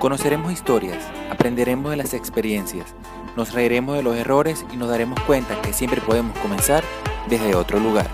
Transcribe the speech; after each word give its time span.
Conoceremos 0.00 0.50
historias, 0.50 0.96
aprenderemos 1.30 1.90
de 1.90 1.98
las 1.98 2.14
experiencias, 2.14 2.86
nos 3.36 3.52
reiremos 3.52 3.98
de 3.98 4.02
los 4.02 4.16
errores 4.16 4.64
y 4.72 4.78
nos 4.78 4.88
daremos 4.88 5.20
cuenta 5.20 5.60
que 5.60 5.74
siempre 5.74 6.00
podemos 6.00 6.38
comenzar 6.38 6.82
desde 7.28 7.54
otro 7.54 7.78
lugar. 7.78 8.06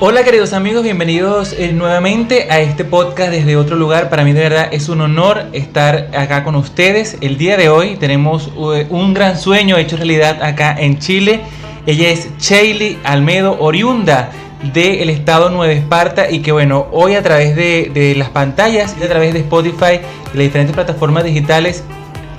Hola 0.00 0.24
queridos 0.24 0.54
amigos, 0.54 0.82
bienvenidos 0.82 1.52
eh, 1.52 1.72
nuevamente 1.72 2.48
a 2.50 2.58
este 2.58 2.84
podcast 2.84 3.30
desde 3.30 3.54
otro 3.56 3.76
lugar. 3.76 4.10
Para 4.10 4.24
mí 4.24 4.32
de 4.32 4.40
verdad 4.40 4.70
es 4.72 4.88
un 4.88 5.02
honor 5.02 5.44
estar 5.52 6.10
acá 6.12 6.42
con 6.42 6.56
ustedes. 6.56 7.18
El 7.20 7.38
día 7.38 7.56
de 7.56 7.68
hoy 7.68 7.94
tenemos 7.94 8.50
eh, 8.74 8.88
un 8.90 9.14
gran 9.14 9.38
sueño 9.38 9.76
hecho 9.76 9.96
realidad 9.96 10.42
acá 10.42 10.74
en 10.76 10.98
Chile. 10.98 11.42
Ella 11.86 12.08
es 12.08 12.28
Shaylee 12.38 12.98
Almedo, 13.04 13.56
oriunda 13.60 14.32
del 14.62 15.10
estado 15.10 15.50
Nueva 15.50 15.72
Esparta 15.72 16.30
y 16.30 16.40
que 16.40 16.52
bueno, 16.52 16.86
hoy 16.92 17.14
a 17.14 17.22
través 17.22 17.56
de, 17.56 18.14
las 18.16 18.30
pantallas 18.30 18.96
y 19.00 19.04
a 19.04 19.08
través 19.08 19.34
de 19.34 19.40
Spotify 19.40 20.00
y 20.32 20.36
las 20.36 20.44
diferentes 20.44 20.74
plataformas 20.74 21.24
digitales 21.24 21.82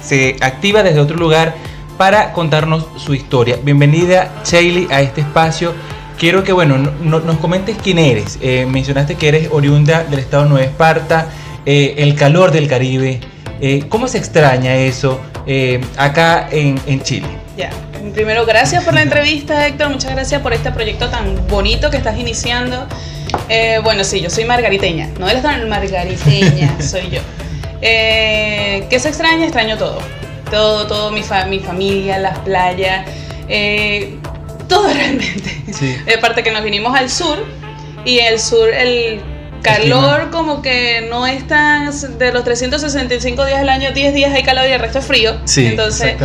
se 0.02 0.38
activa 0.42 0.84
desde 0.84 1.00
otro 1.00 1.18
lugar 1.18 1.56
para 1.98 2.32
contarnos 2.34 2.88
su 2.98 3.14
historia. 3.14 3.58
Bienvenida 3.62 4.32
Shaylee 4.46 4.88
a 4.90 5.02
este 5.02 5.22
espacio. 5.22 5.74
Quiero 6.18 6.44
que 6.44 6.54
bueno, 6.54 6.78
nos 6.78 7.38
comentes 7.38 7.78
quién 7.82 8.00
eres. 8.00 8.40
Eh, 8.42 8.66
mencionaste 8.70 9.16
que 9.16 9.28
eres 9.28 9.50
oriunda 9.52 10.04
del 10.04 10.20
estado 10.20 10.46
Nueva 10.46 10.66
Esparta, 10.66 11.28
eh, 11.66 11.96
el 11.98 12.16
calor 12.16 12.52
del 12.52 12.68
Caribe. 12.68 13.20
Eh, 13.60 13.86
¿Cómo 13.90 14.08
se 14.08 14.18
extraña 14.18 14.76
eso 14.76 15.20
acá 15.98 16.48
en, 16.52 16.80
en 16.88 17.02
Chile? 17.02 17.28
Ya, 17.58 17.70
primero 18.12 18.46
gracias 18.46 18.84
por 18.84 18.94
la 18.94 19.02
entrevista 19.02 19.68
Héctor, 19.68 19.90
muchas 19.90 20.12
gracias 20.12 20.42
por 20.42 20.54
este 20.54 20.72
proyecto 20.72 21.10
tan 21.10 21.48
bonito 21.48 21.90
que 21.90 21.98
estás 21.98 22.18
iniciando. 22.18 22.88
Eh, 23.50 23.80
bueno, 23.84 24.04
sí, 24.04 24.22
yo 24.22 24.30
soy 24.30 24.46
margariteña, 24.46 25.10
no 25.20 25.28
eres 25.28 25.44
tan 25.44 25.68
margariteña, 25.70 26.76
soy 26.82 27.10
yo. 27.10 27.22
Eh, 27.82 28.86
¿Qué 28.90 29.00
se 29.00 29.10
extraña? 29.10 29.44
Extraño 29.44 29.78
todo. 29.78 30.00
Todo, 30.50 30.88
todo, 30.88 31.12
mi, 31.12 31.22
mi 31.50 31.60
familia, 31.60 32.20
las 32.20 32.38
playas, 32.40 33.08
eh, 33.48 34.18
todo 34.68 34.88
realmente. 34.94 35.64
Sí. 35.72 35.96
Aparte 36.18 36.44
que 36.44 36.52
nos 36.52 36.64
vinimos 36.64 36.96
al 36.96 37.10
sur 37.10 37.44
y 38.06 38.20
el 38.20 38.40
sur, 38.40 38.70
el 38.70 39.22
calor 39.64 40.30
como 40.30 40.62
que 40.62 41.08
no 41.10 41.26
es 41.26 41.48
tan 41.48 41.90
de 42.20 42.32
los 42.32 42.44
365 42.44 43.46
días 43.46 43.60
del 43.60 43.70
año, 43.70 43.92
10 43.92 44.14
días 44.14 44.34
hay 44.34 44.44
calor 44.44 44.68
y 44.68 44.72
el 44.74 44.80
resto 44.80 45.00
es 45.00 45.06
frío. 45.06 45.36
Sí, 45.46 45.66
Entonces, 45.68 46.16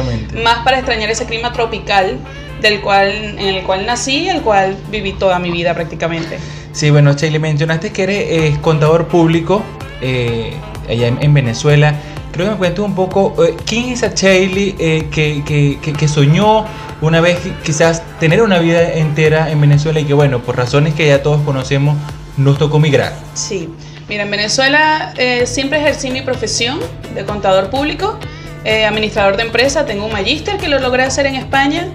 más 0.43 0.59
para 0.65 0.79
extrañar 0.79 1.11
ese 1.11 1.25
clima 1.25 1.53
tropical 1.53 2.19
del 2.61 2.81
cual 2.81 3.11
en 3.11 3.55
el 3.55 3.63
cual 3.63 3.87
nací 3.87 4.25
y 4.25 4.29
el 4.29 4.43
cual 4.43 4.77
viví 4.91 5.13
toda 5.13 5.39
mi 5.39 5.51
vida 5.51 5.73
prácticamente. 5.75 6.39
Sí, 6.73 6.91
bueno, 6.91 7.15
Chile, 7.15 7.39
mencionaste 7.39 7.93
que 7.93 8.03
eres 8.03 8.25
eh, 8.29 8.59
contador 8.61 9.07
público 9.07 9.63
eh, 10.01 10.53
allá 10.89 11.09
en, 11.09 11.35
Venezuela. 11.35 11.95
Creo 12.33 12.47
que 12.47 12.53
me 12.53 12.59
cuentes 12.59 12.81
un 12.81 12.95
poco 12.95 13.35
eh, 13.45 13.57
quién 13.65 13.87
es 13.87 14.03
esa 14.03 14.15
Shaylee 14.15 14.75
que, 15.11 15.43
que, 15.45 15.79
que, 15.81 16.09
soñó 16.09 16.65
una 17.01 17.21
vez 17.21 17.39
quizás 17.65 18.03
tener 18.19 18.43
una 18.43 18.59
vida 18.59 18.93
entera 18.93 19.51
en 19.51 19.61
Venezuela 19.61 20.01
y 20.01 20.05
que 20.05 20.15
bueno, 20.15 20.41
por 20.41 20.57
razones 20.57 20.95
que 20.95 21.07
ya 21.07 21.23
todos 21.23 21.41
conocemos, 21.43 21.97
nos 22.39 22.59
tocó 22.59 22.79
migrar. 22.79 23.13
Sí, 23.35 23.69
mira, 24.09 24.23
en 24.23 24.31
Venezuela 24.31 25.13
eh, 25.19 25.47
siempre 25.47 25.79
ejercí 25.81 26.11
mi 26.11 26.23
profesión 26.23 26.81
de 27.15 27.25
contador 27.25 27.69
público, 27.69 28.19
eh, 28.65 28.87
administrador 28.87 29.37
de 29.37 29.43
empresa, 29.43 29.85
tengo 29.85 30.07
un 30.07 30.13
magíster 30.13 30.57
que 30.57 30.69
lo 30.69 30.79
logré 30.79 31.03
hacer 31.03 31.27
en 31.27 31.35
España, 31.35 31.89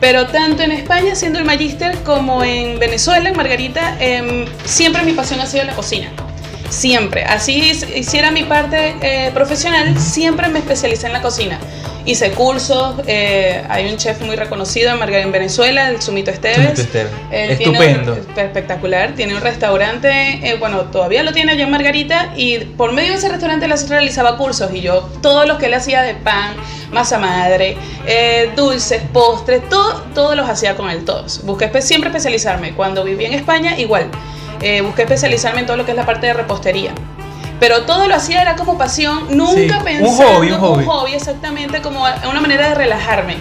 pero 0.00 0.26
tanto 0.26 0.62
en 0.62 0.72
España 0.72 1.14
siendo 1.14 1.38
el 1.38 1.44
magíster 1.44 1.96
como 2.02 2.44
en 2.44 2.78
Venezuela, 2.78 3.28
en 3.30 3.36
Margarita, 3.36 3.96
em, 4.00 4.44
siempre 4.64 5.02
mi 5.02 5.12
pasión 5.12 5.40
ha 5.40 5.46
sido 5.46 5.64
la 5.64 5.74
cocina. 5.74 6.10
Siempre. 6.68 7.24
Así 7.24 7.72
hiciera 7.94 8.30
mi 8.30 8.44
parte 8.44 8.96
eh, 9.00 9.30
profesional, 9.32 9.98
siempre 9.98 10.48
me 10.48 10.58
especialicé 10.58 11.06
en 11.06 11.12
la 11.12 11.22
cocina 11.22 11.58
hice 12.06 12.32
cursos, 12.32 12.96
eh, 13.06 13.62
hay 13.68 13.90
un 13.90 13.96
chef 13.96 14.20
muy 14.20 14.36
reconocido 14.36 14.92
en, 14.92 15.32
Venezuela, 15.32 15.88
el 15.88 16.02
Sumito 16.02 16.30
Esteves. 16.30 16.78
Esteves. 16.78 17.10
Estupendo. 17.30 18.14
espectacular, 18.14 19.14
tiene 19.14 19.34
un 19.34 19.40
restaurante, 19.40 20.10
eh, 20.42 20.56
bueno, 20.58 20.82
todavía 20.82 21.22
lo 21.22 21.32
tiene 21.32 21.52
allá 21.52 21.64
en 21.64 21.70
Margarita 21.70 22.32
y 22.36 22.58
por 22.58 22.92
medio 22.92 23.12
de 23.12 23.18
ese 23.18 23.28
restaurante 23.28 23.66
él 23.66 23.74
realizaba 23.88 24.36
cursos 24.36 24.70
y 24.72 24.82
yo, 24.82 25.08
todos 25.22 25.46
los 25.46 25.58
que 25.58 25.66
él 25.66 25.74
hacía 25.74 26.02
de 26.02 26.14
pan, 26.14 26.54
masa 26.90 27.18
madre, 27.18 27.76
eh, 28.06 28.50
dulces, 28.54 29.02
postres, 29.12 29.66
todo, 29.68 30.02
todos 30.14 30.36
los 30.36 30.48
hacía 30.48 30.76
con 30.76 30.90
él, 30.90 31.04
todos. 31.04 31.44
Busqué 31.44 31.70
siempre 31.82 32.08
especializarme. 32.08 32.74
Cuando 32.74 33.02
viví 33.02 33.24
en 33.24 33.32
España, 33.32 33.78
igual. 33.78 34.10
Busqué 34.82 35.02
especializarme 35.02 35.60
en 35.60 35.66
todo 35.66 35.76
lo 35.76 35.84
que 35.84 35.92
es 35.92 35.96
la 35.96 36.06
parte 36.06 36.26
de 36.26 36.34
repostería 36.34 36.94
pero 37.60 37.82
todo 37.82 38.08
lo 38.08 38.14
hacía 38.14 38.42
era 38.42 38.56
como 38.56 38.76
pasión, 38.76 39.26
nunca 39.30 39.80
pensando 39.82 40.10
un 40.10 40.16
hobby, 40.16 40.50
un 40.50 40.58
hobby. 40.58 40.82
un 40.82 40.90
hobby, 40.90 41.14
exactamente 41.14 41.80
como 41.80 42.04
una 42.28 42.40
manera 42.40 42.68
de 42.68 42.74
relajarme 42.74 43.36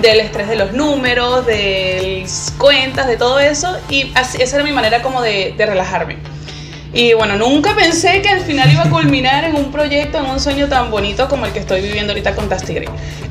del 0.00 0.20
estrés 0.20 0.48
de 0.48 0.56
los 0.56 0.72
números, 0.72 1.46
de 1.46 2.20
las 2.22 2.52
cuentas, 2.58 3.06
de 3.06 3.16
todo 3.16 3.38
eso 3.38 3.76
y 3.88 4.12
esa 4.38 4.56
era 4.56 4.64
mi 4.64 4.72
manera 4.72 5.02
como 5.02 5.22
de, 5.22 5.54
relajarme. 5.56 6.16
Y 6.92 7.12
bueno, 7.14 7.36
nunca 7.36 7.76
pensé 7.76 8.20
que 8.20 8.28
al 8.28 8.40
final 8.40 8.72
iba 8.72 8.82
a 8.82 8.90
culminar 8.90 9.44
en 9.44 9.54
un 9.54 9.70
proyecto, 9.70 10.18
en 10.18 10.26
un 10.26 10.40
sueño 10.40 10.66
tan 10.66 10.90
bonito 10.90 11.28
como 11.28 11.46
el 11.46 11.52
que 11.52 11.60
estoy 11.60 11.82
viviendo 11.82 12.12
ahorita 12.12 12.34
con 12.34 12.48
Tastigre. 12.48 12.86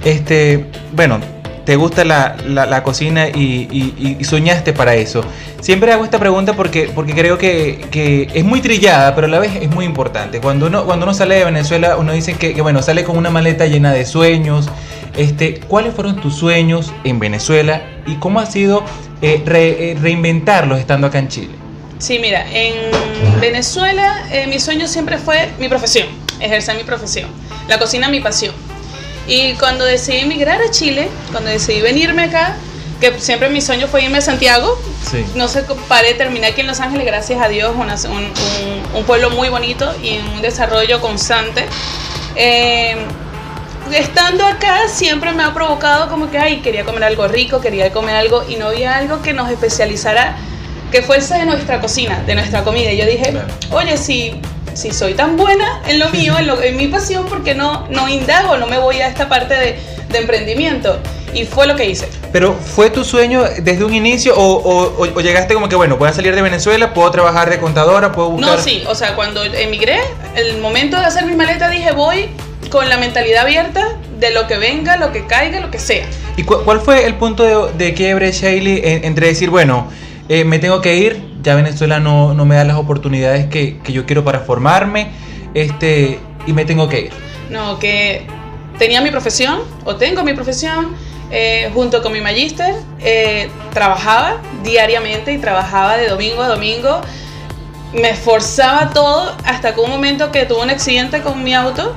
Este, 0.06 0.68
bueno, 0.94 1.20
te 1.70 1.76
gusta 1.76 2.04
la, 2.04 2.36
la, 2.48 2.82
cocina 2.82 3.28
y, 3.28 4.18
soñaste 4.24 4.74
para 4.74 4.96
eso. 4.96 5.24
Siempre 5.62 5.94
hago 5.94 6.04
esta 6.04 6.18
pregunta 6.18 6.56
porque, 6.56 6.90
porque 6.96 7.14
creo 7.14 7.38
que, 7.38 7.86
que, 7.92 8.28
es 8.34 8.44
muy 8.44 8.60
trillada, 8.60 9.14
pero 9.14 9.28
a 9.28 9.30
la 9.30 9.38
vez 9.38 9.52
es 9.62 9.70
muy 9.70 9.86
importante. 9.86 10.42
Cuando 10.42 10.66
uno, 10.66 10.86
cuando 10.86 11.06
uno 11.06 11.14
sale 11.14 11.36
de 11.36 11.46
Venezuela, 11.46 11.98
uno 11.98 12.12
dice 12.14 12.34
que, 12.34 12.60
bueno, 12.64 12.82
sale 12.82 13.04
con 13.04 13.18
una 13.18 13.30
maleta 13.30 13.68
llena 13.68 13.94
de 13.94 14.08
sueños. 14.08 14.68
Este, 15.16 15.60
¿Cuáles 15.60 15.94
fueron 15.94 16.20
tus 16.20 16.34
sueños 16.38 16.92
en 17.04 17.20
Venezuela 17.20 17.84
y 18.08 18.16
cómo 18.16 18.40
ha 18.40 18.48
sido 18.48 18.84
eh, 19.22 19.44
eh, 19.46 19.96
reinventarlos 20.02 20.80
estando 20.80 21.06
acá 21.06 21.20
en 21.20 21.28
Chile? 21.28 21.52
Sí, 22.00 22.18
mira, 22.18 22.48
en 22.52 22.74
Venezuela 23.40 24.26
eh, 24.32 24.48
mi 24.48 24.60
sueño 24.60 24.88
siempre 24.88 25.20
fue 25.20 25.50
mi 25.60 25.70
profesión, 25.70 26.08
ejercer 26.40 26.78
mi 26.78 26.84
profesión. 26.84 27.30
La 27.68 27.78
cocina 27.78 28.10
mi 28.10 28.22
pasión. 28.22 28.56
Y 29.30 29.54
cuando 29.54 29.86
decidí 29.86 30.18
emigrar 30.18 30.60
a 30.60 30.72
Chile, 30.72 31.08
cuando 31.32 31.52
decidí 31.52 31.82
venirme 31.82 32.24
acá, 32.24 32.56
que 33.00 33.20
siempre 33.20 33.48
mi 33.50 33.62
sueño 33.62 33.88
fue 33.88 34.04
irme 34.04 34.18
a 34.18 34.22
Santiago, 34.22 34.76
no 35.36 35.48
sé, 35.48 35.64
paré, 35.88 36.16
terminé 36.16 36.48
aquí 36.48 36.62
en 36.62 36.68
Los 36.68 36.80
Ángeles, 36.80 37.06
gracias 37.06 37.40
a 37.40 37.48
Dios, 37.48 37.76
un, 37.76 39.04
pueblo 39.06 39.30
muy 39.30 39.50
bonito 39.50 39.94
y 40.02 40.18
un 40.18 40.42
desarrollo 40.42 41.00
constante. 41.00 41.66
Eh, 42.36 42.98
estando 43.94 44.46
acá 44.46 44.88
siempre 44.88 45.32
me 45.32 45.44
ha 45.44 45.54
provocado 45.54 46.10
como 46.10 46.32
que, 46.32 46.40
ay, 46.40 46.62
quería 46.62 46.84
comer 46.84 47.04
algo 47.04 47.28
rico, 47.28 47.62
quería 47.62 47.92
comer 47.92 48.16
algo 48.16 48.44
y 48.50 48.56
no 48.56 48.70
había 48.70 48.98
algo 48.98 49.22
que 49.22 49.34
nos 49.34 49.52
especializara, 49.52 50.38
que 50.92 51.04
fuese 51.04 51.36
de 51.36 51.46
nuestra 51.46 51.80
cocina, 51.80 52.24
de 52.24 52.34
nuestra 52.34 52.64
comida. 52.64 52.92
Y 52.92 52.98
yo 52.98 53.06
dije, 53.06 53.32
oye, 53.72 53.96
si 53.96 54.42
si 54.80 54.92
soy 54.92 55.14
tan 55.14 55.36
buena 55.36 55.82
en 55.88 56.00
lo 56.00 56.10
mío, 56.10 56.36
en, 56.40 56.78
mi 56.78 56.88
pasión, 56.88 57.26
porque 57.28 57.54
no, 57.54 57.86
no 57.90 58.08
indago, 58.08 58.56
no 58.58 58.66
me 58.66 58.78
voy 58.78 59.02
a 59.02 59.08
esta 59.08 59.28
parte 59.28 59.54
de, 59.54 59.78
emprendimiento? 60.18 60.98
Y 61.34 61.46
fue 61.46 61.68
lo 61.68 61.76
que 61.76 61.86
hice. 61.86 62.10
Pero 62.32 62.54
¿fue 62.54 62.90
tu 62.90 63.04
sueño 63.04 63.44
desde 63.62 63.84
un 63.84 63.94
inicio 63.94 64.34
o, 64.36 65.06
llegaste 65.22 65.54
como 65.54 65.68
que, 65.68 65.76
bueno, 65.76 65.98
voy 65.98 66.08
a 66.08 66.14
salir 66.14 66.34
de 66.34 66.42
Venezuela, 66.42 66.94
puedo 66.94 67.12
trabajar 67.12 67.50
de 67.50 67.60
contadora, 67.60 68.12
puedo 68.14 68.30
buscar... 68.32 68.58
No, 68.58 68.64
sí, 68.64 68.84
o 68.88 68.96
sea, 68.96 69.16
cuando 69.16 69.44
emigré, 69.44 70.00
el 70.36 70.60
momento 70.60 70.98
de 70.98 71.06
hacer 71.06 71.26
mi 71.26 71.36
maleta 71.36 71.70
dije, 71.70 71.92
voy 71.92 72.30
con 72.72 72.88
la 72.88 72.98
mentalidad 72.98 73.44
abierta 73.44 73.98
de 74.18 74.32
lo 74.32 74.48
que 74.48 74.58
venga, 74.58 74.96
lo 74.96 75.12
que 75.12 75.28
caiga, 75.28 75.60
lo 75.60 75.70
que 75.70 75.80
sea. 75.80 76.08
¿Y 76.38 76.44
cuál 76.44 76.80
fue 76.80 77.06
el 77.06 77.16
punto 77.16 77.68
de, 77.68 77.94
quiebre, 77.94 78.32
Shaylee, 78.32 79.06
entre 79.06 79.28
decir, 79.28 79.50
bueno, 79.50 79.90
eh, 80.30 80.46
me 80.46 80.58
tengo 80.58 80.82
que 80.82 80.96
ir, 80.96 81.29
ya 81.42 81.56
Venezuela 81.56 82.00
no, 82.00 82.34
me 82.46 82.56
da 82.56 82.64
las 82.64 82.78
oportunidades 82.78 83.48
que, 83.48 83.80
yo 83.86 84.06
quiero 84.06 84.24
para 84.24 84.42
formarme 84.42 85.12
este, 85.54 86.20
y 86.46 86.54
me 86.54 86.66
tengo 86.66 86.90
que 86.90 87.02
ir. 87.02 87.12
No, 87.50 87.80
que 87.80 88.26
tenía 88.78 89.02
mi 89.02 89.12
profesión 89.12 89.62
o 89.86 89.96
tengo 89.96 90.24
mi 90.24 90.34
profesión. 90.34 90.96
Eh, 91.32 91.70
junto 91.76 92.02
con 92.02 92.12
mi 92.12 92.22
magíster, 92.22 92.74
eh, 93.00 93.52
trabajaba 93.72 94.38
diariamente 94.64 95.32
y 95.32 95.38
trabajaba 95.38 95.96
de 95.98 96.08
domingo 96.08 96.42
a 96.42 96.48
domingo. 96.48 97.02
Me 97.94 98.10
esforzaba 98.10 98.90
todo 98.90 99.36
hasta 99.46 99.76
que 99.76 99.80
un 99.80 99.92
momento 99.92 100.32
que 100.32 100.46
tuve 100.46 100.64
un 100.64 100.72
accidente 100.72 101.22
con 101.22 101.44
mi 101.44 101.54
auto 101.54 101.96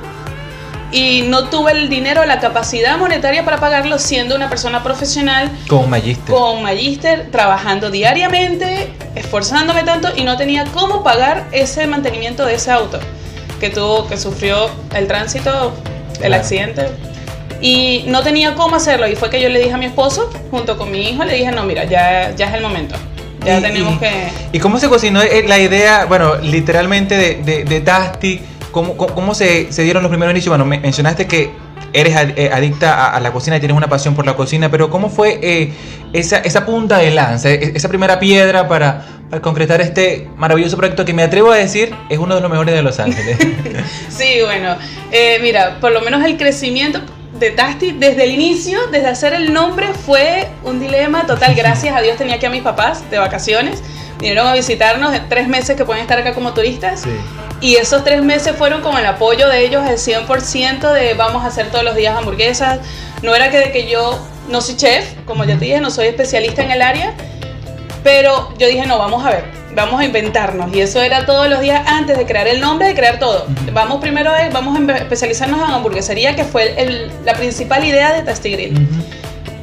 y 0.93 1.23
no 1.23 1.49
tuve 1.49 1.71
el 1.71 1.89
dinero, 1.89 2.23
la 2.25 2.39
capacidad 2.39 2.97
monetaria 2.97 3.43
para 3.43 3.57
pagarlo 3.59 3.97
siendo 3.99 4.35
una 4.35 4.47
persona 4.49 4.83
profesional. 4.83 5.51
Con 5.67 5.89
magíster. 5.89 6.33
Con 6.33 6.61
magíster, 6.63 7.31
trabajando 7.31 7.89
diariamente, 7.89 8.93
esforzándome 9.15 9.83
tanto 9.83 10.09
y 10.15 10.23
no 10.23 10.37
tenía 10.37 10.65
cómo 10.65 11.03
pagar 11.03 11.45
ese 11.51 11.87
mantenimiento 11.87 12.45
de 12.45 12.55
ese 12.55 12.71
auto 12.71 12.99
que 13.59 13.69
tuvo, 13.69 14.07
que 14.07 14.17
sufrió 14.17 14.69
el 14.95 15.07
tránsito, 15.07 15.73
el 16.21 16.33
accidente. 16.33 16.85
Y 17.61 18.03
no 18.07 18.21
tenía 18.23 18.55
cómo 18.55 18.75
hacerlo 18.75 19.07
y 19.07 19.15
fue 19.15 19.29
que 19.29 19.41
yo 19.41 19.49
le 19.49 19.59
dije 19.59 19.73
a 19.73 19.77
mi 19.77 19.85
esposo, 19.85 20.29
junto 20.51 20.77
con 20.77 20.91
mi 20.91 21.09
hijo, 21.09 21.23
le 21.23 21.33
dije, 21.35 21.51
no, 21.51 21.63
mira, 21.63 21.85
ya, 21.85 22.31
ya 22.35 22.47
es 22.49 22.53
el 22.55 22.61
momento. 22.61 22.95
Ya 23.45 23.59
Y- 23.59 23.61
tenemos 23.61 23.95
y- 23.95 23.97
que... 23.99 24.11
¿Y 24.51 24.59
cómo 24.59 24.79
se 24.79 24.89
cocinó 24.89 25.21
eh, 25.21 25.43
la 25.47 25.57
idea, 25.59 26.05
bueno, 26.05 26.35
literalmente 26.35 27.15
de, 27.17 27.35
de, 27.35 27.63
de 27.63 27.81
Tasty? 27.81 28.41
¿Cómo, 28.73 28.97
cómo, 28.97 29.15
cómo 29.15 29.33
se, 29.35 29.71
se 29.71 29.83
dieron 29.83 30.03
los 30.03 30.09
primeros 30.09 30.33
inicios? 30.33 30.49
Bueno, 30.49 30.65
me- 30.65 30.79
mencionaste 30.81 31.25
que 31.27 31.51
eres 31.93 32.13
eh, 32.35 32.49
adicta 32.51 32.93
a, 33.05 33.15
a 33.15 33.19
la 33.21 33.31
cocina 33.31 33.55
y 33.55 33.59
tienes 33.59 33.77
una 33.77 33.87
pasión 33.87 34.15
por 34.15 34.25
la 34.25 34.35
cocina, 34.35 34.69
pero 34.69 34.89
¿cómo 34.89 35.09
fue 35.09 35.39
eh, 35.41 35.71
esa, 36.11 36.39
esa 36.39 36.65
punta 36.65 36.97
de 36.97 37.11
lanza, 37.11 37.49
e- 37.51 37.71
esa 37.75 37.87
primera 37.87 38.19
piedra 38.19 38.67
para, 38.67 39.05
para 39.29 39.41
concretar 39.41 39.79
este 39.79 40.27
maravilloso 40.35 40.75
proyecto 40.75 41.05
que 41.05 41.13
me 41.13 41.23
atrevo 41.23 41.51
a 41.51 41.55
decir 41.55 41.95
es 42.09 42.17
uno 42.17 42.33
de 42.35 42.41
los 42.41 42.49
mejores 42.49 42.73
de 42.75 42.81
Los 42.81 42.99
Ángeles? 42.99 43.37
Sí, 44.09 44.39
bueno, 44.43 44.75
eh, 45.11 45.37
mira, 45.41 45.77
por 45.79 45.91
lo 45.91 46.01
menos 46.01 46.23
el 46.25 46.35
crecimiento 46.37 46.99
de 47.39 47.51
Tasty 47.51 47.91
desde 47.93 48.23
el 48.23 48.31
inicio, 48.31 48.79
desde 48.91 49.07
hacer 49.07 49.33
el 49.33 49.51
nombre, 49.53 49.87
fue 50.05 50.47
un 50.63 50.79
dilema 50.79 51.25
total. 51.25 51.53
Gracias 51.55 51.95
a 51.95 52.01
Dios 52.01 52.15
tenía 52.17 52.35
aquí 52.35 52.45
a 52.45 52.49
mis 52.49 52.61
papás 52.61 53.09
de 53.11 53.17
vacaciones. 53.17 53.83
Vinieron 54.23 54.47
a 54.47 54.53
visitarnos 54.53 55.13
en 55.13 55.27
tres 55.27 55.49
meses 55.49 55.75
que 55.75 55.83
pueden 55.83 56.01
estar 56.01 56.17
acá 56.17 56.33
como 56.33 56.53
turistas. 56.53 57.03
Y 57.59 57.75
esos 57.75 58.05
tres 58.05 58.23
meses 58.23 58.55
fueron 58.55 58.81
con 58.81 58.97
el 58.97 59.05
apoyo 59.05 59.49
de 59.49 59.65
ellos 59.65 59.83
al 59.85 59.97
100% 59.97 60.93
de 60.93 61.13
vamos 61.13 61.43
a 61.43 61.47
hacer 61.47 61.69
todos 61.71 61.83
los 61.83 61.93
días 61.93 62.15
hamburguesas. 62.17 62.79
No 63.21 63.35
era 63.35 63.49
que 63.51 63.57
de 63.59 63.73
que 63.73 63.85
yo 63.89 64.25
no 64.47 64.61
soy 64.61 64.77
chef, 64.77 65.03
como 65.25 65.43
ya 65.43 65.55
te 65.59 65.65
dije, 65.65 65.81
no 65.81 65.91
soy 65.91 66.07
especialista 66.07 66.63
en 66.63 66.71
el 66.71 66.81
área, 66.81 67.13
pero 68.01 68.53
yo 68.57 68.67
dije, 68.67 68.85
no, 68.85 68.97
vamos 68.97 69.25
a 69.25 69.29
ver, 69.31 69.43
vamos 69.75 69.99
a 69.99 70.05
inventarnos. 70.05 70.73
Y 70.73 70.79
eso 70.79 71.01
era 71.01 71.25
todos 71.25 71.49
los 71.49 71.59
días 71.59 71.85
antes 71.85 72.17
de 72.17 72.25
crear 72.25 72.47
el 72.47 72.61
nombre, 72.61 72.87
de 72.87 72.95
crear 72.95 73.19
todo. 73.19 73.45
Vamos 73.73 73.99
primero 73.99 74.31
a, 74.31 74.47
vamos 74.53 74.77
a 74.89 74.95
especializarnos 74.99 75.59
en 75.67 75.73
hamburguesería, 75.73 76.33
que 76.37 76.45
fue 76.45 76.81
el- 76.81 77.11
la 77.25 77.33
principal 77.33 77.83
idea 77.83 78.13
de 78.13 78.21
Tasty 78.21 78.51
Grill. 78.51 78.73
Ujú. 78.73 79.03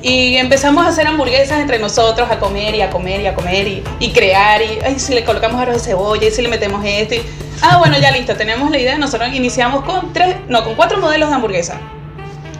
Y 0.03 0.37
empezamos 0.39 0.85
a 0.87 0.89
hacer 0.89 1.07
hamburguesas 1.07 1.61
entre 1.61 1.79
nosotros, 1.79 2.31
a 2.31 2.39
comer 2.39 2.75
y 2.75 2.81
a 2.81 2.89
comer 2.91 3.21
y 3.21 3.27
a 3.27 3.35
comer 3.35 3.67
y, 3.69 3.83
y 3.99 4.11
crear. 4.13 4.63
Y 4.63 4.79
ay, 4.85 4.99
si 4.99 5.13
le 5.15 5.25
colocamos 5.25 5.61
arroz 5.61 5.75
de 5.75 5.81
cebolla 5.91 6.27
y 6.27 6.31
si 6.31 6.41
le 6.43 6.49
metemos 6.49 6.83
esto. 6.85 7.15
y- 7.17 7.23
ah, 7.63 7.77
bueno, 7.79 7.99
ya 7.99 8.11
listo, 8.11 8.35
tenemos 8.35 8.71
la 8.71 8.79
idea. 8.79 8.97
Nosotros 8.97 9.29
iniciamos 9.35 9.85
con 9.85 10.13
tres, 10.13 10.37
no, 10.49 10.65
con 10.65 10.75
cuatro 10.75 10.99
modelos 10.99 11.29
de 11.29 11.35
hamburguesa. 11.35 11.79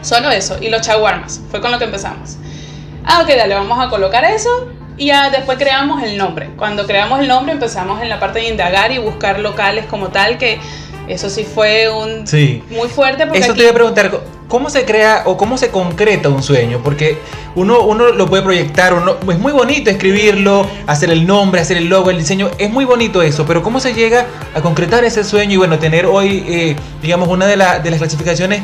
Solo 0.01 0.29
eso. 0.31 0.57
Y 0.61 0.69
los 0.69 0.81
chaguarmas. 0.81 1.41
Fue 1.49 1.61
con 1.61 1.71
lo 1.71 1.79
que 1.79 1.85
empezamos. 1.85 2.37
Ah, 3.05 3.21
ok, 3.23 3.29
dale, 3.35 3.55
vamos 3.55 3.79
a 3.83 3.89
colocar 3.89 4.23
eso. 4.25 4.49
Y 4.97 5.07
ya 5.07 5.31
después 5.31 5.57
creamos 5.57 6.03
el 6.03 6.17
nombre. 6.17 6.51
Cuando 6.57 6.85
creamos 6.85 7.19
el 7.21 7.27
nombre 7.27 7.53
empezamos 7.53 8.01
en 8.03 8.09
la 8.09 8.19
parte 8.19 8.39
de 8.39 8.49
indagar 8.49 8.91
y 8.91 8.99
buscar 8.99 9.39
locales 9.39 9.85
como 9.87 10.09
tal, 10.09 10.37
que 10.37 10.59
eso 11.07 11.27
sí 11.31 11.43
fue 11.43 11.89
un 11.89 12.27
Sí. 12.27 12.63
muy 12.69 12.87
fuerte. 12.87 13.25
Porque 13.25 13.39
Eso 13.39 13.51
aquí- 13.53 13.59
te 13.59 13.63
iba 13.63 13.71
a 13.71 13.75
preguntar, 13.75 14.11
¿cómo 14.51 14.69
se 14.69 14.83
crea 14.83 15.23
o 15.27 15.37
cómo 15.37 15.57
se 15.57 15.69
concreta 15.69 16.27
un 16.27 16.43
sueño? 16.43 16.81
Porque 16.83 17.17
uno, 17.55 17.83
uno 17.83 18.11
lo 18.11 18.27
puede 18.27 18.43
proyectar, 18.43 18.93
uno, 18.93 19.15
es 19.29 19.39
muy 19.39 19.53
bonito 19.53 19.89
escribirlo, 19.89 20.67
hacer 20.87 21.09
el 21.09 21.25
nombre, 21.25 21.61
hacer 21.61 21.77
el 21.77 21.87
logo, 21.87 22.09
el 22.09 22.17
diseño, 22.17 22.51
es 22.57 22.69
muy 22.69 22.83
bonito 22.83 23.21
eso, 23.21 23.45
pero 23.45 23.63
¿cómo 23.63 23.79
se 23.79 23.93
llega 23.93 24.27
a 24.53 24.61
concretar 24.61 25.05
ese 25.05 25.23
sueño 25.23 25.53
y 25.53 25.57
bueno, 25.57 25.79
tener 25.79 26.05
hoy, 26.05 26.43
eh, 26.49 26.75
digamos, 27.01 27.29
una 27.29 27.47
de, 27.47 27.55
de 27.55 27.91
las 27.91 27.99
clasificaciones 27.99 28.61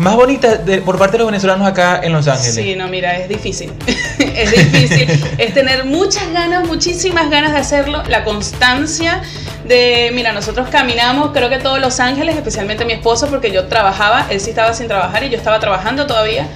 más 0.00 0.16
bonitas 0.16 0.64
de- 0.66 0.80
por 0.80 0.98
parte 0.98 1.12
de 1.12 1.18
los 1.18 1.26
venezolanos 1.28 1.66
acá 1.68 2.00
en 2.02 2.12
Los 2.12 2.26
Ángeles? 2.26 2.54
Sí, 2.54 2.74
no, 2.74 2.88
mira, 2.88 3.16
es 3.18 3.28
difícil. 3.28 3.72
es 4.18 4.50
difícil. 4.50 5.08
es 5.38 5.54
tener 5.54 5.84
muchas 5.84 6.32
ganas, 6.32 6.66
muchísimas 6.66 7.30
ganas 7.30 7.52
de 7.52 7.58
hacerlo. 7.58 8.02
La 8.08 8.24
constancia 8.24 9.20
de, 9.64 10.10
mira, 10.14 10.32
nosotros 10.32 10.68
caminamos, 10.70 11.30
creo 11.32 11.48
que 11.48 11.58
todos 11.58 11.80
Los 11.80 12.00
Ángeles, 12.00 12.34
especialmente 12.36 12.84
mi 12.84 12.94
esposo, 12.94 13.28
porque 13.28 13.52
yo 13.52 13.66
trabajaba, 13.66 14.26
él 14.30 14.40
sí 14.40 14.50
estaba 14.50 14.72
sin 14.74 14.88
trabajar 14.88 15.22
y 15.24 15.30
yo 15.30 15.36
estaba 15.36 15.60
trabajando 15.60 16.06
todavía. 16.06 16.46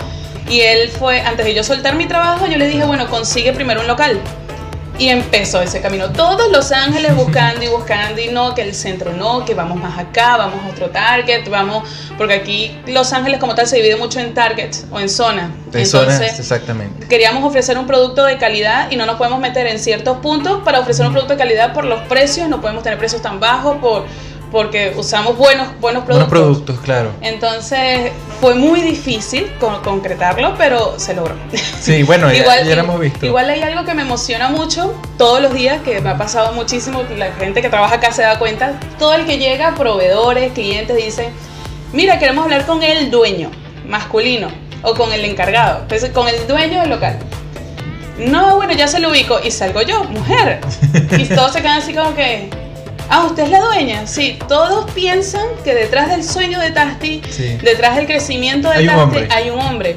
Y 0.49 0.61
él 0.61 0.91
fue, 0.91 1.21
antes 1.21 1.45
de 1.47 1.55
yo 1.55 1.63
soltar 1.65 1.97
mi 1.97 2.07
trabajo, 2.07 2.47
yo 2.47 2.59
le 2.59 2.67
dije, 2.67 2.85
bueno, 2.85 3.09
consigue 3.09 3.53
primero 3.53 3.81
un 3.83 3.87
local. 3.87 4.21
Y 4.99 5.09
empezó 5.09 5.61
ese 5.61 5.81
camino. 5.81 6.11
Todos 6.11 6.53
Los 6.53 6.71
Ángeles 6.71 7.17
buscando 7.17 7.65
y 7.65 7.69
buscando 7.69 8.21
y 8.21 8.29
no, 8.29 8.55
que 8.55 8.63
el 8.63 8.75
centro 8.75 9.13
no, 9.13 9.45
que 9.45 9.55
vamos 9.55 9.81
más 9.81 9.99
acá, 9.99 10.37
vamos 10.37 10.65
a 10.65 10.69
otro 10.69 10.91
target, 10.91 11.49
vamos, 11.49 11.89
porque 12.17 12.35
aquí 12.35 12.79
Los 12.87 13.13
Ángeles 13.13 13.41
como 13.41 13.55
tal 13.55 13.67
se 13.67 13.77
divide 13.77 13.97
mucho 13.97 14.21
en 14.21 14.35
targets 14.35 14.87
o 14.93 15.01
en 15.01 15.09
zonas. 15.09 15.51
De 15.73 15.85
zonas, 15.85 16.21
exactamente. 16.21 17.09
queríamos 17.09 17.43
ofrecer 17.43 17.77
un 17.77 17.87
producto 17.87 18.25
de 18.25 18.39
calidad 18.39 18.91
y 18.93 18.97
no 18.97 19.07
nos 19.07 19.17
podemos 19.17 19.41
meter 19.41 19.67
en 19.67 19.81
ciertos 19.81 20.19
puntos 20.19 20.63
para 20.65 20.79
ofrecer 20.79 21.05
un 21.07 21.13
producto 21.13 21.35
de 21.35 21.39
calidad 21.39 21.73
por 21.73 21.85
los 21.85 22.01
precios, 22.03 22.49
no 22.49 22.61
podemos 22.61 22.85
tener 22.85 22.99
precios 22.99 23.21
tan 23.21 23.41
bajos 23.41 23.79
por, 23.79 24.05
porque 24.55 24.95
usamos 24.97 25.37
buenos, 25.37 25.67
buenos 25.81 26.05
productos. 26.05 26.31
Buenos 26.31 26.55
productos, 26.55 26.81
claro. 26.85 27.11
Entonces 27.21 28.13
fue 28.41 28.55
muy 28.55 28.81
difícil 28.81 29.51
con- 29.59 29.83
concretarlo, 29.83 30.55
pero 30.57 30.97
se 30.97 31.13
logró. 31.13 31.35
Sí, 31.81 32.05
bueno, 32.05 32.33
ya, 32.33 32.63
ya 32.63 32.77
lo 32.77 32.83
hemos 32.83 33.01
visto. 33.01 33.27
Igual 33.27 33.51
hay 33.51 33.63
algo 33.63 33.85
que 33.85 33.95
me 33.95 34.03
emociona 34.03 34.49
mucho 34.51 34.95
todos 35.19 35.43
los 35.43 35.53
días, 35.53 35.83
que 35.83 36.01
me 36.01 36.11
ha 36.11 36.17
pasado 36.17 36.53
muchísimo, 36.53 37.03
la 37.19 37.33
gente 37.33 37.63
que 37.63 37.69
trabaja 37.69 37.97
acá 37.97 38.13
se 38.13 38.23
da 38.23 38.39
cuenta, 38.39 38.79
todo 38.97 39.15
el 39.15 39.27
que 39.27 39.39
llega, 39.39 39.75
proveedores, 39.75 40.53
clientes, 40.53 40.97
dicen, 40.97 41.31
mira, 41.93 42.21
queremos 42.21 42.45
hablar 42.45 42.65
con 42.65 42.81
el 42.85 43.11
dueño 43.11 43.51
masculino 43.89 44.49
o 44.83 44.95
con 44.95 45.13
el 45.13 45.25
encargado, 45.25 45.81
entonces 45.83 46.11
con 46.11 46.29
el 46.29 46.47
dueño 46.47 46.81
del 46.81 46.91
local. 46.91 47.19
No, 48.19 48.55
bueno, 48.55 48.73
ya 48.75 48.87
se 48.87 49.01
lo 49.01 49.11
ubico 49.11 49.41
y 49.43 49.51
salgo 49.51 49.83
yo, 49.83 50.05
mujer. 50.05 50.61
Y 51.19 51.25
todos 51.25 51.53
se 51.53 51.61
quedan 51.61 51.79
así 51.79 51.93
como 51.93 52.15
que, 52.15 52.49
ah, 53.11 53.25
usted 53.27 53.45
es 53.45 53.51
la 53.51 53.61
dueña. 53.61 54.07
Sí, 54.07 54.39
todos 54.49 54.91
piensan 54.93 55.47
que 55.65 55.75
detrás 55.75 56.09
del 56.11 56.25
sueño 56.25 56.59
de 56.61 56.71
Tasty, 56.71 57.23
Sí. 57.31 57.57
detrás 57.63 57.97
del 57.97 58.07
crecimiento 58.07 58.69
de 58.71 58.77
Hay 58.77 58.89
un 58.89 58.95
hombre. 58.95 59.29
hay 59.31 59.51
un 59.51 59.61
hombre. 59.61 59.97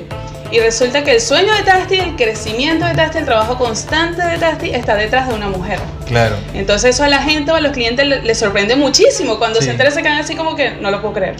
Y 0.50 0.60
resulta 0.60 1.04
que 1.04 1.12
el 1.16 1.20
sueño 1.22 1.54
de 1.54 1.64
Tasty, 1.64 2.00
el 2.00 2.16
crecimiento 2.16 2.86
de 2.86 2.94
Tasty, 2.94 3.18
el 3.18 3.26
trabajo 3.26 3.58
constante 3.58 4.26
de 4.26 4.38
Tasty 4.38 4.70
está 4.70 4.96
detrás 4.96 5.28
de 5.28 5.34
una 5.34 5.50
mujer. 5.50 5.78
Claro. 6.06 6.38
Entonces 6.54 6.96
eso 6.96 7.04
a 7.04 7.10
la 7.10 7.22
gente 7.22 7.52
o 7.52 7.56
a 7.56 7.60
los 7.60 7.74
clientes 7.74 8.08
le- 8.08 8.22
les 8.22 8.38
sorprende 8.40 8.78
muchísimo. 8.78 9.38
Cuando 9.40 9.60
Sí. 9.60 9.66
se 9.66 9.72
enteran 9.72 9.92
se 9.94 10.02
quedan 10.02 10.20
así 10.20 10.36
como 10.36 10.56
que 10.56 10.72
no 10.72 10.90
lo 10.90 11.02
puedo 11.02 11.14
creer. 11.16 11.36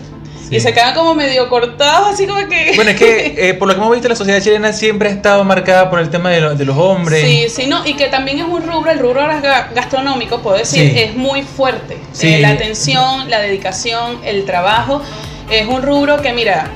Sí. 0.50 0.56
Y 0.56 0.60
se 0.60 0.74
quedan 0.74 0.94
como 0.94 1.14
medio 1.16 1.50
cortados, 1.50 2.10
así 2.14 2.26
como 2.28 2.40
que... 2.48 2.74
Bueno, 2.76 2.92
es 2.92 2.98
que 2.98 3.36
eh, 3.50 3.54
por 3.54 3.68
lo 3.68 3.74
que 3.74 3.80
hemos 3.82 3.92
visto, 3.94 4.08
la 4.08 4.16
sociedad 4.16 4.42
chilena 4.42 4.72
siempre 4.74 5.10
ha 5.10 5.12
estado 5.12 5.44
marcada 5.44 5.90
por 5.90 6.00
el 6.00 6.10
tema 6.10 6.30
de, 6.30 6.42
lo- 6.42 6.56
de 6.56 6.66
los 6.66 6.78
hombres. 6.78 7.22
Sí, 7.26 7.48
sí, 7.50 7.68
no, 7.68 7.86
y 7.86 7.96
que 7.96 8.08
también 8.08 8.40
es 8.40 8.46
un 8.46 8.62
rubro, 8.66 8.90
el 8.92 9.00
rubro 9.00 9.22
ga- 9.22 9.74
gastronómico, 9.74 10.40
puedo 10.42 10.58
decir, 10.58 10.92
Sí. 10.92 11.00
es 11.00 11.16
muy 11.16 11.42
fuerte. 11.44 11.98
Sí. 12.14 12.36
Eh, 12.36 12.40
la 12.40 12.50
atención, 12.50 13.30
la 13.30 13.40
dedicación, 13.40 14.20
el 14.24 14.46
trabajo, 14.46 15.02
es 15.50 15.68
un 15.68 15.82
rubro 15.82 16.22
que, 16.22 16.32
mira, 16.34 16.68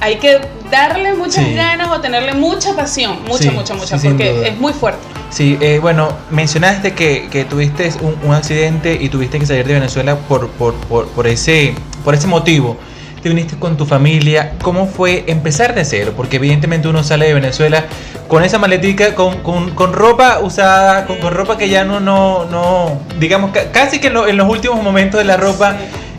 hay 0.00 0.16
que 0.16 0.40
darle 0.70 1.14
muchas 1.14 1.44
Sí. 1.46 1.54
ganas 1.54 1.88
o 1.90 2.00
tenerle 2.00 2.32
mucha 2.34 2.74
pasión, 2.74 3.18
mucha, 3.26 3.42
Sí, 3.44 3.50
mucha, 3.50 3.74
mucha, 3.74 3.98
sí, 3.98 4.08
porque 4.08 4.48
es 4.48 4.56
muy 4.58 4.72
fuerte. 4.72 5.00
Sí, 5.30 5.56
eh, 5.60 5.78
bueno, 5.80 6.12
mencionaste 6.30 6.92
que, 6.94 7.28
que 7.30 7.44
tuviste 7.44 7.92
un, 8.00 8.16
un 8.24 8.34
accidente 8.34 8.96
y 9.00 9.08
tuviste 9.08 9.38
que 9.38 9.46
salir 9.46 9.66
de 9.66 9.74
Venezuela 9.74 10.16
por, 10.16 10.48
por, 10.50 10.74
por, 10.74 11.06
por 11.08 11.26
ese, 11.26 11.74
por 12.04 12.14
ese 12.14 12.26
motivo. 12.26 12.76
Te 13.22 13.28
viniste 13.28 13.56
con 13.56 13.76
tu 13.76 13.84
familia. 13.84 14.52
¿Cómo 14.62 14.86
fue 14.86 15.24
empezar 15.26 15.74
de 15.74 15.84
cero? 15.84 16.14
Porque 16.16 16.36
evidentemente 16.36 16.88
uno 16.88 17.02
sale 17.04 17.26
de 17.26 17.34
Venezuela 17.34 17.84
con 18.28 18.42
esa 18.44 18.58
maletica, 18.58 19.14
con, 19.14 19.38
con, 19.42 19.70
con 19.74 19.92
ropa 19.92 20.38
usada, 20.40 21.04
con, 21.06 21.18
con 21.18 21.34
ropa 21.34 21.58
que 21.58 21.68
ya 21.68 21.84
no, 21.84 22.00
no, 22.00 22.46
no 22.46 23.00
digamos, 23.18 23.50
ca- 23.50 23.70
casi 23.72 23.98
que 24.00 24.06
en, 24.06 24.14
lo- 24.14 24.26
en 24.28 24.36
los 24.38 24.48
últimos 24.48 24.82
momentos 24.82 25.18
de 25.18 25.24
la 25.24 25.36
ropa. 25.36 25.76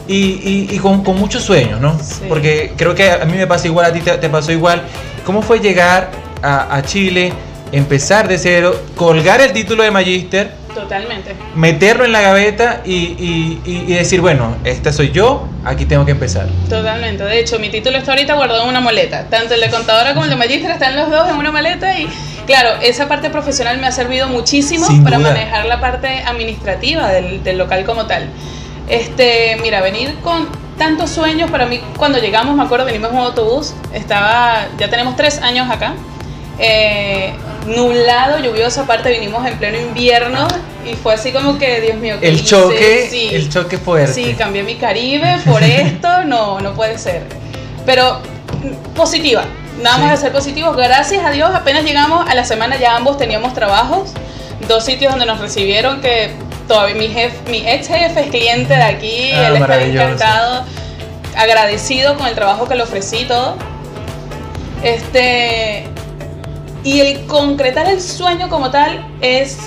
Y, 0.07 0.15
y- 0.15 0.67
y 0.71 0.77
con, 0.79 1.03
con 1.03 1.17
muchos 1.17 1.41
sueños, 1.43 1.79
¿no? 1.79 1.97
Sí. 1.99 2.23
Porque 2.27 2.73
creo 2.75 2.93
que 2.95 3.09
a 3.11 3.23
mí 3.25 3.37
me 3.37 3.47
pasa 3.47 3.67
igual, 3.67 3.85
a 3.85 3.93
ti 3.93 4.01
te, 4.01 4.11
te 4.17 4.29
pasó 4.29 4.51
igual. 4.51 4.81
¿Cómo 5.25 5.41
fue 5.41 5.59
llegar 5.59 6.09
a, 6.41 6.75
a 6.75 6.81
Chile, 6.83 7.31
empezar 7.71 8.27
de 8.27 8.37
cero, 8.37 8.75
colgar 8.95 9.39
el 9.41 9.53
título 9.53 9.83
de 9.83 9.91
Magister, 9.91 10.51
Totalmente. 10.75 11.35
meterlo 11.55 12.05
en 12.05 12.11
la 12.11 12.21
gaveta 12.21 12.81
y, 12.85 12.93
y- 12.95 13.61
y- 13.65 13.93
decir, 13.93 14.21
bueno, 14.21 14.55
esta 14.63 14.91
soy 14.93 15.11
yo, 15.11 15.47
aquí 15.65 15.85
tengo 15.85 16.05
que 16.05 16.11
empezar? 16.11 16.47
Totalmente. 16.69 17.23
De 17.23 17.39
hecho, 17.39 17.59
mi 17.59 17.69
título 17.69 17.97
está 17.97 18.11
ahorita 18.11 18.33
guardado 18.35 18.63
en 18.63 18.69
una 18.69 18.81
maleta. 18.81 19.25
Tanto 19.29 19.53
el 19.53 19.61
de 19.61 19.69
contadora 19.69 20.13
como 20.13 20.23
el 20.25 20.29
de 20.31 20.35
magíster 20.37 20.71
están 20.71 20.95
los 20.95 21.09
dos 21.09 21.29
en 21.29 21.35
una 21.35 21.51
maleta 21.51 21.97
y 21.99 22.07
claro, 22.47 22.79
esa 22.81 23.07
parte 23.07 23.29
profesional 23.29 23.77
me 23.79 23.87
ha 23.87 23.91
servido 23.91 24.27
muchísimo 24.27 24.85
Sin 24.87 25.03
para 25.03 25.17
duda. 25.17 25.29
manejar 25.31 25.65
la 25.65 25.79
parte 25.79 26.07
administrativa 26.25 27.07
del, 27.09 27.43
del 27.43 27.57
local 27.57 27.83
como 27.85 28.05
tal. 28.07 28.27
Este, 28.89 29.57
mira, 29.61 29.81
venir 29.81 30.15
con 30.23 30.47
tantos 30.77 31.11
sueños 31.11 31.51
para 31.51 31.65
mí, 31.65 31.79
cuando 31.97 32.17
llegamos, 32.19 32.55
me 32.55 32.63
acuerdo, 32.63 32.85
venimos 32.85 33.11
en 33.11 33.17
un 33.17 33.23
autobús, 33.25 33.73
estaba, 33.93 34.65
ya 34.79 34.89
tenemos 34.89 35.15
tres 35.15 35.39
años 35.41 35.69
acá, 35.69 35.93
eh, 36.57 37.33
nublado, 37.67 38.39
lluvioso, 38.39 38.81
aparte 38.81 39.09
vinimos 39.11 39.45
en 39.45 39.57
pleno 39.57 39.77
invierno 39.79 40.47
y 40.89 40.95
fue 40.95 41.13
así 41.13 41.31
como 41.31 41.57
que, 41.59 41.79
Dios 41.81 41.97
mío, 41.97 42.15
¿qué 42.19 42.29
El 42.29 42.35
hice? 42.35 42.45
choque, 42.45 43.07
Sí. 43.09 43.29
el 43.31 43.49
choque 43.49 43.77
fuerte. 43.77 44.13
Sí, 44.13 44.33
cambié 44.37 44.63
mi 44.63 44.75
Caribe 44.75 45.37
por 45.45 45.61
esto, 45.63 46.23
no, 46.25 46.59
no 46.59 46.73
puede 46.73 46.97
ser. 46.97 47.23
Pero 47.85 48.19
positiva, 48.95 49.43
nada 49.81 49.97
más 49.99 50.07
Sí. 50.07 50.11
de 50.11 50.21
ser 50.21 50.31
positivos. 50.31 50.75
Gracias 50.75 51.23
a 51.23 51.29
Dios, 51.31 51.51
apenas 51.53 51.83
llegamos 51.83 52.27
a 52.29 52.33
la 52.35 52.43
semana 52.45 52.77
ya 52.77 52.95
ambos 52.95 53.17
teníamos 53.17 53.53
trabajos, 53.53 54.11
dos 54.67 54.83
sitios 54.83 55.11
donde 55.11 55.25
nos 55.25 55.39
recibieron 55.39 56.01
que 56.01 56.31
todavía 56.67 56.95
mi 56.95 57.07
jefe, 57.09 57.37
mi 57.49 57.67
ex 57.67 57.87
jefe 57.87 58.21
es 58.21 58.27
cliente 58.31 58.75
de 58.75 58.83
aquí, 58.83 59.31
Ah, 59.33 59.47
él 59.49 59.55
está 59.57 59.81
encantado, 59.83 60.63
agradecido 61.35 62.17
con 62.17 62.27
el 62.27 62.33
trabajo 62.35 62.67
que 62.67 62.75
le 62.75 62.83
ofrecí 62.83 63.25
todo. 63.25 63.55
Este 64.83 65.85
y 66.83 66.99
el 66.99 67.25
concretar 67.25 67.87
el 67.89 68.01
sueño 68.01 68.49
como 68.49 68.71
tal 68.71 69.05
es 69.21 69.57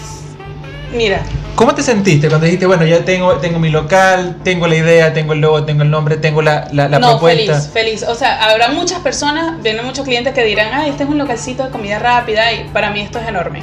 Mira, 0.92 1.22
¿Cómo 1.56 1.72
te 1.74 1.82
sentiste 1.82 2.28
cuando 2.28 2.46
dijiste, 2.46 2.66
bueno, 2.66 2.84
ya 2.84 3.04
tengo, 3.04 3.34
tengo 3.34 3.60
mi 3.60 3.70
local, 3.70 4.38
tengo 4.42 4.66
la 4.66 4.74
idea, 4.74 5.12
tengo 5.12 5.34
el 5.34 5.40
logo, 5.40 5.64
tengo 5.64 5.82
el 5.82 5.90
nombre, 5.90 6.16
tengo 6.16 6.42
la, 6.42 6.68
la, 6.72 6.88
la 6.88 6.98
no, 6.98 7.10
propuesta? 7.10 7.60
feliz, 7.60 7.70
feliz. 7.72 8.02
O 8.02 8.14
sea, 8.16 8.44
habrá 8.44 8.68
muchas 8.68 9.00
personas, 9.00 9.62
vienen 9.62 9.84
muchos 9.84 10.04
clientes 10.04 10.34
que 10.34 10.42
dirán, 10.44 10.70
ah, 10.72 10.86
este 10.88 11.04
es 11.04 11.08
un 11.08 11.16
localcito 11.18 11.64
de 11.64 11.70
comida 11.70 12.00
rápida 12.00 12.52
y 12.52 12.68
para 12.72 12.90
mí 12.90 13.00
esto 13.00 13.20
es 13.20 13.28
enorme. 13.28 13.62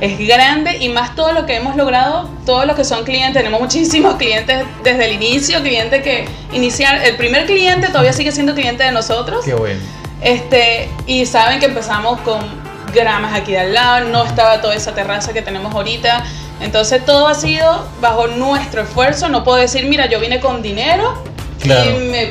Es 0.00 0.16
grande 0.18 0.78
y 0.78 0.88
más 0.90 1.16
todo 1.16 1.32
lo 1.32 1.44
que 1.44 1.56
hemos 1.56 1.74
logrado, 1.76 2.28
todos 2.46 2.66
los 2.66 2.76
que 2.76 2.84
son 2.84 3.04
clientes, 3.04 3.34
tenemos 3.34 3.60
muchísimos 3.60 4.14
clientes 4.14 4.64
desde 4.84 5.04
el 5.04 5.14
inicio, 5.14 5.60
clientes 5.62 6.02
que 6.02 6.26
iniciar, 6.52 7.04
el 7.04 7.16
primer 7.16 7.46
cliente 7.46 7.88
todavía 7.88 8.12
sigue 8.12 8.30
siendo 8.30 8.54
cliente 8.54 8.84
de 8.84 8.92
nosotros. 8.92 9.44
Qué 9.44 9.54
bueno. 9.54 9.80
Este, 10.20 10.88
y 11.06 11.26
saben 11.26 11.58
que 11.58 11.66
empezamos 11.66 12.20
con 12.20 12.63
gramas 12.94 13.34
aquí 13.34 13.52
de 13.52 13.58
al 13.58 13.74
lado, 13.74 14.06
no 14.08 14.24
estaba 14.24 14.60
toda 14.60 14.74
esa 14.74 14.94
terraza 14.94 15.32
que 15.32 15.42
tenemos 15.42 15.74
ahorita. 15.74 16.24
Entonces 16.60 17.04
todo 17.04 17.26
ha 17.28 17.34
sido 17.34 17.86
bajo 18.00 18.26
nuestro 18.28 18.82
esfuerzo. 18.82 19.28
No 19.28 19.44
puedo 19.44 19.58
decir, 19.58 19.84
mira, 19.86 20.06
yo 20.06 20.20
vine 20.20 20.40
con 20.40 20.62
dinero 20.62 21.22
Claro. 21.60 21.90
y 21.90 21.94
me 22.10 22.30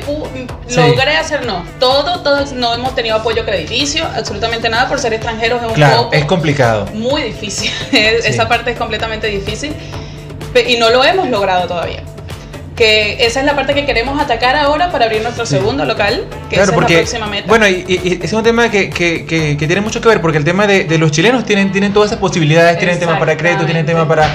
Sí. 0.67 0.75
logré 0.75 1.17
hacer, 1.17 1.45
no. 1.45 1.63
Todo, 1.79 2.21
todo, 2.21 2.45
no 2.55 2.73
hemos 2.73 2.93
tenido 2.95 3.15
apoyo 3.17 3.43
crediticio, 3.45 4.05
absolutamente 4.15 4.69
nada 4.69 4.87
por 4.87 4.99
ser 4.99 5.13
extranjeros 5.13 5.61
es 5.61 5.67
un 5.69 5.73
Claro, 5.73 6.03
poco 6.03 6.13
es 6.13 6.25
complicado. 6.25 6.85
muy 6.93 7.21
difícil. 7.23 7.71
Sí. 7.91 7.97
Esa 7.97 8.47
parte 8.47 8.71
es 8.71 8.77
completamente 8.77 9.27
difícil 9.27 9.75
y 10.67 10.77
no 10.77 10.89
lo 10.91 11.03
hemos 11.03 11.29
logrado 11.29 11.67
todavía. 11.67 12.03
Que 12.75 13.23
esa 13.25 13.39
es 13.41 13.45
la 13.45 13.55
parte 13.55 13.75
que 13.75 13.85
queremos 13.85 14.19
atacar 14.19 14.55
ahora 14.55 14.91
para 14.91 15.05
abrir 15.05 15.21
nuestro 15.21 15.45
segundo 15.45 15.85
local, 15.85 16.25
que 16.49 16.55
Claro, 16.55 16.71
esa 16.71 16.73
porque, 16.73 16.93
es 17.01 17.13
la 17.13 17.19
próxima 17.19 17.27
meta. 17.27 17.47
bueno, 17.47 17.67
y, 17.67 17.85
y- 17.87 18.19
es 18.23 18.33
un 18.33 18.41
tema 18.43 18.69
que, 18.71 18.89
que, 18.89 19.25
que, 19.25 19.57
que 19.57 19.67
tiene 19.67 19.81
mucho 19.81 20.01
que 20.01 20.07
ver, 20.09 20.21
porque 20.21 20.39
el 20.39 20.43
tema 20.43 20.65
de, 20.65 20.85
de 20.85 20.97
los 20.97 21.11
chilenos 21.11 21.45
tienen, 21.45 21.71
tienen 21.71 21.93
todas 21.93 22.09
esas 22.09 22.19
posibilidades, 22.19 22.79
tienen 22.79 22.97
tema 22.99 23.19
para 23.19 23.37
crédito, 23.37 23.65
tienen 23.65 23.85
tema 23.85 24.07
para, 24.07 24.27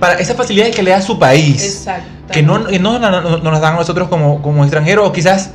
para 0.00 0.14
esas 0.14 0.36
facilidades 0.36 0.74
que 0.74 0.82
le 0.82 0.90
da 0.90 1.00
su 1.00 1.18
país. 1.20 1.86
Que 2.32 2.42
no, 2.42 2.68
y 2.68 2.80
no, 2.80 2.98
no- 2.98 3.10
no- 3.20 3.38
no 3.38 3.50
nos 3.50 3.60
dan 3.60 3.74
a 3.74 3.76
nosotros 3.76 4.08
como, 4.08 4.42
como 4.42 4.64
extranjeros 4.64 5.06
o 5.08 5.12
quizás 5.12 5.50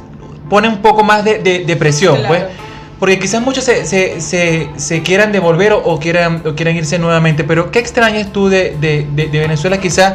pone 0.50 0.70
un 0.70 0.78
poco 0.78 1.04
más 1.04 1.26
de, 1.26 1.40
de- 1.40 1.66
de 1.66 1.76
presión, 1.76 2.16
Claro. 2.20 2.28
pues. 2.30 2.44
Porque 3.00 3.18
quizás 3.20 3.42
muchos 3.42 3.64
se, 3.64 3.86
se, 3.86 4.20
se, 4.22 4.68
se 4.76 5.02
quieran 5.02 5.32
devolver 5.32 5.72
o, 5.74 5.80
o 5.80 6.00
quieran, 6.00 6.42
o 6.46 6.54
quieran 6.56 6.76
irse 6.76 7.00
nuevamente. 7.00 7.44
Pero 7.46 7.72
¿qué 7.72 7.80
extrañas 7.80 8.32
tú 8.34 8.50
de, 8.50 8.76
de, 8.80 9.08
de- 9.12 9.28
de 9.28 9.40
Venezuela? 9.40 9.78
Quizás, 9.80 10.14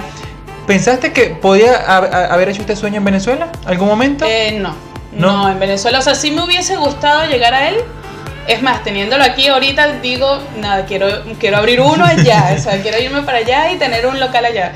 ¿pensaste 0.66 1.12
que 1.12 1.26
podía 1.30 1.74
ha- 1.76 1.98
ha- 1.98 2.32
haber 2.34 2.48
hecho 2.48 2.60
este 2.62 2.76
sueño 2.76 2.96
en 2.98 3.04
Venezuela? 3.04 3.48
¿Algún 3.66 3.88
momento? 3.88 4.24
Eh, 4.28 4.58
no, 4.60 4.74
¿No? 5.12 5.32
no, 5.44 5.50
en 5.50 5.58
Venezuela. 5.58 5.98
O 5.98 6.02
sea, 6.02 6.14
sí 6.14 6.30
me 6.30 6.42
hubiese 6.42 6.76
gustado 6.76 7.24
llegar 7.26 7.54
a 7.54 7.68
él. 7.68 7.76
Es 8.46 8.60
más, 8.62 8.82
teniéndolo 8.84 9.24
aquí 9.24 9.46
ahorita, 9.48 10.00
digo, 10.00 10.38
nada, 10.58 10.84
quiero, 10.84 11.06
quiero 11.38 11.56
abrir 11.56 11.80
uno 11.80 12.04
allá. 12.04 12.54
o 12.56 12.60
sea, 12.60 12.78
quiero 12.82 12.98
irme 12.98 13.22
para 13.22 13.38
allá 13.38 13.72
y 13.72 13.76
tener 13.76 14.06
un 14.06 14.20
local 14.20 14.44
allá. 14.44 14.72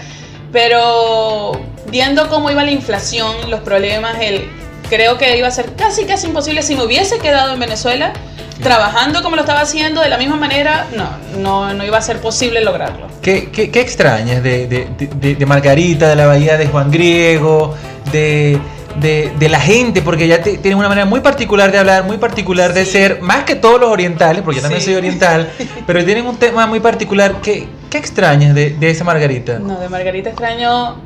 Pero 0.53 1.53
viendo 1.87 2.29
cómo 2.29 2.51
iba 2.51 2.63
la 2.65 2.71
inflación, 2.71 3.51
los 3.51 3.61
problemas, 3.61 4.17
el, 4.21 4.49
creo 4.89 5.19
que 5.19 5.37
iba 5.37 5.49
a 5.49 5.51
ser 5.51 5.73
casi, 5.75 6.05
casi 6.05 6.27
imposible 6.27 6.63
si 6.63 6.75
me 6.77 6.83
hubiese 6.85 7.19
quedado 7.19 7.53
en 7.55 7.61
Venezuela. 7.61 8.13
Trabajando 8.63 9.23
como 9.23 9.37
lo 9.37 9.43
estaba 9.43 9.61
haciendo 9.61 10.01
de 10.01 10.09
la 10.09 10.19
misma 10.19 10.35
manera, 10.35 10.87
no, 10.97 11.09
no, 11.41 11.73
no 11.75 11.85
iba 11.85 11.97
a 11.97 12.03
ser 12.03 12.19
posible 12.21 12.61
lograrlo. 12.61 13.07
¿Qué, 13.23 13.51
qué, 13.53 13.71
qué 13.71 13.81
extrañas 13.81 14.43
de, 14.43 14.67
de, 14.67 14.89
de- 14.99 15.35
de 15.37 15.47
Margarita, 15.47 16.09
de 16.09 16.17
la 16.17 16.27
bahía 16.27 16.57
de 16.57 16.67
Juan 16.67 16.91
Griego, 16.91 17.77
de, 18.11 18.59
de, 19.01 19.31
de 19.39 19.49
la 19.49 19.61
gente? 19.61 20.03
Porque 20.03 20.27
ya 20.27 20.43
te- 20.43 20.59
tienen 20.59 20.77
una 20.77 20.89
manera 20.89 21.05
muy 21.07 21.21
particular 21.21 21.71
de 21.71 21.79
hablar, 21.79 22.03
muy 22.03 22.17
particular 22.19 22.73
de 22.73 22.85
Sí. 22.85 22.91
ser, 22.93 23.21
más 23.21 23.45
que 23.45 23.55
todos 23.55 23.79
los 23.79 23.91
orientales, 23.91 24.43
porque 24.43 24.57
yo 24.57 24.63
también 24.63 24.81
Sí. 24.81 24.87
soy 24.87 24.97
oriental, 24.97 25.49
pero 25.87 26.05
tienen 26.05 26.27
un 26.27 26.37
tema 26.37 26.67
muy 26.67 26.81
particular. 26.81 27.37
¿Qué, 27.41 27.69
qué 27.91 27.99
extrañas 27.99 28.57
de, 28.57 28.71
de 28.71 28.91
esa 28.91 29.05
Margarita? 29.05 29.61
No, 29.61 29.79
de 29.79 29.89
Margarita 29.89 30.31
extraño 30.31 30.97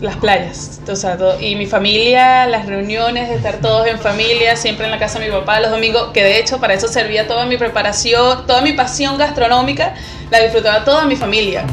las 0.00 0.16
playas, 0.16 0.80
o 0.88 0.94
sea, 0.96 1.16
todo- 1.16 1.40
y 1.40 1.56
mi 1.56 1.66
familia, 1.66 2.46
las 2.46 2.66
reuniones, 2.66 3.28
de 3.28 3.34
estar 3.34 3.56
todos 3.56 3.86
en 3.88 3.98
familia, 3.98 4.54
siempre 4.56 4.84
en 4.84 4.92
la 4.92 4.98
casa 4.98 5.18
de 5.18 5.26
mi 5.26 5.32
papá 5.32 5.58
los 5.60 5.70
domingos, 5.70 6.10
que 6.12 6.22
de 6.22 6.38
hecho 6.38 6.58
para 6.60 6.74
eso 6.74 6.86
servía 6.88 7.26
toda 7.26 7.46
mi 7.46 7.56
preparación, 7.56 8.46
toda 8.46 8.60
mi 8.60 8.72
pasión 8.74 9.18
gastronómica, 9.18 9.94
la 10.30 10.40
disfrutaba 10.40 10.84
toda 10.84 11.04
mi 11.06 11.16
familia. 11.16 11.64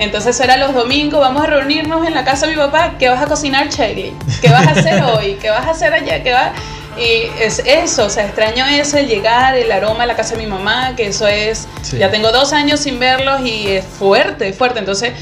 Entonces 0.00 0.38
era 0.40 0.56
los 0.56 0.74
domingos, 0.74 1.20
vamos 1.20 1.42
a 1.42 1.46
reunirnos 1.46 2.06
en 2.06 2.14
la 2.14 2.24
casa 2.24 2.46
de 2.46 2.52
mi 2.52 2.58
papá, 2.58 2.94
¿qué 2.98 3.08
vas 3.08 3.22
a 3.22 3.26
cocinar, 3.26 3.68
Shirley? 3.68 4.12
¿Qué 4.40 4.48
vas 4.48 4.66
a 4.66 4.70
hacer 4.70 5.02
hoy? 5.14 5.34
¿Qué 5.40 5.50
vas 5.50 5.66
a 5.66 5.70
hacer 5.70 5.92
allá? 5.92 6.22
¿Qué 6.22 6.32
va? 6.32 6.52
Y 6.96 7.30
es 7.40 7.60
eso, 7.64 8.06
o 8.06 8.10
sea, 8.10 8.24
extraño 8.26 8.64
eso, 8.66 8.96
el 8.98 9.06
llegar, 9.06 9.56
el 9.56 9.70
aroma 9.70 10.02
a 10.02 10.06
la 10.06 10.16
casa 10.16 10.34
de 10.34 10.42
mi 10.42 10.48
mamá, 10.48 10.94
que 10.96 11.06
eso 11.06 11.28
es, 11.28 11.68
Sí. 11.82 11.96
ya 11.98 12.10
tengo 12.10 12.32
dos 12.32 12.52
años 12.52 12.80
sin 12.80 12.98
verlos 12.98 13.40
y 13.42 13.68
es 13.68 13.84
fuerte, 13.84 14.48
es 14.48 14.56
fuerte. 14.56 14.80
Entonces, 14.80 15.12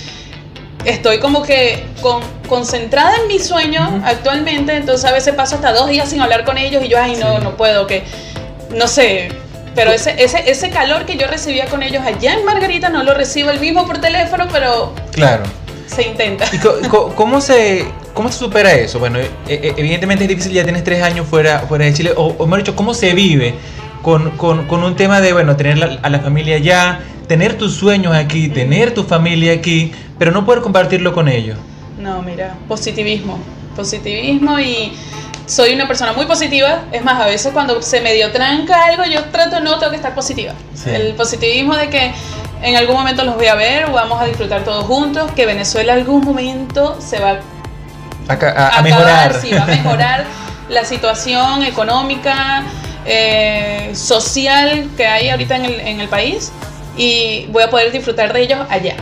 estoy 0.86 1.18
como 1.18 1.42
que 1.42 1.84
con- 2.00 2.22
concentrada 2.48 3.14
en 3.20 3.28
mi 3.28 3.38
sueño 3.38 4.02
actualmente, 4.04 4.74
entonces 4.76 5.04
a 5.04 5.12
veces 5.12 5.34
paso 5.34 5.56
hasta 5.56 5.72
dos 5.72 5.88
días 5.88 6.08
sin 6.08 6.20
hablar 6.20 6.44
con 6.44 6.56
ellos 6.58 6.82
y 6.84 6.88
yo, 6.88 6.98
ay, 7.00 7.16
no, 7.16 7.36
Sí. 7.36 7.42
no 7.44 7.56
puedo, 7.56 7.86
que 7.86 8.04
no 8.74 8.86
sé. 8.88 9.28
Pero 9.74 9.90
ese, 9.92 10.14
ese, 10.22 10.50
ese 10.50 10.70
calor 10.70 11.04
que 11.04 11.16
yo 11.18 11.26
recibía 11.26 11.66
con 11.66 11.82
ellos 11.82 12.02
allá 12.06 12.32
en 12.32 12.44
Margarita 12.46 12.88
no 12.88 13.02
lo 13.02 13.12
recibo 13.12 13.50
el 13.50 13.60
mismo 13.60 13.86
por 13.86 13.98
teléfono, 13.98 14.46
pero 14.50 14.94
Claro. 15.12 15.42
se 15.86 16.02
intenta. 16.02 16.46
¿Y 16.52 16.58
cómo, 16.88 17.40
se, 17.42 17.84
cómo 18.14 18.32
se 18.32 18.38
supera 18.38 18.72
eso? 18.72 18.98
Bueno, 18.98 19.18
e- 19.18 19.28
e- 19.48 19.74
evidentemente 19.76 20.24
es 20.24 20.28
difícil, 20.28 20.52
ya 20.52 20.62
tienes 20.64 20.82
tres 20.82 21.02
años 21.02 21.26
fuera, 21.28 21.60
fuera 21.68 21.84
de 21.84 21.92
Chile, 21.92 22.12
o, 22.16 22.24
o 22.38 22.46
mejor 22.46 22.60
dicho, 22.60 22.74
¿cómo 22.74 22.94
se 22.94 23.12
vive 23.12 23.54
con, 24.06 24.30
con- 24.36 24.66
con 24.68 24.84
un 24.84 24.94
tema 24.94 25.20
de, 25.20 25.32
bueno, 25.32 25.56
tener 25.56 25.78
la- 25.78 25.98
a 26.00 26.08
la 26.10 26.20
familia 26.20 26.54
allá, 26.56 27.00
tener 27.26 27.58
tus 27.58 27.74
sueños 27.74 28.14
aquí, 28.14 28.48
tener 28.48 28.94
tu 28.94 29.02
familia 29.02 29.52
aquí, 29.52 29.90
pero 30.16 30.30
no 30.30 30.46
poder 30.46 30.62
compartirlo 30.62 31.12
con 31.12 31.26
ellos? 31.28 31.58
No, 31.98 32.22
mira, 32.22 32.54
positivismo. 32.68 33.36
Positivismo 33.74 34.60
y 34.60 34.92
soy 35.46 35.74
una 35.74 35.88
persona 35.88 36.12
muy 36.12 36.24
positiva. 36.26 36.82
Es 36.92 37.02
más, 37.02 37.20
a 37.20 37.26
veces 37.26 37.52
cuando 37.52 37.82
se 37.82 38.00
medio 38.00 38.30
tranca 38.30 38.84
algo, 38.84 39.02
yo 39.12 39.24
trato 39.24 39.58
no, 39.58 39.76
tengo 39.80 39.90
que 39.90 39.96
estar 39.96 40.14
positiva. 40.14 40.52
Sí. 40.74 40.90
El 40.90 41.14
positivismo 41.14 41.74
de 41.74 41.90
que 41.90 42.12
en 42.62 42.76
algún 42.76 42.94
momento 42.94 43.24
los 43.24 43.34
voy 43.34 43.46
a 43.48 43.56
ver, 43.56 43.90
vamos 43.90 44.22
a 44.22 44.26
disfrutar 44.26 44.62
todos 44.62 44.84
juntos, 44.84 45.32
que 45.32 45.46
Venezuela 45.46 45.94
algún 45.94 46.20
momento 46.24 46.96
se 47.00 47.18
va 47.18 47.40
A, 48.28 48.38
ca- 48.38 48.50
a- 48.50 48.66
a 48.66 48.68
acabar, 48.68 48.82
mejorar. 48.84 49.34
sí, 49.40 49.50
va 49.52 49.64
a 49.64 49.66
mejorar 49.66 50.24
la 50.68 50.84
situación 50.84 51.64
económica, 51.64 52.62
eh, 53.06 53.90
social 53.94 54.88
que 54.96 55.06
hay 55.06 55.28
ahorita 55.30 55.56
en 55.56 55.64
el, 55.64 55.80
en 55.80 56.00
el 56.00 56.08
país 56.08 56.52
y 56.96 57.46
voy 57.50 57.62
a 57.62 57.70
poder 57.70 57.92
disfrutar 57.92 58.32
de 58.32 58.42
ellos 58.42 58.58
allá, 58.70 58.96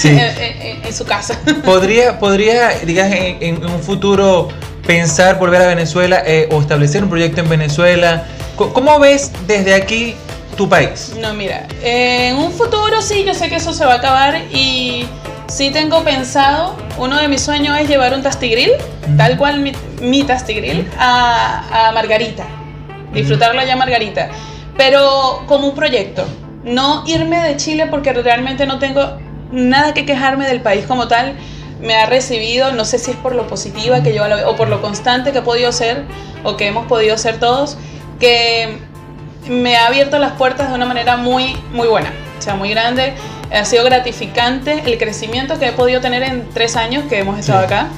Sí. 0.00 0.08
en, 0.08 0.18
en- 0.18 0.84
en 0.86 0.94
su 0.94 1.04
casa. 1.04 1.38
¿Podría, 1.64 2.18
podría 2.18 2.70
digas, 2.84 3.10
en, 3.12 3.38
en 3.42 3.64
un 3.64 3.80
futuro 3.82 4.48
pensar 4.86 5.38
volver 5.38 5.62
a 5.62 5.66
Venezuela 5.66 6.22
eh, 6.26 6.48
o 6.52 6.60
establecer 6.60 7.02
un 7.02 7.08
proyecto 7.10 7.40
en 7.40 7.48
Venezuela? 7.48 8.24
¿Cómo 8.56 8.98
ves 8.98 9.30
desde 9.46 9.72
aquí 9.74 10.14
tu 10.56 10.68
país? 10.68 11.12
No, 11.18 11.32
mira, 11.32 11.66
en 11.82 12.36
un 12.36 12.52
futuro 12.52 13.00
sí, 13.00 13.24
yo 13.26 13.32
sé 13.34 13.48
que 13.48 13.56
eso 13.56 13.72
se 13.72 13.86
va 13.86 13.94
a 13.94 13.96
acabar 13.96 14.42
y 14.52 15.06
sí 15.48 15.70
tengo 15.70 16.04
pensado, 16.04 16.76
uno 16.98 17.18
de 17.18 17.28
mis 17.28 17.40
sueños 17.40 17.78
es 17.78 17.88
llevar 17.88 18.12
un 18.12 18.22
tastigril, 18.22 18.72
Ujú. 19.06 19.16
tal 19.16 19.38
cual 19.38 19.60
mi, 19.60 19.72
mi 20.02 20.24
tastigril, 20.24 20.86
a, 20.98 21.88
a 21.88 21.92
Margarita, 21.92 22.44
disfrutarlo 23.12 23.60
allá 23.60 23.74
a 23.74 23.76
Margarita, 23.76 24.28
pero 24.76 25.42
como 25.46 25.68
un 25.68 25.74
proyecto, 25.74 26.24
no 26.64 27.04
irme 27.06 27.40
de 27.42 27.56
Chile 27.56 27.86
porque 27.90 28.12
realmente 28.12 28.66
no 28.66 28.78
tengo 28.78 29.18
nada 29.50 29.94
que 29.94 30.06
quejarme 30.06 30.46
del 30.46 30.60
país 30.60 30.86
como 30.86 31.08
tal, 31.08 31.34
me 31.80 31.94
ha 31.96 32.06
recibido, 32.06 32.72
no 32.72 32.84
sé 32.84 32.98
si 32.98 33.10
es 33.10 33.16
por 33.16 33.34
lo 33.34 33.46
positiva 33.46 34.02
que 34.02 34.14
yo 34.14 34.24
o 34.46 34.56
por 34.56 34.68
lo 34.68 34.82
constante 34.82 35.32
que 35.32 35.38
he 35.38 35.42
podido 35.42 35.72
ser 35.72 36.04
o 36.44 36.56
que 36.56 36.66
hemos 36.66 36.86
podido 36.86 37.16
ser 37.16 37.38
todos, 37.38 37.78
que 38.18 38.78
me 39.48 39.76
ha 39.76 39.86
abierto 39.86 40.18
las 40.18 40.32
puertas 40.32 40.68
de 40.68 40.74
una 40.74 40.84
manera 40.84 41.16
muy, 41.16 41.56
muy 41.72 41.88
buena, 41.88 42.12
o 42.38 42.42
sea, 42.42 42.54
muy 42.54 42.70
grande. 42.70 43.14
Ha 43.52 43.64
sido 43.64 43.84
gratificante 43.84 44.82
el 44.84 44.98
crecimiento 44.98 45.58
que 45.58 45.68
he 45.68 45.72
podido 45.72 46.00
tener 46.00 46.22
en 46.22 46.48
tres 46.50 46.76
años 46.76 47.04
que 47.08 47.18
hemos 47.18 47.38
estado 47.38 47.60
Sí. 47.60 47.64
acá. 47.66 47.88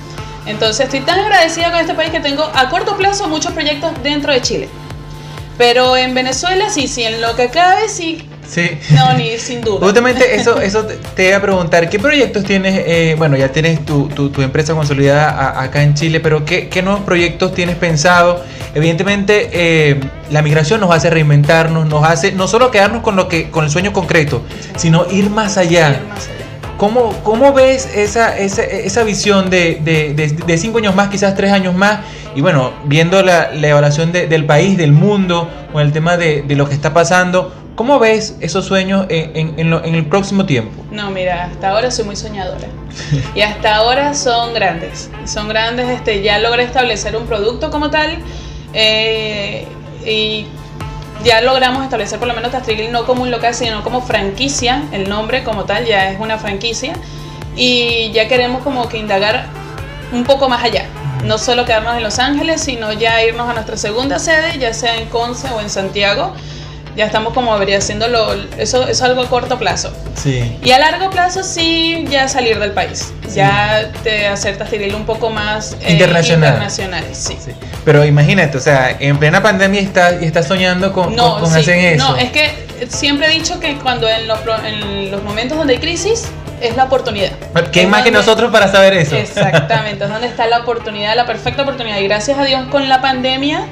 Entonces 0.47 0.87
estoy 0.87 1.01
tan 1.01 1.21
agradecida 1.21 1.71
con 1.71 1.81
este 1.81 1.95
país 1.95 2.11
que 2.11 2.21
tengo 2.21 2.49
a 2.55 2.69
corto 2.69 2.97
plazo 2.97 3.29
muchos 3.29 3.53
proyectos 3.53 3.91
dentro 4.03 4.33
de 4.33 4.41
Chile. 4.41 4.69
Pero 5.59 5.97
en 5.97 6.15
Venezuela 6.15 6.71
sí, 6.71 6.89
sí, 6.89 7.03
en 7.05 7.21
lo 7.21 7.37
que 7.37 7.49
cabe 7.49 7.89
sí, 7.89 8.27
Sí. 8.49 8.71
no, 8.91 9.15
ni 9.15 9.39
sin 9.39 9.61
duda. 9.61 9.81
Justamente 9.87 10.35
eso, 10.35 10.61
eso 10.61 10.85
te- 11.15 11.29
iba 11.29 11.37
a 11.37 11.43
preguntar, 11.43 11.89
¿qué 11.89 11.99
proyectos 11.99 12.45
tienes? 12.45 12.83
eh, 12.87 13.15
bueno, 13.17 13.37
ya 13.37 13.49
tienes 13.51 13.85
tu, 13.85 14.09
tu- 14.09 14.31
tu 14.31 14.43
empresa 14.43 14.75
consolidada 14.75 15.31
a- 15.31 15.63
acá 15.63 15.83
en 15.83 15.95
Chile, 15.95 16.21
pero 16.21 16.45
¿qué, 16.45 16.69
qué 16.69 16.83
nuevos 16.83 17.03
proyectos 17.03 17.55
tienes 17.55 17.77
pensado? 17.77 18.43
Evidentemente, 18.75 19.51
eh, 19.53 20.01
la 20.31 20.41
migración 20.43 20.81
nos 20.81 20.91
hace 20.95 21.11
reinventarnos, 21.11 21.87
nos 21.87 22.05
hace 22.05 22.33
no 22.33 22.49
solo 22.49 22.71
quedarnos 22.71 23.03
con, 23.03 23.17
lo 23.17 23.29
que, 23.29 23.51
con 23.51 23.65
el 23.65 23.71
sueño 23.71 23.93
concreto, 23.93 24.43
sino 24.77 25.07
ir 25.11 25.29
más 25.31 25.59
allá. 25.59 25.91
Ir 25.91 26.03
más 26.09 26.27
allá. 26.29 26.42
¿Cómo, 26.83 27.13
cómo 27.23 27.53
ves 27.53 27.89
esa, 27.95 28.37
esa, 28.37 28.65
esa 28.65 29.05
visión 29.05 29.51
de, 29.51 29.79
de, 29.85 30.15
de- 30.15 30.59
cinco 30.59 30.79
años 30.79 30.97
más, 30.97 31.11
quizás 31.11 31.37
tres 31.37 31.53
años 31.53 31.77
más? 31.77 32.01
Y 32.35 32.41
bueno, 32.41 32.73
viendo 32.87 33.23
la, 33.23 33.53
la 33.53 33.69
evaluación 33.69 34.11
de- 34.11 34.27
del 34.27 34.47
país, 34.47 34.77
del 34.77 34.91
mundo, 34.91 35.49
con 35.73 35.81
el 35.81 35.93
tema 35.93 36.17
de, 36.17 36.43
lo 36.57 36.69
que 36.69 36.75
está 36.75 36.93
pasando, 36.93 37.55
¿Cómo 37.77 38.01
ves 38.01 38.37
esos 38.41 38.65
sueños 38.67 39.07
en, 39.11 39.59
en, 39.61 39.73
en 39.73 39.95
el 39.95 40.07
próximo 40.07 40.45
tiempo? 40.45 40.73
No, 40.91 41.11
mira, 41.13 41.45
hasta 41.45 41.71
ahora 41.71 41.91
soy 41.93 42.05
muy 42.05 42.17
soñadora. 42.17 42.67
y 43.37 43.43
hasta 43.43 43.77
ahora 43.77 44.13
son 44.15 44.53
grandes. 44.53 45.09
Son 45.25 45.49
grandes, 45.49 45.89
este, 45.89 46.21
ya 46.21 46.39
logré 46.41 46.65
establecer 46.65 47.17
un 47.17 47.27
producto 47.27 47.71
como 47.71 47.91
tal. 47.91 48.19
Eh, 48.75 49.67
y 50.05 50.47
ya 51.25 51.41
logramos 51.41 51.85
establecer 51.85 52.19
por 52.19 52.29
lo 52.29 52.35
menos 52.35 52.53
Tastril 52.53 52.91
no 52.93 53.07
como 53.07 53.23
un 53.23 53.31
local, 53.31 53.55
sino 53.55 53.83
como 53.83 54.03
franquicia. 54.03 54.83
El 54.93 55.09
nombre 55.09 55.45
como 55.45 55.65
tal 55.65 55.85
ya 55.87 56.11
es 56.11 56.21
una 56.21 56.39
franquicia. 56.39 56.95
Y 57.57 58.11
ya 58.13 58.29
queremos 58.29 58.63
como 58.63 58.89
que 58.89 58.99
indagar 58.99 59.47
un 60.13 60.25
poco 60.25 60.49
más 60.49 60.65
allá. 60.65 60.87
No 61.25 61.39
solo 61.39 61.65
quedarnos 61.65 61.97
en 61.97 62.03
Los 62.03 62.19
Ángeles, 62.19 62.61
sino 62.61 62.93
ya 62.93 63.23
irnos 63.23 63.49
a 63.49 63.53
nuestra 63.53 63.77
segunda 63.77 64.19
sede, 64.19 64.59
ya 64.59 64.75
sea 64.75 64.97
en 64.97 65.09
Conce 65.09 65.49
o 65.51 65.61
en 65.61 65.71
Santiago 65.71 66.35
ya 66.97 67.07
estamos 67.07 67.33
como 67.33 67.55
haciéndolo, 67.55 68.35
eso, 68.59 68.87
es 68.87 69.01
algo 69.03 69.23
a 69.23 69.29
corto 69.29 69.59
plazo. 69.59 69.93
Sí. 70.15 70.59
Y 70.63 70.71
a 70.73 70.79
largo 70.79 71.11
plazo 71.11 71.43
sí, 71.43 72.07
ya 72.11 72.29
salir 72.29 72.59
del 72.59 72.73
país, 72.73 73.13
ya 73.35 73.91
te 74.03 74.27
hacer 74.27 74.59
Tastiril 74.59 74.95
un 74.95 75.07
poco 75.07 75.31
más 75.31 75.77
eh, 75.83 75.93
internacional. 75.93 76.51
internacional 76.51 77.05
sí. 77.13 77.37
sí. 77.43 77.53
Pero 77.85 78.05
imagínate, 78.05 78.57
o 78.59 78.61
sea, 78.61 78.97
en 78.99 79.19
plena 79.19 79.43
pandemia 79.43 79.81
estás 79.81 80.23
está 80.23 80.43
soñando 80.43 80.93
con, 80.93 81.17
no, 81.17 81.41
con, 81.41 81.55
hacer 81.55 81.95
eso. 81.95 82.11
No, 82.11 82.17
es 82.17 82.31
que 82.31 82.51
siempre 82.89 83.29
he 83.29 83.31
dicho 83.31 83.59
que 83.59 83.77
cuando 83.79 84.09
en 84.09 84.29
los, 84.29 84.41
en 84.65 85.11
los 85.11 85.23
momentos 85.23 85.57
donde 85.57 85.75
hay 85.75 85.81
crisis, 85.81 86.29
es 86.61 86.77
la 86.77 86.85
oportunidad. 86.85 87.33
¿Qué 87.73 87.87
más 87.87 88.03
que 88.03 88.11
nosotros 88.11 88.53
para 88.53 88.71
saber 88.71 88.95
eso? 88.95 89.17
Exactamente, 89.17 90.05
es 90.05 90.11
donde 90.11 90.29
está 90.29 90.47
la 90.47 90.61
oportunidad, 90.61 91.17
la 91.17 91.27
perfecta 91.27 91.63
oportunidad. 91.63 91.99
Y 91.99 92.05
gracias 92.05 92.39
a 92.39 92.45
Dios 92.45 92.67
con 92.71 92.89
la 92.89 93.01
pandemia, 93.01 93.67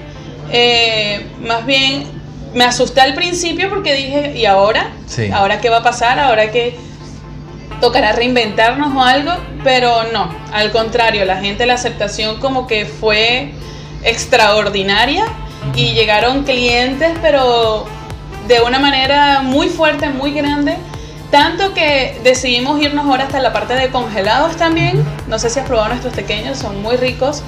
eh, 0.50 1.27
más 1.41 1.65
bien 1.65 2.20
me 2.54 2.64
asusté 2.64 3.00
al 3.00 3.14
principio 3.14 3.69
porque 3.69 3.95
dije, 3.95 4.33
¿y 4.37 4.47
ahora? 4.47 4.92
¿Ahora 5.33 5.61
qué 5.61 5.69
va 5.69 5.78
a 5.78 5.83
pasar? 5.83 6.19
¿Ahora 6.19 6.50
que 6.50 6.76
tocará 7.80 8.12
reinventarnos 8.12 8.95
o 8.95 9.02
algo? 9.02 9.33
Pero 9.64 10.04
no, 10.12 10.35
al 10.52 10.71
contrario, 10.73 11.25
la 11.25 11.37
gente, 11.37 11.66
la 11.66 11.75
aceptación 11.75 12.38
como 12.40 12.66
que 12.66 12.87
fue 12.87 13.52
extraordinaria 14.02 15.25
y 15.75 15.92
llegaron 15.92 16.45
clientes, 16.45 17.12
pero 17.23 17.87
de 18.49 18.61
una 18.61 18.78
manera 18.78 19.42
muy 19.42 19.69
fuerte, 19.69 20.09
muy 20.09 20.33
grande. 20.33 20.76
Tanto 21.30 21.75
que 21.75 22.19
decidimos 22.25 22.80
irnos 22.83 23.07
ahora 23.07 23.25
hasta 23.25 23.38
la 23.38 23.52
parte 23.52 23.75
de 23.75 23.90
congelados 23.90 24.57
también. 24.57 25.04
No 25.28 25.38
sé 25.38 25.49
si 25.49 25.61
has 25.61 25.66
probado 25.66 25.90
nuestros 25.90 26.12
pequeños, 26.14 26.59
son 26.59 26.83
muy 26.83 26.97
ricos. 26.97 27.45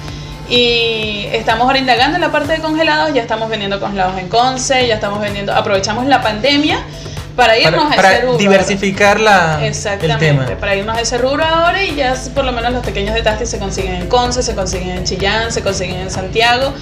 Y 0.49 1.27
estamos 1.31 1.65
ahora 1.65 1.79
indagando 1.79 2.15
en 2.15 2.21
la 2.21 2.31
parte 2.31 2.53
de 2.53 2.59
congelados, 2.59 3.13
ya 3.13 3.21
estamos 3.21 3.49
vendiendo 3.49 3.79
congelados 3.79 4.17
en 4.17 4.27
Conce, 4.27 4.87
ya 4.87 4.95
estamos 4.95 5.21
vendiendo, 5.21 5.53
aprovechamos 5.53 6.05
la 6.05 6.21
pandemia 6.21 6.79
para 7.35 7.57
irnos 7.57 7.91
a 7.91 7.95
ese 7.95 8.21
rubro. 8.21 8.37
Diversificar 8.37 9.19
la, 9.19 9.65
Exactamente, 9.65 10.29
el 10.29 10.45
tema. 10.45 10.59
para 10.59 10.75
irnos 10.75 10.97
a 10.97 11.01
ese 11.01 11.17
rubro 11.17 11.43
ahora 11.43 11.83
y 11.83 11.95
ya 11.95 12.15
por 12.35 12.45
lo 12.45 12.51
menos 12.51 12.73
los 12.73 12.85
pequeños 12.85 13.15
de 13.15 13.21
Tasti 13.21 13.45
se 13.45 13.57
consiguen 13.57 13.95
en 13.95 14.07
Conce, 14.07 14.43
se 14.43 14.53
consiguen 14.53 14.89
en 14.89 15.03
Chillán, 15.05 15.51
se 15.51 15.63
consiguen 15.63 16.01
en 16.01 16.11
Santiago. 16.11 16.73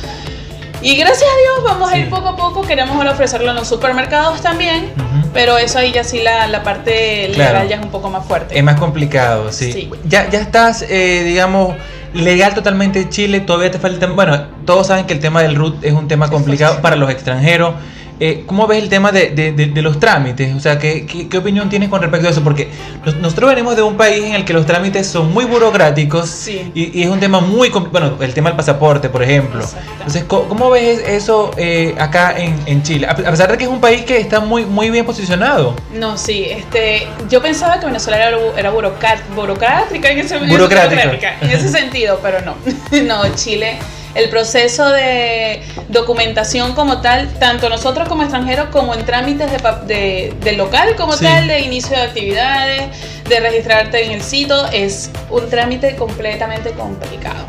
Y 0.81 0.95
gracias 0.95 1.29
a 1.29 1.37
Dios 1.37 1.63
vamos 1.63 1.91
a 1.91 1.97
ir 1.97 2.09
poco 2.09 2.29
a 2.29 2.35
poco, 2.35 2.63
queremos 2.63 2.95
ahora 2.95 3.11
ofrecerlo 3.11 3.51
en 3.51 3.55
los 3.55 3.67
supermercados 3.67 4.41
también, 4.41 4.91
pero 5.31 5.59
eso 5.59 5.77
ahí 5.77 5.91
ya 5.91 6.03
sí 6.03 6.21
la, 6.23 6.47
la 6.47 6.63
parte 6.63 7.29
legal 7.29 7.67
ya 7.69 7.75
es 7.75 7.83
un 7.83 7.91
poco 7.91 8.09
más 8.09 8.25
fuerte. 8.25 8.57
Es 8.57 8.63
más 8.63 8.79
complicado, 8.79 9.51
sí. 9.51 9.91
Ya, 10.05 10.27
ya 10.31 10.39
estás, 10.39 10.83
eh, 10.89 11.21
digamos 11.23 11.75
legal 12.13 12.53
totalmente 12.53 13.09
Chile, 13.09 13.41
todavía 13.41 13.71
te 13.71 13.79
falta... 13.79 14.07
Bueno, 14.07 14.47
todos 14.65 14.87
saben 14.87 15.05
que 15.05 15.13
el 15.13 15.19
tema 15.19 15.41
del 15.41 15.55
RUT 15.55 15.83
es 15.83 15.93
un 15.93 16.07
tema 16.07 16.29
complicado 16.29 16.81
para 16.81 16.95
los 16.95 17.09
extranjeros. 17.09 17.75
Eh, 18.23 18.43
¿Cómo 18.45 18.67
ves 18.67 18.83
el 18.83 18.87
tema 18.87 19.11
de, 19.11 19.31
de, 19.31 19.51
de, 19.51 19.81
los 19.81 19.99
trámites? 19.99 20.53
O 20.55 20.59
sea, 20.59 20.77
¿qué, 20.77 21.07
¿qué, 21.07 21.37
opinión 21.39 21.69
tienes 21.69 21.89
con 21.89 22.03
respecto 22.03 22.27
a 22.27 22.29
eso? 22.29 22.43
Porque 22.43 22.69
nosotros 23.19 23.49
venimos 23.49 23.75
de 23.75 23.81
un 23.81 23.97
país 23.97 24.23
en 24.23 24.35
el 24.35 24.45
que 24.45 24.53
los 24.53 24.67
trámites 24.67 25.07
son 25.07 25.33
muy 25.33 25.45
burocráticos 25.45 26.47
y, 26.47 27.01
es 27.01 27.09
un 27.09 27.19
tema 27.19 27.39
muy... 27.39 27.69
Bueno, 27.69 28.17
el 28.21 28.31
tema 28.35 28.51
del 28.51 28.57
pasaporte, 28.57 29.09
por 29.09 29.23
ejemplo. 29.23 29.65
Entonces, 29.93 30.23
¿cómo, 30.25 30.69
ves 30.69 30.99
eso 30.99 31.49
eh, 31.57 31.95
acá 31.97 32.35
en, 32.37 32.59
en, 32.67 32.83
Chile? 32.83 33.07
A 33.07 33.15
pesar 33.15 33.49
de 33.49 33.57
que 33.57 33.63
es 33.63 33.69
un 33.71 33.81
país 33.81 34.03
que 34.05 34.19
está 34.19 34.39
muy, 34.39 34.67
muy 34.67 34.91
bien 34.91 35.03
posicionado. 35.03 35.75
No, 35.91 36.15
sí. 36.15 36.45
Este, 36.47 37.07
yo 37.27 37.41
pensaba 37.41 37.79
que 37.79 37.87
Venezuela 37.87 38.27
era, 38.27 38.37
era 38.55 38.69
burocrática 38.69 40.11
en 40.11 40.19
ese, 40.19 40.37
burocrática. 40.37 41.39
en 41.41 41.49
ese 41.49 41.69
sentido, 41.69 42.19
pero 42.21 42.41
no. 42.41 42.55
no, 43.01 43.35
Chile 43.35 43.79
el 44.15 44.29
proceso 44.29 44.89
de 44.89 45.61
documentación 45.89 46.73
como 46.73 47.01
tal, 47.01 47.29
tanto 47.39 47.69
nosotros 47.69 48.07
como 48.07 48.23
extranjeros, 48.23 48.69
como 48.69 48.93
en 48.93 49.05
trámites 49.05 49.49
de, 49.87 50.33
de, 50.39 50.51
local 50.53 50.95
como 50.95 51.15
tal, 51.15 51.47
de 51.47 51.61
inicio 51.61 51.95
de 51.95 52.03
actividades, 52.03 52.83
de 53.27 53.39
registrarte 53.39 54.05
en 54.05 54.11
el 54.11 54.21
sitio, 54.21 54.65
es 54.67 55.09
un 55.29 55.49
trámite 55.49 55.95
completamente 55.95 56.71
complicado. 56.71 57.45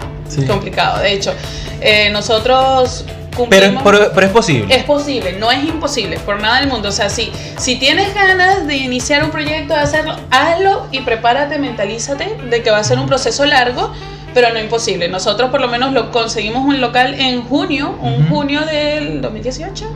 Complicado, 0.46 1.03
de 1.03 1.12
hecho. 1.12 1.35
Eh, 1.81 2.09
nosotros 2.11 3.05
pero, 3.48 3.81
pero, 4.14 4.27
es 4.27 4.33
posible. 4.33 4.75
Es 4.75 4.85
posible, 4.85 5.33
no 5.33 5.51
es 5.51 5.64
imposible, 5.64 6.18
por 6.20 6.40
nada 6.40 6.61
del 6.61 6.68
mundo. 6.68 6.88
O 6.88 6.92
sea, 6.92 7.09
si, 7.09 7.33
si 7.59 7.77
tienes 7.77 8.14
ganas 8.14 8.66
de 8.66 8.77
iniciar 8.77 9.25
un 9.25 9.31
proyecto, 9.31 9.75
de 9.75 9.81
hacerlo, 9.81 10.16
hazlo 10.31 10.87
y 10.90 11.01
prepárate, 11.01 11.59
mentalízate 11.59 12.37
de 12.51 12.62
que 12.62 12.70
va 12.70 12.79
a 12.79 12.85
ser 12.85 12.98
un 12.98 13.07
proceso 13.07 13.44
largo, 13.46 13.92
pero 14.34 14.52
no 14.52 14.58
imposible. 14.58 15.08
Nosotros 15.08 15.50
por 15.50 15.60
lo 15.60 15.68
menos 15.68 15.92
lo 15.92 16.10
conseguimos 16.10 16.64
un 16.64 16.80
local 16.80 17.14
en 17.14 17.42
junio, 17.42 17.96
un 18.00 18.28
junio 18.28 18.62
del 18.62 19.20
2018, 19.20 19.86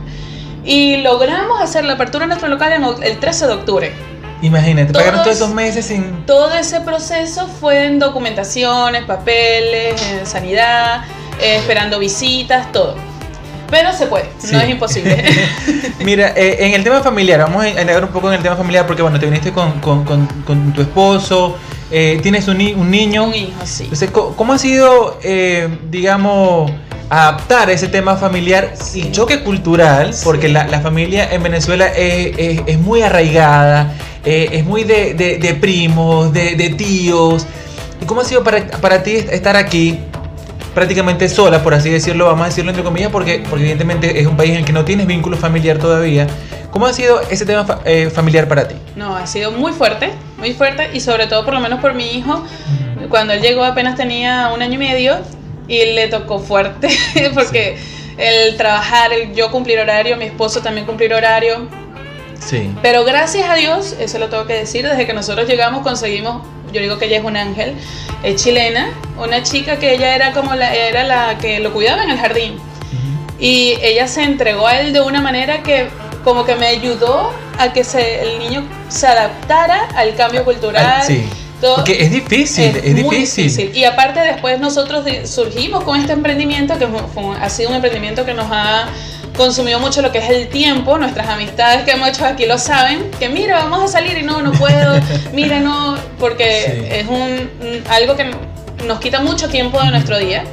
y 0.63 0.97
logramos 0.97 1.61
hacer 1.61 1.85
la 1.85 1.93
apertura 1.93 2.25
de 2.25 2.27
nuestro 2.27 2.49
local 2.49 2.73
el 3.01 3.19
13 3.19 3.47
de 3.47 3.53
octubre. 3.53 3.93
Imagínate, 4.41 4.93
pagaron 4.93 5.23
todos 5.23 5.35
esos 5.35 5.53
meses 5.53 5.85
sin... 5.85 6.25
Todo 6.25 6.53
ese 6.53 6.81
proceso 6.81 7.47
fue 7.47 7.85
en 7.85 7.97
documentaciones, 7.99 9.03
papeles, 9.05 9.99
en 10.11 10.25
sanidad, 10.27 11.05
eh, 11.41 11.57
esperando 11.57 11.97
visitas, 11.97 12.71
todo. 12.71 12.95
Pero 13.69 13.91
se 13.91 14.05
puede, 14.05 14.29
no 14.51 14.61
es 14.61 14.69
imposible. 14.69 15.25
Mira, 15.99 16.33
eh, 16.35 16.57
en 16.59 16.73
el 16.73 16.83
tema 16.83 17.01
familiar, 17.01 17.39
vamos 17.39 17.63
a 17.63 17.69
indagar 17.69 18.03
un 18.03 18.11
poco 18.11 18.29
en 18.29 18.35
el 18.35 18.43
tema 18.43 18.55
familiar 18.55 18.85
porque, 18.85 19.01
bueno, 19.01 19.19
te 19.19 19.25
viniste 19.25 19.51
con, 19.51 19.81
con, 19.81 20.05
con 20.05 20.73
tu 20.73 20.81
esposo, 20.81 21.57
eh, 21.89 22.19
tienes 22.21 22.47
un, 22.47 22.57
un, 22.57 22.91
niño. 22.91 23.25
Un 23.25 23.35
hijo, 23.35 23.65
sí. 23.65 23.89
¿cómo 24.11 24.53
ha 24.53 24.57
sido, 24.57 25.17
eh, 25.23 25.69
digamos, 25.89 26.69
adaptar 27.09 27.69
ese 27.69 27.87
tema 27.87 28.17
familiar 28.17 28.73
y 28.93 29.11
choque 29.11 29.41
cultural? 29.43 30.13
Porque 30.23 30.49
la, 30.49 30.67
familia 30.81 31.31
en 31.33 31.43
Venezuela 31.43 31.87
es, 31.87 32.79
muy 32.79 33.01
arraigada, 33.01 33.93
eh, 34.25 34.49
es 34.51 34.65
muy 34.65 34.83
de, 34.83 35.57
primos, 35.61 36.33
de, 36.33 36.75
tíos. 36.77 37.47
¿Y 38.01 38.05
cómo 38.05 38.21
ha 38.21 38.25
sido 38.25 38.43
para, 38.43 38.65
para 38.67 39.03
ti 39.03 39.15
estar 39.15 39.55
aquí? 39.55 39.99
prácticamente 40.75 41.27
sola, 41.27 41.63
por 41.63 41.73
así 41.73 41.89
decirlo, 41.89 42.25
vamos 42.27 42.43
a 42.43 42.49
decirlo 42.49 42.69
entre 42.69 42.83
comillas, 42.83 43.09
porque, 43.09 43.43
porque 43.49 43.63
evidentemente 43.63 44.21
es 44.21 44.27
un 44.27 44.37
país 44.37 44.51
en 44.51 44.57
el 44.57 44.65
que 44.65 44.73
no 44.73 44.85
tienes 44.85 45.07
vínculo 45.07 45.35
familiar 45.35 45.79
todavía. 45.79 46.27
¿Cómo 46.69 46.85
ha 46.85 46.93
sido 46.93 47.19
ese 47.31 47.47
tema 47.47 47.65
familiar 48.13 48.47
para 48.47 48.67
ti? 48.67 48.75
No, 48.95 49.15
ha 49.17 49.25
sido 49.25 49.51
muy 49.51 49.71
fuerte, 49.71 50.11
muy 50.37 50.53
fuerte 50.53 50.89
y 50.93 50.99
sobre 50.99 51.27
todo 51.27 51.43
por 51.45 51.53
lo 51.53 51.59
menos 51.59 51.79
por 51.79 51.93
mi 51.93 52.11
hijo. 52.11 52.43
Cuando 53.09 53.33
él 53.33 53.41
llegó 53.41 53.63
apenas 53.63 53.95
tenía 53.95 54.51
un 54.53 54.61
año 54.61 54.75
y 54.75 54.77
medio 54.77 55.17
y 55.67 55.93
le 55.93 56.07
tocó 56.07 56.39
fuerte 56.39 56.89
porque 57.33 57.77
el 58.17 58.57
trabajar, 58.57 59.13
el 59.13 59.33
yo 59.33 59.51
cumplir 59.51 59.79
horario, 59.79 60.17
mi 60.17 60.25
esposo 60.25 60.61
también 60.61 60.85
cumplir 60.85 61.13
horario. 61.13 61.67
Sí. 62.39 62.71
Pero 62.81 63.03
gracias 63.03 63.49
a 63.49 63.55
Dios, 63.55 63.95
eso 63.99 64.19
lo 64.19 64.29
tengo 64.29 64.45
que 64.45 64.53
decir, 64.53 64.87
desde 64.87 65.05
que 65.05 65.13
nosotros 65.13 65.47
llegamos 65.47 65.81
conseguimos, 65.81 66.43
yo 66.71 66.81
digo 66.81 66.97
que 66.97 67.05
ella 67.05 67.17
es 67.17 67.23
un 67.23 67.35
ángel, 67.35 67.75
es 68.23 68.43
chilena, 68.43 68.91
una 69.17 69.43
chica 69.43 69.77
que 69.77 69.93
ella 69.93 70.15
era 70.15 70.31
como 70.31 70.55
la, 70.55 70.73
era 70.73 71.03
la 71.03 71.37
que 71.37 71.59
lo 71.59 71.73
cuidaba 71.73 72.03
en 72.03 72.11
el 72.11 72.17
jardín. 72.17 72.57
Y 73.39 73.77
ella 73.81 74.07
se 74.07 74.23
entregó 74.23 74.67
a 74.67 74.79
él 74.79 74.93
de 74.93 75.01
una 75.01 75.21
manera 75.21 75.61
que 75.61 75.87
como 76.23 76.45
que 76.45 76.55
me 76.55 76.67
ayudó 76.67 77.31
a 77.57 77.73
que 77.73 77.83
se, 77.83 78.21
el 78.21 78.39
niño 78.39 78.67
se 78.89 79.07
adaptara 79.07 79.89
al 79.95 80.15
cambio 80.15 80.43
cultural. 80.43 81.03
Sí. 81.05 81.27
Porque 81.59 82.03
es 82.03 82.11
difícil, 82.11 82.75
es, 82.83 82.95
difícil. 82.95 83.75
Y 83.75 83.83
aparte 83.83 84.19
después 84.19 84.59
nosotros 84.59 85.05
surgimos 85.25 85.83
con 85.83 85.99
este 85.99 86.13
emprendimiento, 86.13 86.77
que 86.77 86.87
ha 87.41 87.49
sido 87.49 87.69
un 87.69 87.75
emprendimiento 87.75 88.25
que 88.25 88.35
nos 88.35 88.47
ha 88.51 88.87
consumido 89.35 89.79
mucho 89.79 90.01
lo 90.01 90.11
que 90.11 90.19
es 90.19 90.29
el 90.29 90.49
tiempo, 90.49 90.97
nuestras 90.97 91.27
amistades 91.29 91.83
que 91.83 91.91
hemos 91.91 92.09
hecho 92.09 92.25
aquí 92.25 92.45
lo 92.45 92.57
saben, 92.57 93.09
que 93.19 93.29
mira, 93.29 93.57
vamos 93.63 93.83
a 93.83 93.87
salir 93.87 94.17
y 94.17 94.23
no, 94.23 94.41
no 94.41 94.51
puedo, 94.51 94.99
mira, 95.33 95.59
no, 95.59 95.97
porque 96.19 96.99
es 96.99 97.07
un, 97.07 97.49
algo 97.89 98.15
que 98.15 98.31
nos 98.85 98.99
quita 98.99 99.19
mucho 99.19 99.49
tiempo 99.49 99.81
de 99.81 99.91
nuestro 99.91 100.17
día. 100.19 100.43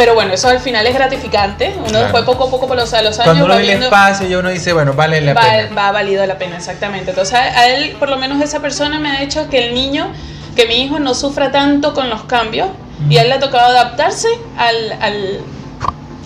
Pero 0.00 0.14
bueno, 0.14 0.32
eso 0.32 0.48
al 0.48 0.60
final 0.60 0.86
es 0.86 0.94
gratificante. 0.94 1.74
Uno 1.86 1.98
después 1.98 2.24
poco 2.24 2.44
a 2.44 2.50
poco 2.50 2.66
por 2.66 2.74
los, 2.74 2.90
a 2.94 3.02
los 3.02 3.18
años 3.18 3.34
Cuando 3.34 3.44
uno 3.44 3.56
ve 3.56 3.70
el 3.70 3.82
espacio 3.82 4.26
y 4.26 4.34
uno 4.34 4.48
dice, 4.48 4.72
bueno, 4.72 4.94
vale 4.94 5.20
la 5.20 5.34
pena. 5.34 5.74
Va, 5.76 5.92
valido 5.92 6.24
la 6.24 6.38
pena, 6.38 6.56
exactamente. 6.56 7.10
Entonces 7.10 7.34
a, 7.34 7.68
él, 7.68 7.96
por 7.98 8.08
lo 8.08 8.16
menos 8.16 8.42
esa 8.42 8.60
persona 8.60 8.98
me 8.98 9.10
ha 9.10 9.22
hecho 9.22 9.50
que 9.50 9.68
el 9.68 9.74
niño, 9.74 10.10
que 10.56 10.64
mi 10.64 10.76
hijo 10.76 10.98
no 11.00 11.12
sufra 11.12 11.52
tanto 11.52 11.92
con 11.92 12.08
los 12.08 12.22
cambios 12.22 12.70
y 13.10 13.18
a 13.18 13.22
él 13.24 13.28
le 13.28 13.34
ha 13.34 13.40
tocado 13.40 13.66
adaptarse 13.66 14.28
al, 14.56 14.92
al 15.02 15.40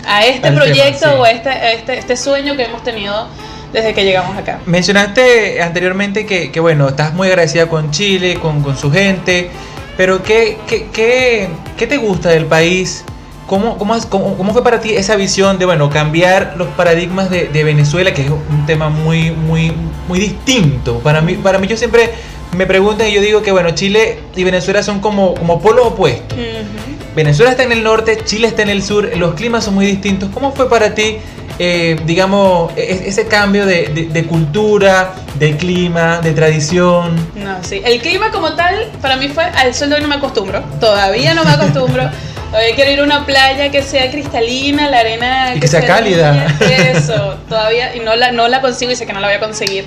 a 0.07 0.25
este 0.25 0.53
proyecto 0.53 1.19
o 1.19 1.25
a 1.25 1.31
este, 1.31 1.73
este, 1.73 1.97
este 1.97 2.15
sueño 2.15 2.55
que 2.55 2.63
hemos 2.63 2.81
tenido 2.81 3.27
desde 3.73 3.93
que 3.93 4.05
llegamos 4.05 4.37
acá. 4.37 4.59
Mencionaste 4.67 5.61
anteriormente 5.61 6.25
que, 6.25 6.49
que 6.49 6.61
bueno, 6.61 6.87
estás 6.87 7.13
muy 7.13 7.27
agradecida 7.27 7.67
con 7.67 7.91
Chile, 7.91 8.35
con, 8.35 8.63
con 8.63 8.77
su 8.77 8.89
gente, 8.89 9.49
pero 9.97 10.23
¿qué, 10.23 10.59
qué, 10.65 10.87
qué, 10.93 11.49
qué 11.75 11.87
te 11.87 11.97
gusta 11.97 12.29
del 12.29 12.45
país? 12.45 13.03
¿Cómo, 13.47 13.77
cómo, 13.77 13.95
cómo, 14.09 14.37
cómo 14.37 14.53
fue 14.53 14.63
para 14.63 14.79
ti 14.79 14.95
esa 14.95 15.15
visión 15.15 15.59
de 15.59 15.65
bueno, 15.65 15.89
cambiar 15.89 16.55
los 16.57 16.67
paradigmas 16.69 17.29
de, 17.29 17.47
de, 17.47 17.63
Venezuela, 17.63 18.13
que 18.13 18.23
es 18.23 18.29
un 18.29 18.65
tema 18.65 18.89
muy, 18.89 19.31
muy, 19.31 19.71
muy 20.07 20.19
distinto? 20.19 20.99
Para 20.99 21.21
mí, 21.21 21.35
para 21.35 21.59
mí 21.59 21.67
yo 21.67 21.77
siempre 21.77 22.11
me 22.55 22.65
preguntan 22.65 23.07
y 23.07 23.13
yo 23.13 23.21
digo 23.21 23.43
que 23.43 23.51
bueno, 23.51 23.71
Chile 23.71 24.19
y 24.35 24.43
Venezuela 24.43 24.81
son 24.81 24.99
como, 24.99 25.35
como 25.35 25.61
polos 25.61 25.87
opuestos. 25.87 26.37
Uh 26.37 26.41
-huh. 26.41 27.15
Venezuela 27.15 27.51
está 27.51 27.63
en 27.63 27.71
el 27.71 27.83
norte, 27.83 28.17
Chile 28.25 28.47
está 28.47 28.63
en 28.63 28.69
el 28.69 28.83
sur, 28.83 29.09
los 29.15 29.35
climas 29.35 29.63
son 29.63 29.75
muy 29.75 29.85
distintos. 29.85 30.29
¿Cómo 30.33 30.51
fue 30.51 30.67
para 30.67 30.93
ti, 30.93 31.17
eh, 31.59 31.97
digamos, 32.05 32.73
ese 32.75 33.27
cambio 33.27 33.65
de, 33.65 33.87
de, 33.87 34.07
de, 34.07 34.25
cultura, 34.25 35.13
de 35.35 35.55
clima, 35.55 36.19
de 36.19 36.33
tradición? 36.33 37.15
No, 37.35 37.63
sí. 37.63 37.81
El 37.85 38.01
clima 38.01 38.31
como 38.31 38.53
tal, 38.55 38.91
para 39.01 39.15
mí 39.15 39.29
fue, 39.29 39.45
al 39.45 39.73
sol 39.73 39.89
de 39.89 39.95
hoy 39.95 40.01
no 40.01 40.09
me 40.09 40.15
acostumbro, 40.15 40.61
todavía 40.81 41.33
no 41.33 41.45
me 41.45 41.51
acostumbro. 41.51 42.09
Todavía 42.51 42.75
quiero 42.75 42.91
ir 42.91 42.99
a 42.99 43.03
una 43.03 43.25
playa 43.25 43.69
que 43.69 43.81
sea 43.81 44.09
cristalina, 44.11 44.89
la 44.89 44.99
arena... 44.99 45.49
Y 45.51 45.53
que, 45.55 45.59
que 45.61 45.67
sea 45.67 45.85
cálida. 45.85 46.47
Eso, 46.59 47.37
todavía, 47.49 47.95
y 47.95 47.99
no 47.99 48.15
la, 48.15 48.31
no 48.31 48.47
la 48.47 48.61
consigo 48.61 48.91
y 48.91 48.95
sé 48.95 49.05
que 49.05 49.13
no 49.13 49.19
la 49.19 49.27
voy 49.27 49.35
a 49.35 49.39
conseguir. 49.39 49.85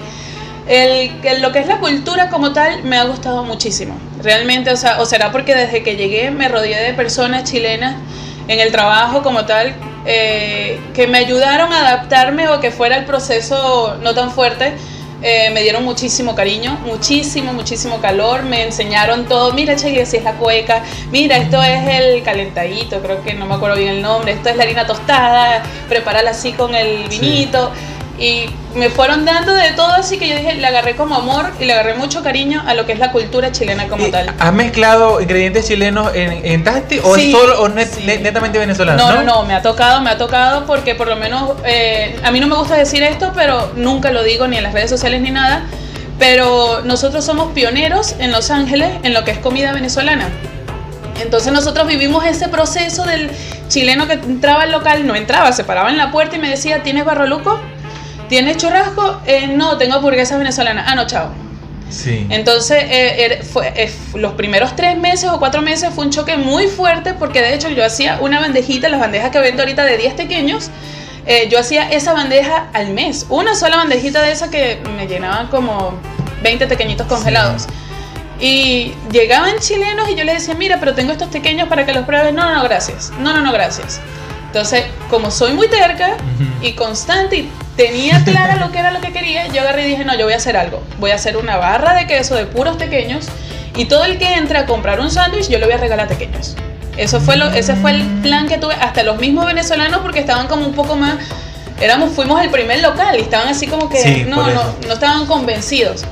El, 0.67 1.13
el, 1.25 1.41
lo 1.41 1.51
que 1.51 1.61
es 1.61 1.67
la 1.67 1.79
cultura 1.79 2.29
como 2.29 2.53
tal 2.53 2.83
me 2.83 2.99
ha 2.99 3.05
gustado 3.05 3.43
muchísimo. 3.45 3.99
Realmente, 4.23 4.71
o, 4.71 4.77
sea, 4.77 5.01
o 5.01 5.07
será 5.07 5.33
porque 5.33 5.55
desde 5.55 5.83
que 5.83 5.97
llegué 5.97 6.31
me 6.31 6.49
rodeé 6.49 6.83
de 6.83 6.93
personas 6.93 7.45
chilenas 7.45 7.97
en 8.49 8.61
el 8.61 8.71
trabajo 8.73 9.23
como 9.23 9.47
tal 9.47 9.75
eh, 10.07 10.81
que 10.95 11.07
me 11.07 11.19
ayudaron 11.19 11.73
a 11.73 11.81
adaptarme 11.81 12.49
o 12.49 12.61
que 12.61 12.71
fuera 12.71 12.97
el 12.97 13.05
proceso 13.05 13.97
no 14.03 14.15
tan 14.15 14.31
fuerte. 14.31 14.73
Eh, 15.21 15.51
me 15.53 15.63
dieron 15.63 15.85
muchísimo 15.85 16.37
cariño, 16.37 16.79
muchísimo, 16.87 17.53
muchísimo 17.53 18.01
calor, 18.01 18.45
me 18.45 18.63
enseñaron 18.63 19.27
todo, 19.27 19.53
mira 19.53 19.75
Che, 19.75 20.07
si 20.07 20.17
es 20.17 20.23
la 20.23 20.35
cueca, 20.35 20.85
mira, 21.11 21.37
esto 21.39 21.61
es 21.61 21.89
el 21.89 22.23
calentadito, 22.23 23.01
creo 23.01 23.23
que 23.25 23.35
no 23.35 23.47
me 23.47 23.55
acuerdo 23.55 23.77
bien 23.77 23.89
el 23.95 24.03
nombre, 24.03 24.33
esto 24.33 24.49
es 24.49 24.57
la 24.57 24.63
harina 24.63 24.87
tostada, 24.87 25.65
prepárala 25.89 26.31
así 26.31 26.53
con 26.53 26.75
el 26.75 27.09
vinito. 27.09 27.73
Sí 27.75 27.98
y 28.19 28.47
me 28.75 28.91
fueron 28.91 29.25
dando 29.25 29.55
de 29.55 29.71
todo, 29.73 29.93
así 29.93 30.19
que 30.19 30.29
yo 30.29 30.37
dije, 30.37 30.55
le 30.55 30.67
agarré 30.67 30.97
como 30.97 31.15
amor 31.15 31.51
y 31.61 31.65
le 31.65 31.73
agarré 31.73 31.95
mucho 31.95 32.23
cariño 32.23 32.63
a 32.67 32.75
lo 32.75 32.85
que 32.85 32.93
es 32.93 32.99
la 32.99 33.13
cultura 33.13 33.53
chilena 33.53 33.87
como 33.89 34.07
¿Y 34.07 34.11
tal. 34.11 34.35
¿Has 34.39 34.53
mezclado 34.53 35.21
ingredientes 35.21 35.69
chilenos 35.69 36.15
en, 36.15 36.45
en 36.45 36.65
Tasti 36.65 36.99
o 36.99 37.15
sí, 37.15 37.33
es 37.33 37.39
solo 37.39 37.63
o 37.63 37.69
net, 37.69 37.89
sí. 37.89 38.05
netamente 38.05 38.59
venezolano? 38.59 38.99
No, 38.99 39.15
no, 39.17 39.23
no, 39.23 39.43
me 39.45 39.55
ha 39.55 39.63
tocado, 39.63 40.01
me 40.01 40.11
ha 40.11 40.19
tocado 40.19 40.67
porque 40.67 40.97
por 40.97 41.07
lo 41.07 41.17
menos 41.17 41.53
eh, 41.65 42.17
a 42.25 42.31
mí 42.33 42.41
no 42.41 42.49
me 42.49 42.57
gusta 42.57 42.75
decir 42.75 43.03
esto, 43.03 43.33
pero 43.35 43.73
nunca 43.77 44.11
lo 44.11 44.25
digo 44.25 44.49
ni 44.49 44.57
en 44.57 44.65
las 44.65 44.73
redes 44.73 44.91
sociales 44.91 45.21
ni 45.21 45.31
nada. 45.31 45.67
Pero 46.19 46.81
nosotros 46.83 47.25
somos 47.25 47.53
pioneros 47.53 48.17
en 48.19 48.33
Los 48.33 48.51
Ángeles 48.51 48.91
en 49.05 49.15
lo 49.15 49.23
que 49.25 49.31
es 49.31 49.39
comida 49.39 49.73
venezolana. 49.73 50.29
Entonces 51.21 51.53
nosotros 51.53 51.87
vivimos 51.87 52.25
ese 52.25 52.49
proceso 52.49 53.05
del 53.05 53.31
chileno 53.69 54.07
que 54.07 54.15
entraba 54.15 54.63
al 54.63 54.73
local, 54.73 55.07
no 55.07 55.15
entraba, 55.15 55.53
se 55.53 55.63
paraba 55.63 55.91
en 55.91 55.97
la 55.97 56.11
puerta 56.11 56.37
y 56.37 56.39
me 56.39 56.49
decía, 56.49 56.83
¿tienes 56.83 57.05
barroluco? 57.05 57.61
¿Tienes 58.29 58.57
churrasco? 58.59 59.21
Eh, 59.27 59.49
no, 59.49 59.79
tengo 59.79 59.97
hamburguesas 59.97 60.39
venezolanas. 60.39 60.85
Ah, 60.89 60.95
no, 60.95 61.07
chao. 61.07 61.31
Sí. 61.91 62.27
Entonces, 62.29 62.85
eh, 62.89 63.41
fue, 63.51 63.73
eh, 63.75 63.91
los 64.15 64.33
primeros 64.33 64.77
tres 64.77 64.97
meses 64.99 65.31
o 65.31 65.39
cuatro 65.39 65.63
meses 65.63 65.91
fue 65.95 66.05
un 66.05 66.11
choque 66.11 66.37
muy 66.37 66.67
fuerte 66.67 67.15
porque 67.15 67.41
de 67.41 67.55
hecho 67.55 67.71
yo 67.71 67.85
hacía 67.85 68.19
una 68.21 68.41
bandejita, 68.41 68.89
las 68.89 69.01
bandejas 69.01 69.31
que 69.31 69.41
vendo 69.41 69.63
ahorita 69.63 69.85
de 69.85 69.97
10 69.97 70.15
pequeños, 70.15 70.71
eh, 71.27 71.49
yo 71.51 71.59
hacía 71.59 71.91
esa 71.91 72.13
bandeja 72.13 72.69
al 72.73 72.91
mes. 72.91 73.27
Una 73.29 73.55
sola 73.55 73.77
bandejita 73.77 74.23
de 74.23 74.33
esa 74.33 74.51
que 74.51 74.81
me 74.97 75.07
llenaban 75.07 75.49
como 75.49 75.95
20 76.43 76.67
pequeñitos 76.67 77.07
congelados. 77.07 77.63
Sí. 77.63 77.69
Y 78.41 78.95
llegaban 79.11 79.59
chilenos 79.59 80.09
y 80.09 80.15
yo 80.15 80.25
les 80.25 80.39
decía, 80.39 80.55
mira, 80.55 80.79
pero 80.79 80.95
tengo 80.95 81.13
estos 81.13 81.29
pequeños 81.29 81.69
para 81.69 81.85
que 81.85 81.93
los 81.93 82.05
pruebes. 82.05 82.33
No, 82.35 82.45
no, 82.45 82.55
no, 82.55 82.63
gracias. 82.65 83.11
No, 83.19 83.33
no, 83.33 83.41
no, 83.41 83.53
gracias. 83.53 84.01
Entonces, 84.47 84.85
como 85.11 85.31
soy 85.31 85.53
muy 85.53 85.69
terca 85.69 86.17
uh 86.17 86.63
-huh. 86.63 86.69
y 86.69 86.73
constante 86.73 87.37
y 87.37 87.51
tenía 87.79 88.23
clara 88.27 88.57
lo 88.57 88.71
que 88.71 88.81
era 88.81 88.91
lo 88.91 89.01
que 89.01 89.13
quería, 89.13 89.47
yo 89.47 89.63
agarré 89.63 89.87
y 89.87 89.91
dije, 89.91 90.05
no, 90.05 90.15
yo 90.19 90.25
voy 90.25 90.35
a 90.35 90.37
hacer 90.37 90.59
algo. 90.59 90.83
Voy 90.99 91.13
a 91.13 91.15
hacer 91.15 91.39
una 91.39 91.57
barra 91.57 91.95
de 91.95 92.07
queso 92.07 92.35
de 92.35 92.45
puros 92.45 92.77
pequeños 92.77 93.29
y 93.75 93.87
todo 93.87 94.05
el 94.05 94.19
que 94.19 94.35
entre 94.35 94.59
a 94.59 94.67
comprar 94.67 95.01
un 95.01 95.11
sándwich, 95.11 95.49
yo 95.49 95.59
le 95.59 95.65
voy 95.65 95.75
a 95.75 95.79
regalar 95.79 96.09
pequeños. 96.09 96.57
Eso 96.99 97.21
fue 97.21 97.37
lo, 97.37 97.47
ese 97.47 97.77
fue 97.77 97.93
el 97.93 98.05
plan 98.21 98.49
que 98.49 98.59
tuve, 98.59 98.75
hasta 98.75 99.05
los 99.05 99.19
mismos 99.19 99.47
venezolanos, 99.47 100.01
porque 100.01 100.19
estaban 100.19 100.49
como 100.49 100.67
un 100.67 100.75
poco 100.75 100.97
más, 100.97 101.17
éramos, 101.81 102.11
fuimos 102.13 102.43
el 102.43 102.51
primer 102.51 102.81
local 102.81 103.17
y 103.17 103.23
estaban 103.23 103.47
así 103.47 103.69
como 103.69 103.89
que, 103.89 103.99
sí, 103.99 104.25
no, 104.27 104.51
no, 104.51 104.63
no 104.85 104.93
estaban 104.93 105.27
convencidos. 105.27 106.05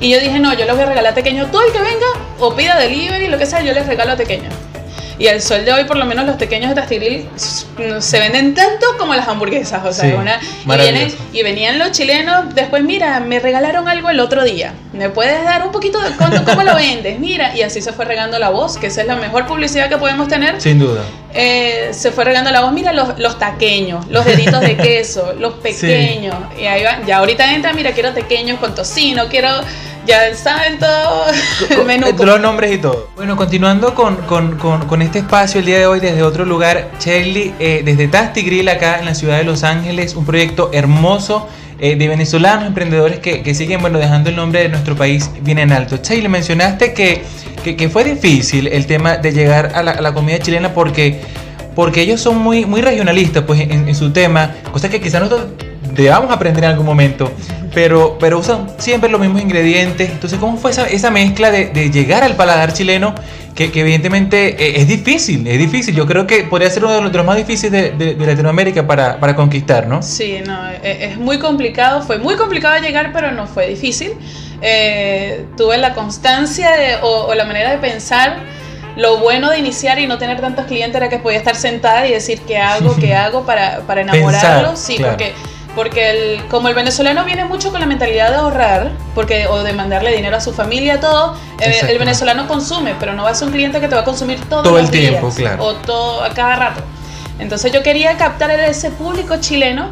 Y 0.00 0.10
yo 0.10 0.18
dije, 0.18 0.40
no, 0.40 0.52
yo 0.52 0.66
les 0.66 0.74
voy 0.74 0.82
a 0.82 0.86
regalar 0.86 1.14
pequeños. 1.14 1.50
Todo 1.52 1.64
el 1.64 1.72
que 1.72 1.78
venga 1.78 2.06
o 2.40 2.54
pida 2.54 2.76
delivery, 2.76 3.28
lo 3.28 3.38
que 3.38 3.46
sea, 3.46 3.62
yo 3.62 3.72
les 3.72 3.86
regalo 3.86 4.12
a 4.12 4.16
pequeños. 4.16 4.52
Y 5.18 5.28
al 5.28 5.40
sol 5.40 5.64
de 5.64 5.72
hoy, 5.72 5.84
por 5.84 5.96
lo 5.96 6.04
menos 6.04 6.26
los 6.26 6.36
pequeños 6.36 6.68
de 6.68 6.74
Tastigril 6.74 7.28
se 8.00 8.18
venden 8.18 8.54
tanto 8.54 8.86
como 8.98 9.14
las 9.14 9.26
hamburguesas. 9.28 9.84
O 9.84 9.92
sea, 9.92 10.10
sí, 10.10 10.12
una, 10.14 10.38
y, 10.40 10.78
vienen, 10.78 11.14
y 11.32 11.42
venían 11.42 11.78
los 11.78 11.92
chilenos, 11.92 12.54
después, 12.54 12.82
mira, 12.82 13.20
me 13.20 13.40
regalaron 13.40 13.88
algo 13.88 14.10
el 14.10 14.20
otro 14.20 14.44
día. 14.44 14.74
¿Me 14.92 15.08
puedes 15.08 15.42
dar 15.44 15.64
un 15.64 15.72
poquito 15.72 16.00
de 16.00 16.10
cuánto, 16.10 16.44
cómo 16.44 16.62
lo 16.62 16.74
vendes? 16.74 17.18
Mira, 17.18 17.56
y 17.56 17.62
así 17.62 17.80
se 17.80 17.92
fue 17.92 18.04
regando 18.04 18.38
la 18.38 18.50
voz, 18.50 18.76
que 18.76 18.88
esa 18.88 19.00
es 19.00 19.06
la 19.06 19.16
mejor 19.16 19.46
publicidad 19.46 19.88
que 19.88 19.96
podemos 19.96 20.28
tener. 20.28 20.60
Sin 20.60 20.78
duda. 20.78 21.02
Eh, 21.32 21.90
se 21.92 22.12
fue 22.12 22.24
regando 22.24 22.50
la 22.50 22.60
voz, 22.60 22.72
mira 22.72 22.92
los, 22.92 23.18
los 23.18 23.38
taqueños, 23.38 24.06
los 24.08 24.24
deditos 24.24 24.60
de 24.60 24.76
queso, 24.76 25.34
los 25.38 25.54
pequeños. 25.54 26.34
Sí. 26.54 26.62
Y 26.62 26.66
ahí 26.66 26.82
va, 26.82 27.00
ya 27.06 27.18
ahorita 27.18 27.54
entra, 27.54 27.72
mira, 27.72 27.92
quiero 27.92 28.12
pequeños 28.12 28.58
con 28.58 28.74
tocino, 28.74 29.28
quiero 29.28 29.48
ya 30.06 30.34
saben 30.34 30.78
todo 30.78 31.26
el 31.70 31.84
menú. 31.84 32.06
Los 32.18 32.40
nombres 32.40 32.74
y 32.74 32.78
todo. 32.78 33.10
Bueno, 33.16 33.36
continuando 33.36 33.94
con, 33.94 34.16
con, 34.16 34.56
con, 34.56 34.86
con, 34.86 35.02
este 35.02 35.18
espacio 35.18 35.60
el 35.60 35.66
día 35.66 35.78
de 35.78 35.86
hoy 35.86 36.00
desde 36.00 36.22
otro 36.22 36.44
lugar, 36.44 36.90
Shirley, 37.00 37.54
eh, 37.58 37.82
desde 37.84 38.08
Tasty 38.08 38.42
Grill 38.42 38.68
acá 38.68 38.98
en 38.98 39.04
la 39.04 39.14
ciudad 39.14 39.38
de 39.38 39.44
Los 39.44 39.64
Ángeles, 39.64 40.14
un 40.14 40.24
proyecto 40.24 40.70
hermoso 40.72 41.48
eh, 41.78 41.96
de 41.96 42.08
venezolanos 42.08 42.66
emprendedores 42.66 43.18
que, 43.18 43.42
que, 43.42 43.54
siguen, 43.54 43.80
bueno, 43.80 43.98
dejando 43.98 44.30
el 44.30 44.36
nombre 44.36 44.62
de 44.62 44.68
nuestro 44.68 44.96
país 44.96 45.30
bien 45.40 45.58
en 45.58 45.72
alto. 45.72 45.98
Shirley, 46.02 46.28
mencionaste 46.28 46.94
que, 46.94 47.22
que, 47.64 47.76
que, 47.76 47.88
fue 47.88 48.04
difícil 48.04 48.68
el 48.68 48.86
tema 48.86 49.16
de 49.16 49.32
llegar 49.32 49.72
a 49.74 49.82
la, 49.82 49.92
a 49.92 50.00
la 50.00 50.14
comida 50.14 50.38
chilena 50.38 50.72
porque 50.72 51.20
porque 51.74 52.00
ellos 52.00 52.22
son 52.22 52.38
muy, 52.38 52.64
muy 52.64 52.80
regionalistas 52.80 53.44
pues, 53.44 53.60
en, 53.60 53.86
en 53.86 53.94
su 53.94 54.10
tema, 54.10 54.54
cosas 54.72 54.90
que 54.90 54.98
quizás 54.98 55.20
nosotros 55.20 55.50
debamos 56.02 56.30
aprender 56.30 56.64
en 56.64 56.70
algún 56.70 56.86
momento, 56.86 57.32
pero, 57.74 58.16
pero 58.18 58.38
usan 58.38 58.68
siempre 58.78 59.10
los 59.10 59.20
mismos 59.20 59.40
ingredientes. 59.42 60.10
Entonces, 60.10 60.38
¿cómo 60.38 60.56
fue 60.56 60.70
esa, 60.70 60.86
esa 60.86 61.10
mezcla 61.10 61.50
de, 61.50 61.66
de, 61.66 61.90
llegar 61.90 62.22
al 62.22 62.36
paladar 62.36 62.72
chileno? 62.72 63.14
Que, 63.54 63.72
que 63.72 63.80
evidentemente 63.80 64.48
eh, 64.62 64.82
es 64.82 64.88
difícil, 64.88 65.46
es 65.46 65.58
difícil. 65.58 65.94
Yo 65.94 66.06
creo 66.06 66.26
que 66.26 66.44
podría 66.44 66.68
ser 66.68 66.84
uno 66.84 66.92
de 66.92 67.00
los, 67.00 67.10
de 67.10 67.16
los 67.16 67.26
más 67.26 67.36
difíciles 67.36 67.72
de, 67.72 67.92
de, 67.92 68.14
de, 68.14 68.26
Latinoamérica 68.26 68.86
para, 68.86 69.18
para 69.18 69.34
conquistar, 69.34 69.86
¿no? 69.86 70.02
Sí, 70.02 70.40
no, 70.44 70.68
es, 70.68 70.78
es, 70.82 71.16
muy 71.16 71.38
complicado. 71.38 72.02
Fue 72.02 72.18
muy 72.18 72.36
complicado 72.36 72.78
llegar, 72.82 73.12
pero 73.14 73.32
no 73.32 73.46
fue 73.46 73.68
difícil. 73.68 74.12
Eh, 74.60 75.46
tuve 75.56 75.78
la 75.78 75.94
constancia 75.94 76.68
o, 77.02 77.28
o 77.28 77.34
la 77.34 77.46
manera 77.46 77.70
de 77.70 77.78
pensar 77.78 78.42
lo 78.96 79.18
bueno 79.18 79.50
de 79.50 79.58
iniciar 79.58 79.98
y 79.98 80.06
no 80.06 80.18
tener 80.18 80.40
tantos 80.40 80.64
clientes 80.66 80.96
era 80.96 81.08
que 81.08 81.18
podía 81.18 81.38
estar 81.38 81.54
sentada 81.54 82.06
y 82.06 82.12
decir 82.12 82.40
qué 82.46 82.58
hago, 82.58 82.96
qué 82.96 83.14
hago 83.14 83.44
para, 83.44 83.80
para 83.80 84.00
enamorarlos. 84.00 84.78
Sí, 84.78 84.96
claro. 84.96 85.12
porque, 85.12 85.34
porque 85.76 86.10
el, 86.10 86.44
como 86.46 86.68
el 86.68 86.74
venezolano 86.74 87.24
viene 87.24 87.44
mucho 87.44 87.70
con 87.70 87.80
la 87.80 87.86
mentalidad 87.86 88.30
de 88.30 88.36
ahorrar 88.36 88.92
porque, 89.14 89.46
o 89.46 89.62
de 89.62 89.74
mandarle 89.74 90.10
dinero 90.10 90.36
a 90.38 90.40
su 90.40 90.52
familia, 90.52 90.98
todo, 90.98 91.36
el, 91.60 91.88
el, 91.88 91.98
venezolano 91.98 92.48
consume, 92.48 92.94
pero 92.98 93.12
no 93.12 93.24
va 93.24 93.30
a 93.30 93.34
ser 93.34 93.48
un 93.48 93.52
cliente 93.52 93.78
que 93.78 93.86
te 93.86 93.94
va 93.94 94.00
a 94.00 94.04
consumir 94.04 94.40
todo, 94.48 94.62
todo 94.62 94.78
el 94.78 94.90
tiempo, 94.90 95.30
claro. 95.30 95.62
O 95.62 95.74
todo, 95.74 96.24
a 96.24 96.30
cada 96.30 96.56
rato. 96.56 96.82
Entonces 97.38 97.70
yo 97.72 97.82
quería 97.82 98.16
captar 98.16 98.50
a 98.50 98.66
ese 98.66 98.90
público 98.90 99.36
chileno 99.36 99.90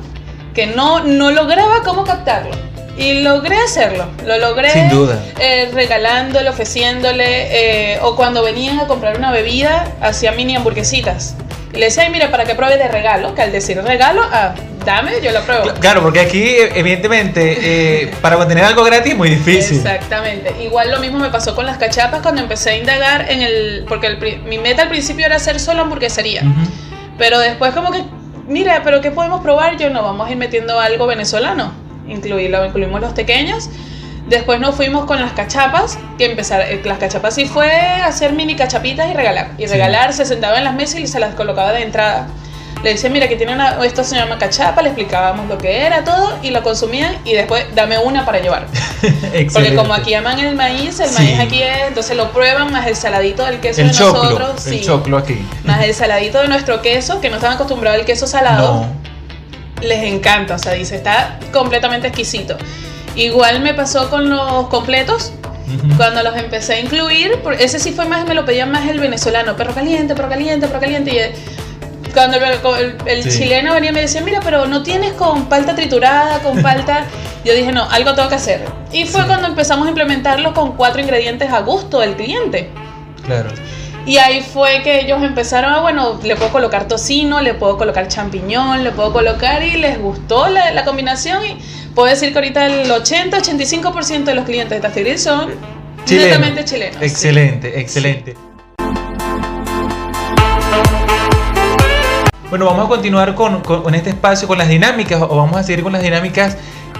que 0.55 0.67
no, 0.67 1.05
no 1.05 1.31
lograba 1.31 1.83
cómo 1.85 2.05
captarlo. 2.05 2.53
Y 2.97 3.23
logré 3.23 3.57
hacerlo, 3.57 4.07
lo 4.25 4.39
logré 4.39 4.71
Sin 4.71 4.89
duda. 4.89 5.21
Eh, 5.41 5.69
regalándole, 5.75 6.49
ofreciéndole, 6.49 7.95
eh, 7.95 7.99
o 8.03 8.15
cuando 8.15 8.43
venían 8.43 8.79
a 8.79 8.87
comprar 8.87 9.19
una 9.19 9.33
bebida, 9.33 9.93
hacía 10.01 10.33
mini 10.33 10.55
hamburguesitas. 10.55 11.35
Y 11.75 11.79
le 11.79 11.87
decía, 11.87 12.09
mira, 12.09 12.31
para 12.31 12.45
que 12.45 12.55
pruebe 12.55 12.77
de 12.77 12.89
regalo, 12.89 13.35
que 13.35 13.43
al 13.43 13.53
decir 13.53 13.83
regalo, 13.83 14.23
ah, 14.33 14.55
dame, 14.85 15.13
yo 15.23 15.33
lo 15.33 15.43
pruebo. 15.43 15.75
Claro, 15.81 16.03
porque 16.03 16.21
aquí, 16.21 16.57
evidentemente, 16.75 17.59
eh, 17.61 18.15
para 18.23 18.37
mantener 18.37 18.65
algo 18.65 18.85
gratis 18.85 19.13
es 19.13 19.19
muy 19.19 19.31
difícil. 19.31 19.79
Exactamente. 19.79 20.55
Igual 20.63 20.91
lo 20.91 21.01
mismo 21.01 21.19
me 21.19 21.31
pasó 21.31 21.55
con 21.55 21.67
las 21.67 21.79
cachapas 21.79 22.23
cuando 22.23 22.43
empecé 22.43 22.71
a 22.71 22.77
indagar 22.77 23.31
en 23.31 23.43
el. 23.43 23.85
Porque 23.89 24.07
el, 24.07 24.43
mi 24.45 24.59
meta 24.59 24.83
al 24.83 24.89
principio 24.89 25.27
era 25.27 25.37
hacer 25.37 25.59
solo 25.59 25.83
hamburguesería. 25.83 26.43
Uh 26.43 26.47
-huh. 26.47 26.69
Pero 27.19 27.39
después, 27.39 27.73
como 27.75 27.91
que, 27.91 28.05
mira, 28.47 28.83
pero 28.85 29.01
¿qué 29.01 29.11
podemos 29.11 29.43
probar? 29.43 29.77
Yo 29.77 29.91
no, 29.91 30.03
vamos 30.03 30.29
a 30.29 30.31
ir 30.31 30.37
metiendo 30.37 30.79
algo 30.79 31.07
venezolano 31.07 31.85
incluirlo, 32.09 32.65
incluimos 32.65 33.01
los 33.01 33.13
pequeños. 33.13 33.69
Después 34.27 34.59
nos 34.59 34.75
fuimos 34.75 35.05
con 35.05 35.21
las 35.21 35.33
cachapas, 35.33 35.99
que 36.17 36.25
empezar, 36.25 36.63
eh, 36.63 36.81
las 36.85 36.99
cachapas 36.99 37.35
sí 37.35 37.45
fue 37.45 37.71
hacer 37.71 38.33
mini 38.33 38.57
cachapitas 38.57 39.11
y 39.11 39.15
regalar. 39.15 39.51
Y 39.59 39.67
regalar, 39.67 40.13
sí. 40.13 40.19
se 40.19 40.27
sentaba 40.27 40.57
en 40.57 40.65
las 40.65 40.75
mesas 40.75 41.01
y 41.01 41.07
se 41.07 41.21
las 41.21 41.35
colocaba 41.35 41.73
de 41.73 41.83
entrada. 41.83 42.27
Le 42.83 42.91
decía, 42.95 43.09
mira, 43.11 43.29
que 43.29 43.37
tiene 43.37 43.53
una, 43.55 43.83
esto 43.85 44.03
se 44.05 44.15
llama 44.17 44.37
cachapa, 44.39 44.83
le 44.83 44.89
explicábamos 44.91 45.49
lo 45.49 45.57
que 45.59 45.83
era, 45.87 46.05
todo, 46.05 46.39
y 46.43 46.51
lo 46.51 46.63
consumían, 46.63 47.17
y 47.25 47.33
después 47.33 47.65
dame 47.75 47.97
una 47.99 48.25
para 48.27 48.41
llevar. 48.41 48.67
Porque 49.53 49.75
como 49.75 49.95
aquí 49.95 50.13
aman 50.15 50.39
el 50.39 50.55
maíz, 50.55 51.01
el 51.01 51.09
Sí. 51.09 51.15
maíz 51.23 51.41
aquí 51.41 51.63
es, 51.63 51.89
entonces 51.89 52.17
lo 52.17 52.31
prueban 52.33 52.71
más 52.73 52.87
el 52.87 52.97
saladito 52.97 53.45
del 53.47 53.61
queso 53.61 53.81
El 53.83 53.89
de 53.89 53.95
choclo, 53.95 54.23
nosotros, 54.25 54.67
el 54.67 54.73
sí, 54.75 54.81
choclo 54.83 55.17
aquí. 55.19 55.47
más 55.65 55.83
el 55.83 55.95
saladito 55.95 56.41
de 56.43 56.49
nuestro 56.49 56.83
queso, 56.83 57.21
que 57.23 57.31
no 57.31 57.37
están 57.37 57.53
acostumbrados 57.53 58.01
al 58.01 58.07
queso 58.07 58.27
salado 58.27 58.87
No. 59.81 59.87
les 59.87 60.03
encanta, 60.05 60.55
o 60.55 60.59
sea, 60.59 60.73
dice, 60.73 60.97
está 60.97 61.39
completamente 61.53 62.09
exquisito. 62.09 62.57
Igual 63.17 63.61
me 63.61 63.75
pasó 63.75 64.11
con 64.11 64.29
los 64.29 64.69
completos, 64.69 65.33
cuando 65.97 66.23
los 66.23 66.37
empecé 66.37 66.75
a 66.75 66.81
incluir, 66.81 67.39
ese 67.59 67.79
sí 67.79 67.93
fue 67.93 68.05
más, 68.07 68.27
me 68.27 68.35
lo 68.35 68.45
pedían 68.45 68.71
más 68.71 68.87
el 68.89 68.99
venezolano, 69.01 69.57
perro 69.57 69.75
caliente, 69.75 70.15
perro 70.15 70.29
caliente, 70.29 70.67
perro 70.67 70.81
caliente, 70.81 71.13
y 71.15 71.19
eh, 71.19 71.33
cuando 72.13 72.37
el, 72.37 72.45
el- 72.45 72.97
el 73.07 73.23
Sí. 73.31 73.39
chileno 73.39 73.73
venía 73.75 73.91
y 73.91 73.93
me 73.95 74.01
decía, 74.03 74.21
mira, 74.21 74.41
pero 74.43 74.67
no 74.67 74.83
tienes 74.83 75.13
con 75.13 75.47
palta 75.47 75.75
triturada, 75.75 76.41
con 76.41 76.61
palta, 76.63 77.05
yo 77.45 77.55
dije, 77.55 77.73
no, 77.73 77.89
algo 77.91 78.15
tengo 78.15 78.29
que 78.29 78.35
hacer. 78.37 78.65
Y 78.93 79.05
fue 79.07 79.23
Sí. 79.23 79.27
cuando 79.27 79.47
empezamos 79.49 79.87
a 79.87 79.89
implementarlo 79.91 80.53
con 80.55 80.73
cuatro 80.77 81.01
ingredientes 81.01 81.51
a 81.51 81.61
gusto 81.61 82.01
del 82.01 82.15
cliente. 82.17 82.71
Claro. 83.25 83.51
Y 84.07 84.19
ahí 84.19 84.43
fue 84.43 84.83
que 84.83 85.01
ellos 85.01 85.23
empezaron 85.23 85.73
a, 85.73 85.81
bueno, 85.81 86.21
le 86.23 86.37
puedo 86.37 86.53
colocar 86.53 86.87
tocino, 86.89 87.41
le 87.41 87.55
puedo 87.55 87.79
colocar 87.79 88.07
champiñón, 88.09 88.85
le 88.85 88.91
puedo 88.91 89.13
colocar 89.15 89.63
y 89.63 89.79
les 89.79 89.99
gustó 89.99 90.49
la, 90.49 90.73
la 90.73 90.85
combinación 90.85 91.43
y 91.47 91.57
puedo 91.95 92.09
decir 92.09 92.33
que 92.33 92.39
ahorita 92.39 92.67
el 92.67 92.91
80-85% 92.91 94.25
de 94.25 94.35
los 94.35 94.45
clientes 94.45 94.71
de 94.77 94.81
Tastigril 94.81 95.19
son 95.19 95.51
Chileno. 96.05 96.27
netamente 96.29 96.65
chilenos. 96.65 96.97
sí. 96.99 97.05
Excelente, 97.05 97.81
excelente. 97.81 98.35
Bueno, 102.51 102.67
vamos 102.67 102.85
a 102.85 102.89
continuar 102.89 103.35
con, 103.35 103.61
con- 103.63 103.83
con 103.83 103.95
este 103.95 104.11
espacio, 104.11 104.47
con 104.47 104.59
las 104.59 104.69
dinámicas, 104.69 105.21
o 105.21 105.37
vamos 105.37 105.57
a 105.57 105.63
seguir 105.65 105.83
con 105.83 105.93
las 105.93 106.03
dinámicas 106.03 106.57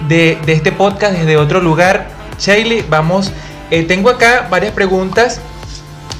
de, 0.09 0.37
de 0.45 0.53
este 0.53 0.71
podcast 0.71 1.13
desde 1.13 1.37
otro 1.37 1.61
lugar. 1.61 2.07
Shailey, 2.37 2.83
vamos, 2.89 3.31
eh, 3.71 3.83
tengo 3.83 4.09
acá 4.09 4.47
varias 4.49 4.73
preguntas 4.73 5.39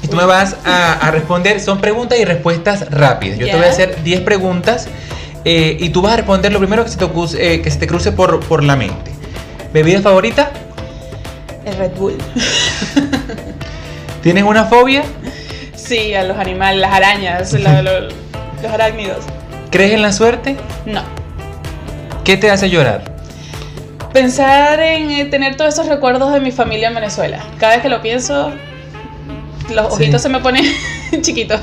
y 0.02 0.08
tú 0.08 0.16
me 0.16 0.24
vas 0.24 0.56
a, 0.64 0.94
a 0.94 1.10
responder. 1.10 1.60
Son 1.60 1.78
preguntas 1.80 2.18
y 2.18 2.24
respuestas 2.24 2.90
rápidas. 2.90 3.38
Yo 3.38 3.46
te 3.46 3.56
voy 3.56 3.66
a 3.66 3.70
hacer 3.70 4.02
10 4.02 4.20
preguntas 4.22 4.88
eh, 5.48 5.76
y 5.78 5.90
tú 5.90 6.02
vas 6.02 6.14
a 6.14 6.16
responder 6.16 6.52
lo 6.52 6.58
primero 6.58 6.82
que 6.84 6.90
se 6.90 6.98
te, 6.98 7.04
eh, 7.38 7.62
que 7.62 7.70
se 7.70 7.78
te 7.78 7.86
cruce 7.86 8.10
por, 8.10 8.40
por 8.40 8.64
la 8.64 8.74
mente. 8.74 9.12
¿Bebida 9.72 10.00
favorita? 10.00 10.50
El 11.64 11.76
Red 11.76 11.92
Bull. 11.92 12.18
¿Tienes 14.22 14.44
una 14.44 14.64
fobia? 14.64 15.02
Sí, 15.74 16.14
a 16.14 16.24
los 16.24 16.36
animales, 16.38 16.80
las 16.80 16.92
arañas, 16.92 17.52
la- 17.52 17.82
los 17.82 18.72
arácnidos. 18.72 19.18
¿Crees 19.70 19.92
en 19.92 20.02
la 20.02 20.12
suerte? 20.12 20.56
No. 20.84 21.02
¿Qué 22.24 22.36
te 22.36 22.50
hace 22.50 22.70
llorar? 22.70 23.14
Pensar 24.12 24.80
en 24.80 25.10
eh, 25.10 25.24
tener 25.26 25.56
todos 25.56 25.74
esos 25.74 25.86
recuerdos 25.86 26.32
de 26.32 26.40
mi 26.40 26.50
familia 26.50 26.88
en 26.88 26.94
Venezuela. 26.94 27.38
Cada 27.58 27.74
vez 27.74 27.82
que 27.82 27.88
lo 27.88 28.02
pienso, 28.02 28.50
los 29.72 29.86
Sí. 29.88 29.92
ojitos 30.02 30.22
se 30.22 30.28
me 30.28 30.40
ponen 30.40 30.64
chiquitos. 31.20 31.60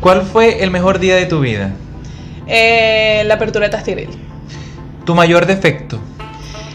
¿Cuál 0.00 0.22
fue 0.22 0.62
el 0.62 0.70
mejor 0.70 0.98
día 1.00 1.16
de 1.16 1.26
tu 1.26 1.40
vida? 1.40 1.70
Eh, 2.46 3.22
la 3.26 3.34
apertura 3.34 3.66
de 3.66 3.70
Tastigril. 3.72 4.10
¿Tu 5.04 5.14
mayor 5.14 5.46
defecto? 5.46 5.98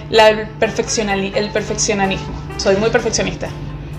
La 0.10 0.29
el 0.29 0.47
perfeccionali- 0.60 1.31
el 1.36 1.49
perfeccionismo. 1.51 2.27
Soy 2.57 2.75
muy 2.75 2.89
perfeccionista. 2.89 3.47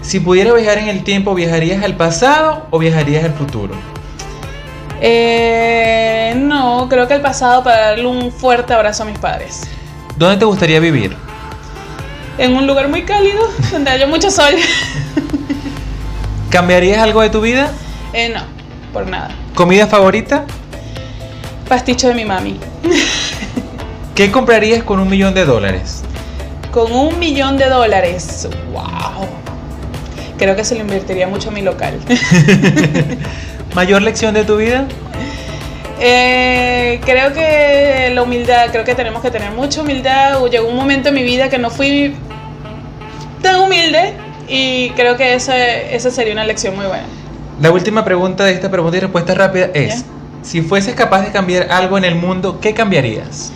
Si 0.02 0.20
pudieras 0.20 0.54
viajar 0.54 0.78
en 0.78 0.88
el 0.88 1.04
tiempo, 1.04 1.34
¿viajarías 1.34 1.82
al 1.84 1.96
pasado 1.96 2.66
o 2.70 2.78
viajarías 2.78 3.24
al 3.24 3.32
futuro? 3.32 3.74
Eh, 5.00 6.34
no, 6.36 6.88
creo 6.88 7.08
que 7.08 7.14
el 7.14 7.20
pasado 7.20 7.62
para 7.64 7.88
darle 7.88 8.06
un 8.06 8.30
fuerte 8.32 8.72
abrazo 8.74 9.02
a 9.02 9.06
mis 9.06 9.18
padres. 9.18 9.62
¿Dónde 10.16 10.36
te 10.36 10.44
gustaría 10.44 10.78
vivir? 10.80 11.16
En 12.38 12.54
un 12.56 12.66
lugar 12.66 12.88
muy 12.88 13.02
cálido, 13.04 13.40
donde 13.72 13.90
haya 13.90 14.06
mucho 14.06 14.30
sol. 14.30 14.54
¿Cambiarías 16.50 16.98
algo 16.98 17.22
de 17.22 17.30
tu 17.30 17.40
vida? 17.40 17.70
Eh, 18.12 18.28
no, 18.34 18.42
por 18.92 19.06
nada. 19.06 19.30
¿Comida 19.54 19.86
favorita? 19.86 20.44
Pasticho 21.72 22.08
de 22.08 22.12
mi 22.12 22.26
mami. 22.26 22.60
¿Qué 24.14 24.30
comprarías 24.30 24.82
con 24.82 25.00
un 25.00 25.08
millón 25.08 25.32
de 25.32 25.46
dólares? 25.46 26.02
Con 26.70 26.92
un 26.92 27.18
millón 27.18 27.56
de 27.56 27.64
dólares. 27.64 28.46
¡Wow! 28.74 29.26
Creo 30.36 30.54
que 30.54 30.66
se 30.66 30.74
lo 30.74 30.82
invertiría 30.82 31.26
mucho 31.26 31.48
a 31.48 31.52
mi 31.52 31.62
local. 31.62 31.98
¿Mayor 33.74 34.02
lección 34.02 34.34
de 34.34 34.44
tu 34.44 34.58
vida? 34.58 34.84
Eh, 35.98 37.00
creo 37.06 37.32
que 37.32 38.10
la 38.14 38.22
humildad, 38.22 38.68
creo 38.70 38.84
que 38.84 38.94
tenemos 38.94 39.22
que 39.22 39.30
tener 39.30 39.52
mucha 39.52 39.80
humildad. 39.80 40.44
Llegó 40.50 40.68
un 40.68 40.76
momento 40.76 41.08
en 41.08 41.14
mi 41.14 41.22
vida 41.22 41.48
que 41.48 41.56
no 41.56 41.70
fui 41.70 42.14
tan 43.40 43.58
humilde 43.58 44.12
y 44.46 44.90
creo 44.90 45.16
que 45.16 45.32
esa, 45.32 45.56
esa 45.56 46.10
sería 46.10 46.34
una 46.34 46.44
lección 46.44 46.76
muy 46.76 46.84
buena. 46.84 47.06
La 47.62 47.70
última 47.70 48.04
pregunta 48.04 48.44
de 48.44 48.52
esta 48.52 48.70
pregunta 48.70 48.98
y 48.98 49.00
respuesta 49.00 49.32
rápida 49.32 49.70
es. 49.72 50.04
Si 50.42 50.62
fueses 50.62 50.94
capaz 50.94 51.22
de 51.22 51.32
cambiar 51.32 51.68
algo 51.70 51.96
en 51.98 52.04
el 52.04 52.14
mundo, 52.16 52.58
¿qué 52.60 52.74
cambiarías? 52.74 53.52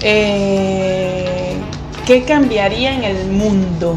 Eh, 0.00 1.54
¿Qué 2.06 2.22
cambiaría 2.24 2.94
en 2.94 3.04
el 3.04 3.26
mundo? 3.28 3.96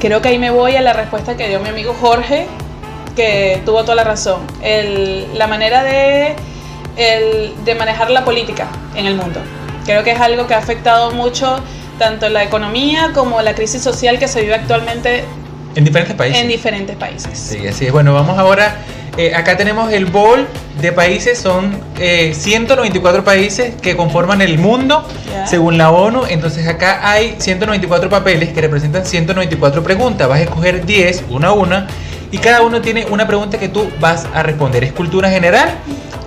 Creo 0.00 0.20
que 0.20 0.28
ahí 0.28 0.38
me 0.38 0.50
voy 0.50 0.76
a 0.76 0.82
la 0.82 0.92
respuesta 0.92 1.36
que 1.36 1.48
dio 1.48 1.60
mi 1.60 1.68
amigo 1.68 1.94
Jorge, 1.98 2.46
que 3.14 3.62
tuvo 3.64 3.82
toda 3.82 3.94
la 3.94 4.04
razón. 4.04 4.40
El- 4.62 5.26
la 5.38 5.46
manera 5.46 5.82
de, 5.82 6.36
el- 6.96 7.54
de 7.64 7.74
manejar 7.74 8.10
la 8.10 8.24
política 8.24 8.68
en 8.94 9.06
el 9.06 9.16
mundo. 9.16 9.40
Creo 9.84 10.02
que 10.04 10.12
es 10.12 10.20
algo 10.20 10.46
que 10.46 10.54
ha 10.54 10.58
afectado 10.58 11.12
mucho 11.12 11.60
tanto 11.98 12.28
la 12.28 12.42
economía 12.44 13.12
como 13.14 13.40
la 13.40 13.54
crisis 13.54 13.82
social 13.82 14.18
que 14.18 14.28
se 14.28 14.42
vive 14.42 14.54
actualmente 14.54 15.24
En 15.74 15.84
diferentes 15.84 16.14
países. 16.14 16.42
en 16.42 16.48
diferentes 16.48 16.96
países. 16.96 17.38
Sí, 17.38 17.66
así 17.66 17.86
es. 17.86 17.92
Bueno, 17.92 18.12
vamos 18.12 18.38
ahora. 18.38 18.76
Eh, 19.16 19.34
acá 19.34 19.56
tenemos 19.56 19.92
el 19.92 20.06
bol 20.06 20.46
de 20.80 20.92
países, 20.92 21.38
son 21.38 21.78
eh, 21.98 22.32
194 22.34 23.24
países 23.24 23.74
que 23.80 23.96
conforman 23.96 24.42
el 24.42 24.58
mundo 24.58 25.06
según 25.46 25.78
la 25.78 25.90
ONU. 25.90 26.24
Entonces 26.28 26.66
acá 26.68 27.00
hay 27.10 27.36
194 27.38 28.08
papeles 28.10 28.50
que 28.52 28.60
representan 28.60 29.06
194 29.06 29.82
preguntas. 29.82 30.28
Vas 30.28 30.40
a 30.40 30.42
escoger 30.42 30.84
10, 30.84 31.24
una 31.30 31.48
a 31.48 31.52
una, 31.52 31.86
y 32.30 32.38
cada 32.38 32.62
uno 32.62 32.80
tiene 32.82 33.06
una 33.06 33.26
pregunta 33.26 33.58
que 33.58 33.68
tú 33.68 33.88
vas 34.00 34.26
a 34.34 34.42
responder. 34.42 34.84
¿Es 34.84 34.92
cultura 34.92 35.30
general 35.30 35.70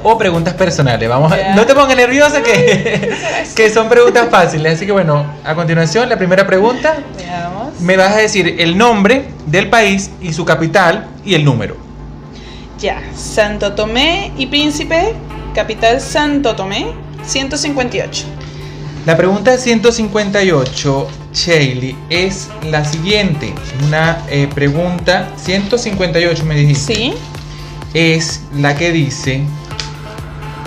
o 0.02 0.18
preguntas 0.18 0.54
personales? 0.56 1.08
Vamos 1.08 1.32
a- 1.32 1.54
no 1.56 1.66
te 1.66 1.76
pongas 1.76 1.96
nerviosa 1.96 2.42
que, 2.42 3.12
que 3.56 3.70
son 3.70 3.88
preguntas 3.90 4.30
fáciles. 4.32 4.76
Así 4.76 4.86
que 4.88 4.92
bueno, 4.92 5.26
a 5.46 5.54
continuación 5.54 6.10
la 6.10 6.18
primera 6.18 6.48
pregunta. 6.48 6.96
Veamos. 7.18 7.80
Me 7.82 7.98
vas 7.98 8.14
a 8.14 8.18
decir 8.18 8.56
el 8.60 8.78
nombre 8.78 9.26
del 9.46 9.70
país 9.70 10.10
y 10.22 10.34
su 10.34 10.44
capital 10.46 11.08
y 11.24 11.36
el 11.36 11.46
número. 11.46 11.76
Ya, 12.80 13.02
Santo 13.16 13.74
Tomé 13.74 14.32
y 14.38 14.48
Príncipe, 14.48 15.14
capital 15.54 16.00
Santo 16.00 16.56
Tomé, 16.56 16.88
158. 17.26 18.26
La 19.06 19.18
pregunta 19.18 19.58
158, 19.58 21.08
Shaley, 21.34 21.96
es 22.10 22.48
la 22.70 22.86
siguiente. 22.86 23.54
Una 23.88 24.20
eh, 24.30 24.48
pregunta 24.54 25.28
158, 25.38 26.46
me 26.46 26.56
dijiste. 26.56 26.94
Sí, 26.96 27.14
Es 27.94 28.42
la 28.56 28.76
que 28.76 28.92
dice: 28.92 29.42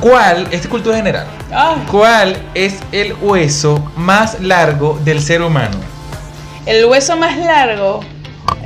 ¿Cuál, 0.00 0.42
esta 0.50 0.56
es 0.56 0.66
cultura 0.66 0.96
general, 0.96 1.26
Ah, 1.52 1.76
cuál 1.90 2.36
es 2.54 2.74
el 2.92 3.14
hueso 3.20 3.82
más 3.96 4.40
largo 4.40 4.98
del 5.04 5.22
ser 5.22 5.42
humano? 5.42 5.76
el 6.64 6.84
hueso 6.84 7.16
más 7.16 7.36
largo, 7.38 8.00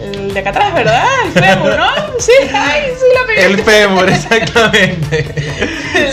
el 0.01 0.35
de 0.35 0.41
acá 0.41 0.51
atrás, 0.51 0.75
¿verdad? 0.75 1.05
El 1.25 1.33
fémur, 1.33 1.77
¿no? 1.77 1.87
Sí, 2.19 2.33
ay, 2.55 2.83
sí, 2.97 3.05
la 3.15 3.27
pegué. 3.27 3.45
El 3.47 3.63
fémur, 3.63 4.09
exactamente. 4.09 5.35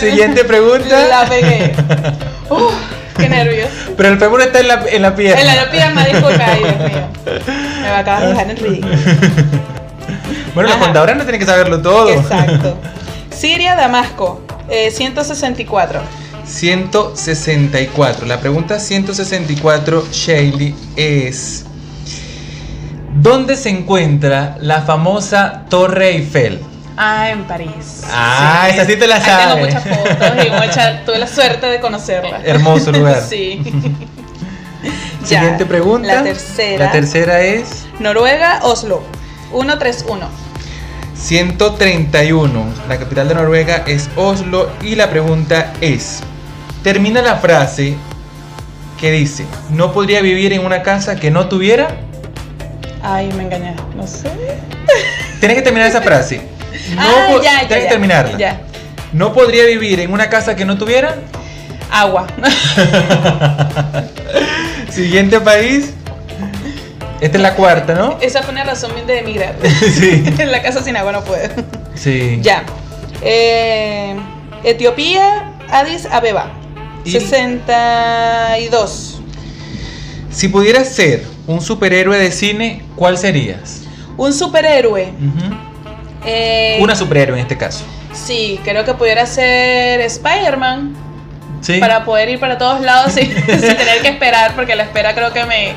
Siguiente 0.00 0.44
pregunta. 0.44 1.06
La 1.08 1.26
pegué. 1.28 1.74
Uf, 2.50 2.74
qué 3.16 3.28
nervios. 3.28 3.68
Pero 3.96 4.08
el 4.10 4.18
fémur 4.18 4.42
está 4.42 4.60
en 4.60 4.68
la, 4.68 4.84
en 4.88 5.02
la 5.02 5.14
pierna. 5.14 5.40
En 5.40 5.56
la 5.56 5.70
pierna, 5.70 6.04
disculpa, 6.04 6.44
ay, 6.46 6.58
Dios 6.60 6.76
mío. 6.78 7.08
Me 7.80 7.88
va 7.88 7.96
a 7.96 8.00
acabar 8.00 8.22
de 8.22 8.28
dejar 8.28 8.50
en 8.50 8.56
ridículo. 8.56 8.94
Bueno, 10.54 10.68
los 10.68 10.76
Ajá. 10.76 10.84
contadores 10.84 11.16
no 11.16 11.22
tienen 11.24 11.40
que 11.40 11.46
saberlo 11.46 11.80
todo. 11.80 12.10
Exacto. 12.10 12.76
Siria, 13.30 13.74
Damasco, 13.74 14.42
eh, 14.68 14.90
164. 14.90 16.00
164. 16.46 18.26
La 18.26 18.38
pregunta 18.38 18.78
164, 18.78 20.06
Shaley, 20.12 20.74
es: 20.96 21.64
¿Dónde 23.14 23.56
se 23.56 23.70
encuentra 23.70 24.56
la 24.60 24.82
famosa 24.82 25.62
Torre 25.68 26.10
Eiffel? 26.10 26.60
Ah, 26.96 27.30
en 27.30 27.44
París. 27.44 28.02
Ah, 28.10 28.68
esa 28.70 28.84
sí 28.84 28.96
te 28.96 29.06
la 29.06 29.16
Ahí 29.16 29.22
sabes. 29.22 29.46
Tengo 29.46 29.66
muchas 29.66 29.98
fotos 29.98 30.46
y 30.46 30.50
mucha- 30.50 31.04
tuve 31.04 31.18
la 31.18 31.26
suerte 31.26 31.66
de 31.66 31.80
conocerla. 31.80 32.40
Hermoso 32.44 32.92
lugar. 32.92 33.22
sí. 33.28 33.62
Ya, 35.26 35.40
Siguiente 35.40 35.64
pregunta. 35.64 36.16
La 36.16 36.22
tercera. 36.22 36.84
La 36.84 36.92
tercera 36.92 37.40
es: 37.40 37.86
Noruega, 37.98 38.58
Oslo. 38.62 39.02
131. 39.50 40.28
131. 41.16 42.64
La 42.90 42.98
capital 42.98 43.28
de 43.28 43.34
Noruega 43.34 43.84
es 43.86 44.10
Oslo 44.16 44.68
y 44.82 44.96
la 44.96 45.08
pregunta 45.08 45.72
es, 45.80 46.20
termina 46.82 47.22
la 47.22 47.36
frase 47.36 47.96
que 49.00 49.10
dice, 49.12 49.46
no 49.70 49.92
podría 49.94 50.20
vivir 50.20 50.52
en 50.52 50.66
una 50.66 50.82
casa 50.82 51.16
que 51.16 51.30
no 51.30 51.48
tuviera. 51.48 51.96
Ay, 53.06 53.30
me 53.36 53.42
engañé, 53.44 53.74
no 53.94 54.06
sé. 54.06 54.30
Tienes 55.38 55.58
que 55.58 55.62
terminar 55.62 55.88
esa 55.88 56.00
frase. 56.00 56.40
No 56.94 57.02
Ah, 57.02 57.28
ya, 57.42 57.60
ya, 57.62 57.68
tienes 57.68 57.84
que 57.84 57.90
terminarla. 57.90 58.38
ya. 58.38 58.60
No 59.12 59.32
podría 59.34 59.64
vivir 59.66 60.00
en 60.00 60.10
una 60.12 60.28
casa 60.30 60.56
que 60.56 60.64
no 60.64 60.78
tuviera. 60.78 61.16
Agua. 61.90 62.26
Siguiente 64.90 65.40
país. 65.40 65.92
Esta 67.20 67.36
es 67.38 67.42
la 67.42 67.54
cuarta, 67.54 67.94
¿no? 67.94 68.18
Esa 68.20 68.42
fue 68.42 68.52
una 68.52 68.64
razón 68.64 68.92
bien 68.94 69.06
de 69.06 69.20
emigrar. 69.20 69.54
Sí. 69.62 70.24
en 70.38 70.50
la 70.50 70.60
casa 70.62 70.82
sin 70.82 70.96
agua 70.96 71.12
no 71.12 71.22
puedo. 71.22 71.48
Sí. 71.94 72.38
Ya. 72.42 72.64
Eh, 73.22 74.16
Etiopía, 74.64 75.52
Addis 75.70 76.06
Abeba. 76.06 76.50
Y- 77.04 77.12
62. 77.12 79.20
Si 80.30 80.48
pudieras 80.48 80.88
ser 80.88 81.22
un 81.46 81.60
superhéroe 81.60 82.18
de 82.18 82.30
cine, 82.32 82.82
¿cuál 82.96 83.18
serías? 83.18 83.82
Un 84.16 84.32
superhéroe. 84.32 85.12
Eh, 86.24 86.78
Una 86.80 86.94
superhéroe 86.96 87.36
en 87.38 87.42
este 87.42 87.56
caso. 87.56 87.84
Sí, 88.12 88.58
creo 88.64 88.84
que 88.84 88.94
pudiera 88.94 89.26
ser 89.26 90.00
Spider-Man. 90.00 90.94
Sí. 91.60 91.78
Para 91.80 92.04
poder 92.04 92.28
ir 92.28 92.40
para 92.40 92.58
todos 92.58 92.80
lados 92.80 93.12
sin, 93.12 93.28
sin 93.46 93.60
tener 93.76 94.00
que 94.02 94.08
esperar, 94.08 94.54
porque 94.54 94.74
la 94.76 94.84
espera 94.84 95.14
creo 95.14 95.32
que 95.32 95.44
me. 95.44 95.74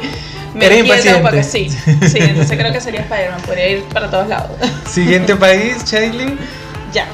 Me 0.53 0.77
impaciente. 0.79 1.43
Sí, 1.43 1.69
sí, 2.07 2.17
entonces 2.19 2.57
creo 2.57 2.71
que 2.71 2.81
sería 2.81 3.01
Spider-Man. 3.01 3.41
Podría 3.45 3.67
ir 3.69 3.83
para 3.85 4.09
todos 4.09 4.27
lados. 4.27 4.51
Siguiente 4.89 5.35
país, 5.35 5.83
Shailene. 5.85 6.35
ya. 6.93 7.05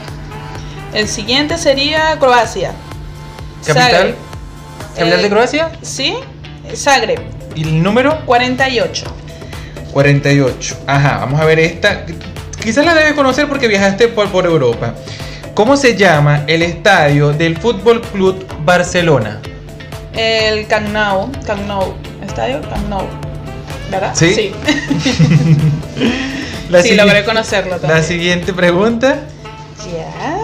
El 0.94 1.08
siguiente 1.08 1.58
sería 1.58 2.18
Croacia. 2.20 2.72
Capital. 3.66 3.92
Zagreb. 3.92 4.16
Capital 4.96 5.22
de 5.22 5.26
Eh, 5.28 5.30
Croacia. 5.30 5.72
Sí, 5.82 6.16
Zagreb. 6.76 7.20
¿Y 7.56 7.64
el 7.64 7.84
número? 7.84 8.26
48. 8.26 9.06
48. 9.92 10.78
Ajá, 10.88 11.18
vamos 11.20 11.40
a 11.40 11.46
ver 11.46 11.60
esta. 11.60 12.06
Quizás 12.62 12.86
la 12.86 12.94
debes 12.94 13.14
conocer 13.14 13.48
porque 13.48 13.68
viajaste 13.68 14.08
por, 14.08 14.30
por 14.30 14.46
Europa. 14.46 14.96
¿Cómo 15.54 15.78
se 15.78 15.96
llama 15.96 16.44
el 16.48 16.64
estadio 16.64 17.32
del 17.32 17.58
Fútbol 17.58 18.02
Club 18.02 18.46
Barcelona? 18.66 19.40
El 20.14 20.66
Camp 20.68 20.90
Nou. 20.90 21.32
Camp 21.46 21.68
Nou. 21.68 21.94
Estadio 22.26 22.62
Camp 22.62 22.88
Nou. 22.90 23.06
¿Verdad? 23.92 24.14
Sí. 24.16 24.34
Sí, 24.34 24.52
La 26.70 26.82
Sí, 26.82 26.90
sigui- 26.90 26.96
logré 26.96 27.24
conocerlo 27.24 27.78
también. 27.78 27.98
La 28.00 28.04
siguiente 28.04 28.54
pregunta. 28.54 29.20
Ya. 29.92 30.38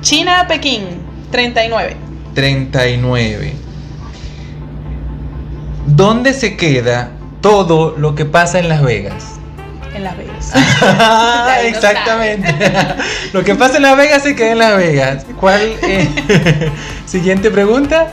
China, 0.00 0.46
Pekín. 0.48 0.86
39. 1.30 1.96
39. 2.34 3.52
¿Dónde 5.86 6.32
se 6.34 6.56
queda 6.56 7.10
todo 7.40 7.94
lo 7.96 8.14
que 8.14 8.24
pasa 8.24 8.58
en 8.58 8.68
Las 8.68 8.82
Vegas? 8.82 9.24
En 9.94 10.04
Las 10.04 10.16
Vegas. 10.16 10.52
Ah, 10.82 11.56
Exactamente. 11.62 12.54
Lo 13.32 13.44
que 13.44 13.54
pasa 13.54 13.76
en 13.76 13.82
Las 13.82 13.96
Vegas 13.96 14.22
se 14.22 14.34
queda 14.34 14.52
en 14.52 14.58
Las 14.58 14.76
Vegas. 14.76 15.26
¿Cuál? 15.40 15.60
eh? 15.82 16.70
Siguiente 17.06 17.50
pregunta. 17.50 18.08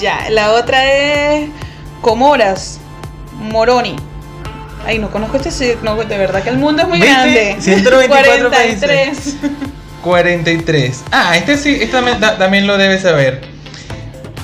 ya, 0.00 0.30
la 0.30 0.52
otra 0.52 0.84
es 0.92 1.48
Comoras. 2.00 2.80
Moroni. 3.34 3.96
Ay, 4.86 4.98
no 4.98 5.10
conozco 5.10 5.36
este 5.36 5.50
sitio. 5.50 5.78
No, 5.82 5.96
de 5.96 6.18
verdad 6.18 6.42
que 6.42 6.48
el 6.50 6.58
mundo 6.58 6.82
es 6.82 6.88
muy 6.88 6.98
¿Viste? 6.98 7.12
grande. 7.12 7.56
194 7.60 8.48
43. 8.50 9.36
43. 10.02 11.04
Ah, 11.12 11.36
este 11.36 11.56
sí, 11.56 11.74
este 11.74 11.88
también, 11.88 12.18
también 12.20 12.66
lo 12.66 12.78
debes 12.78 13.02
saber. 13.02 13.42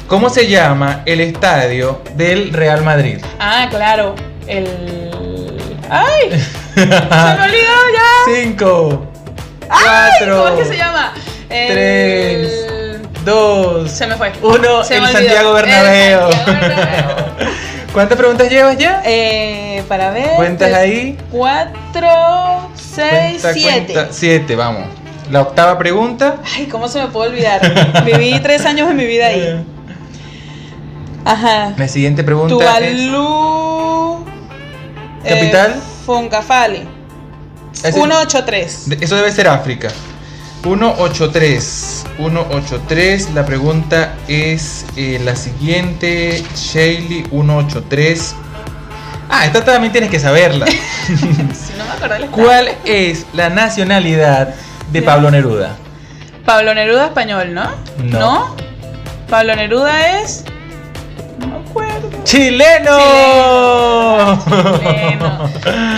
¿Cómo 0.06 0.28
se 0.30 0.46
llama 0.48 1.02
el 1.06 1.20
estadio 1.20 2.00
del 2.16 2.52
Real 2.52 2.82
Madrid? 2.82 3.18
Ah, 3.38 3.66
claro. 3.70 4.14
El. 4.46 4.68
¡Ay! 5.88 6.30
Se 6.74 6.86
me 6.86 6.94
olvidó 7.44 7.74
ya. 7.94 8.34
5, 8.34 9.06
¡Ay! 9.70 10.10
4, 10.18 10.36
¿Cómo 10.44 10.48
es 10.48 10.54
que 10.68 10.72
se 10.74 10.76
llama? 10.78 11.14
El- 11.48 11.72
tres, 11.72 13.00
2, 13.24 13.90
Se 13.90 14.06
me 14.06 14.16
fue. 14.16 14.32
1, 14.42 14.84
Se 14.84 14.96
el 14.96 15.02
me. 15.02 15.12
Santiago 15.12 15.52
Bernabéu. 15.54 16.26
El 16.28 16.32
Santiago 16.34 16.60
Bernabéu. 16.68 17.16
¿Cuántas 17.92 18.18
preguntas 18.18 18.50
llevas 18.50 18.76
ya? 18.76 19.02
Eh, 19.04 19.82
para 19.88 20.10
ver. 20.10 20.30
¿Cuentas 20.36 20.72
ahí? 20.74 21.16
4, 21.30 22.70
6, 22.74 23.46
7. 23.52 24.06
7, 24.10 24.56
vamos. 24.56 24.84
La 25.30 25.40
octava 25.42 25.78
pregunta. 25.78 26.36
Ay, 26.56 26.66
¿cómo 26.66 26.88
se 26.88 27.00
me 27.00 27.06
puede 27.08 27.30
olvidar? 27.30 27.60
Viví 28.04 28.38
tres 28.40 28.66
años 28.66 28.88
de 28.88 28.94
mi 28.94 29.06
vida 29.06 29.26
ahí. 29.28 29.64
Ajá. 31.24 31.72
La 31.76 31.88
siguiente 31.88 32.22
pregunta 32.24 32.54
es. 32.80 32.96
Tuvalu. 33.08 34.24
eh, 35.24 35.28
¿Capital? 35.30 35.82
Foncafali. 36.04 36.87
Ese- 37.72 37.92
183. 37.92 38.88
de- 38.90 38.98
Eso 39.04 39.16
debe 39.16 39.32
ser 39.32 39.48
África. 39.48 39.88
183. 40.62 42.04
183. 42.16 43.30
La 43.34 43.44
pregunta 43.44 44.14
es 44.28 44.84
eh, 44.96 45.20
la 45.24 45.37
siguiente. 45.37 46.42
Shaley 46.54 47.24
183. 47.30 48.34
Ah, 49.30 49.46
esta 49.46 49.64
también 49.64 49.92
tienes 49.92 50.10
que 50.10 50.18
saberla. 50.20 50.66
Si 51.06 51.12
no 51.76 51.84
me 51.84 51.90
acuerdo. 51.92 52.26
¿Cuál 52.30 52.68
es 52.84 53.26
la 53.34 53.50
nacionalidad 53.50 54.54
de. 54.92 55.02
Pablo 55.02 55.30
Neruda? 55.30 55.76
Pablo 56.46 56.74
Neruda 56.74 57.06
español, 57.06 57.52
¿no? 57.54 57.70
No. 58.02 58.54
Pablo 59.28 59.54
Neruda 59.56 60.20
es. 60.20 60.44
No 61.46 61.59
me 61.61 61.68
acuerdo. 61.68 62.11
¡Chileno! 62.24 62.98
Chileno. 64.78 65.50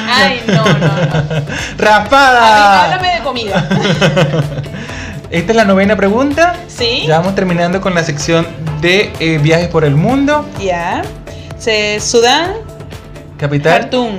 Ay, 0.09 0.43
no, 0.47 0.55
no, 0.55 0.65
no. 0.65 0.75
A 0.75 1.35
mí, 1.39 1.45
¡Raspada! 1.79 2.85
háblame 2.85 3.15
de 3.17 3.21
comida. 3.23 3.69
Esta 5.31 5.53
es 5.53 5.57
la 5.57 5.65
novena 5.65 5.97
pregunta. 5.97 6.55
¿Sí? 6.69 7.05
Ya 7.07 7.19
vamos 7.19 7.35
terminando 7.35 7.81
con 7.81 7.95
la 7.95 8.03
sección 8.05 8.47
de 8.81 9.13
eh, 9.21 9.39
viajes 9.39 9.69
por 9.69 9.85
el 9.85 9.95
mundo. 9.97 10.47
Ya. 10.63 11.03
Se- 11.59 11.99
Sudán, 12.01 12.53
Capital. 13.39 13.81
Khartoum. 13.83 14.19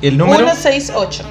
El 0.00 0.16
número 0.18 0.44
168. 0.54 1.22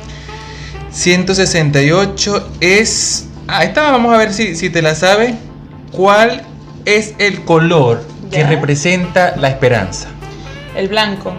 168 0.92 2.50
es. 2.62 3.28
Ah, 3.48 3.64
esta 3.64 3.92
vamos 3.92 4.14
a 4.14 4.18
ver 4.18 4.34
si, 4.34 4.56
si 4.56 4.70
te 4.70 4.82
la 4.82 4.96
sabes. 4.96 5.34
¿Cuál 5.92 6.44
es 6.86 7.16
el 7.18 7.44
color 7.44 8.02
que 8.32 8.44
representa 8.46 9.36
la 9.38 9.50
esperanza? 9.50 10.08
El 10.76 10.88
blanco. 10.88 11.34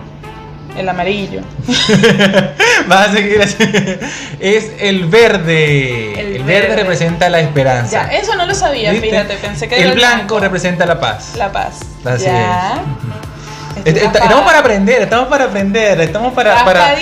El 0.77 0.89
amarillo. 0.89 1.41
Vas 2.89 3.09
a 3.09 3.13
seguir 3.13 3.43
así. 3.43 3.57
Es 4.41 4.71
el 4.81 5.05
verde. 5.07 6.19
El, 6.19 6.37
El 6.37 6.43
verde. 6.45 6.69
verde. 6.69 6.77
representa 6.77 7.29
la 7.29 7.41
esperanza. 7.41 8.09
Ya, 8.11 8.19
eso 8.19 8.35
no 8.37 8.47
lo 8.47 8.55
sabía, 8.55 8.91
¿Viste? 8.93 9.11
fíjate. 9.11 9.35
Pensé 9.37 9.69
que 9.69 9.79
era 9.79 9.91
el 9.91 9.95
blanco 9.95 10.41
representa 10.41 10.87
la 10.87 10.99
paz. 10.99 11.35
La 11.37 11.53
paz. 11.53 11.81
Así 12.05 12.25
ya. 12.25 12.81
es. 13.77 13.87
Est- 13.87 13.97
est-. 13.99 14.15
Estamos 14.17 14.45
para 14.45 14.59
aprender, 14.61 15.03
estamos 15.03 15.29
para 15.29 15.45
aprender, 15.45 16.01
estamos 16.01 16.33
para, 16.35 16.65
para, 16.65 16.95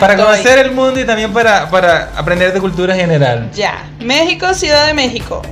para 0.00 0.16
conocer 0.16 0.58
el 0.58 0.72
mundo 0.72 1.00
y 1.00 1.04
también 1.04 1.32
para, 1.32 1.68
para 1.70 2.10
aprender 2.16 2.52
de 2.52 2.60
cultura 2.60 2.94
general. 2.94 3.50
Ya. 3.52 3.84
México, 4.00 4.52
Ciudad 4.54 4.86
de 4.86 4.94
México. 4.94 5.42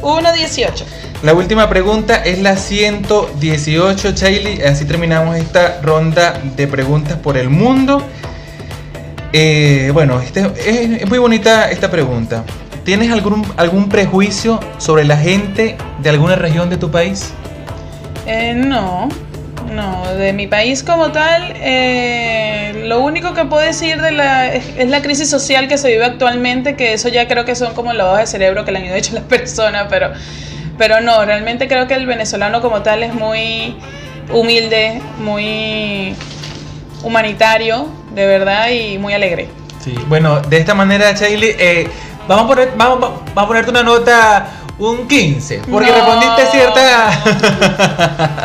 118. 0.00 0.84
La 1.22 1.34
última 1.34 1.68
pregunta 1.68 2.16
es 2.16 2.40
la 2.40 2.56
118, 2.56 4.12
Chailey. 4.14 4.62
Así 4.62 4.84
terminamos 4.84 5.36
esta 5.36 5.80
ronda 5.82 6.40
de 6.56 6.66
preguntas 6.66 7.18
por 7.18 7.36
el 7.36 7.50
mundo. 7.50 8.02
Eh, 9.32 9.90
bueno, 9.92 10.20
este- 10.20 10.50
es, 10.66 11.02
es 11.02 11.08
muy 11.08 11.18
bonita 11.18 11.70
esta 11.70 11.90
pregunta. 11.90 12.44
¿Tienes 12.84 13.12
algún, 13.12 13.46
algún 13.56 13.88
prejuicio 13.88 14.58
sobre 14.78 15.04
la 15.04 15.16
gente 15.16 15.76
de 16.02 16.10
alguna 16.10 16.36
región 16.36 16.70
de 16.70 16.76
tu 16.78 16.90
país? 16.90 17.32
Eh, 18.26 18.54
no, 18.54 19.08
no, 19.70 20.14
de 20.14 20.32
mi 20.32 20.46
país 20.46 20.82
como 20.82 21.12
tal, 21.12 21.52
eh, 21.56 22.84
lo 22.86 23.00
único 23.00 23.34
que 23.34 23.44
puedo 23.44 23.62
decir 23.62 24.00
de 24.02 24.10
la, 24.12 24.52
es, 24.52 24.64
es 24.76 24.88
la 24.88 25.00
crisis 25.02 25.30
social 25.30 25.68
que 25.68 25.78
se 25.78 25.88
vive 25.88 26.04
actualmente, 26.04 26.76
que 26.76 26.92
eso 26.92 27.08
ya 27.08 27.28
creo 27.28 27.44
que 27.44 27.54
son 27.54 27.74
como 27.74 27.92
lavados 27.92 28.18
de 28.20 28.26
cerebro 28.26 28.64
que 28.64 28.72
le 28.72 28.78
han 28.78 28.84
ido 28.86 28.94
hecho 28.96 29.14
las 29.14 29.24
personas, 29.24 29.86
pero, 29.88 30.10
pero 30.78 31.00
no, 31.00 31.24
realmente 31.24 31.68
creo 31.68 31.86
que 31.86 31.94
el 31.94 32.06
venezolano 32.06 32.60
como 32.60 32.82
tal 32.82 33.02
es 33.02 33.14
muy 33.14 33.76
humilde, 34.32 35.00
muy 35.18 36.14
humanitario, 37.02 37.88
de 38.14 38.26
verdad, 38.26 38.68
y 38.70 38.98
muy 38.98 39.14
alegre. 39.14 39.48
Sí. 39.82 39.94
Bueno, 40.08 40.40
de 40.40 40.58
esta 40.58 40.74
manera, 40.74 41.14
Chailey, 41.14 41.54
eh, 41.58 41.88
vamos, 42.28 42.44
a 42.44 42.48
poner, 42.48 42.72
vamos, 42.76 42.98
vamos 43.00 43.22
a 43.36 43.46
ponerte 43.46 43.70
una 43.70 43.82
nota, 43.82 44.46
un 44.78 45.08
15, 45.08 45.62
porque 45.70 45.88
No. 45.90 45.94
respondiste 45.94 46.46
cierta... 46.50 47.10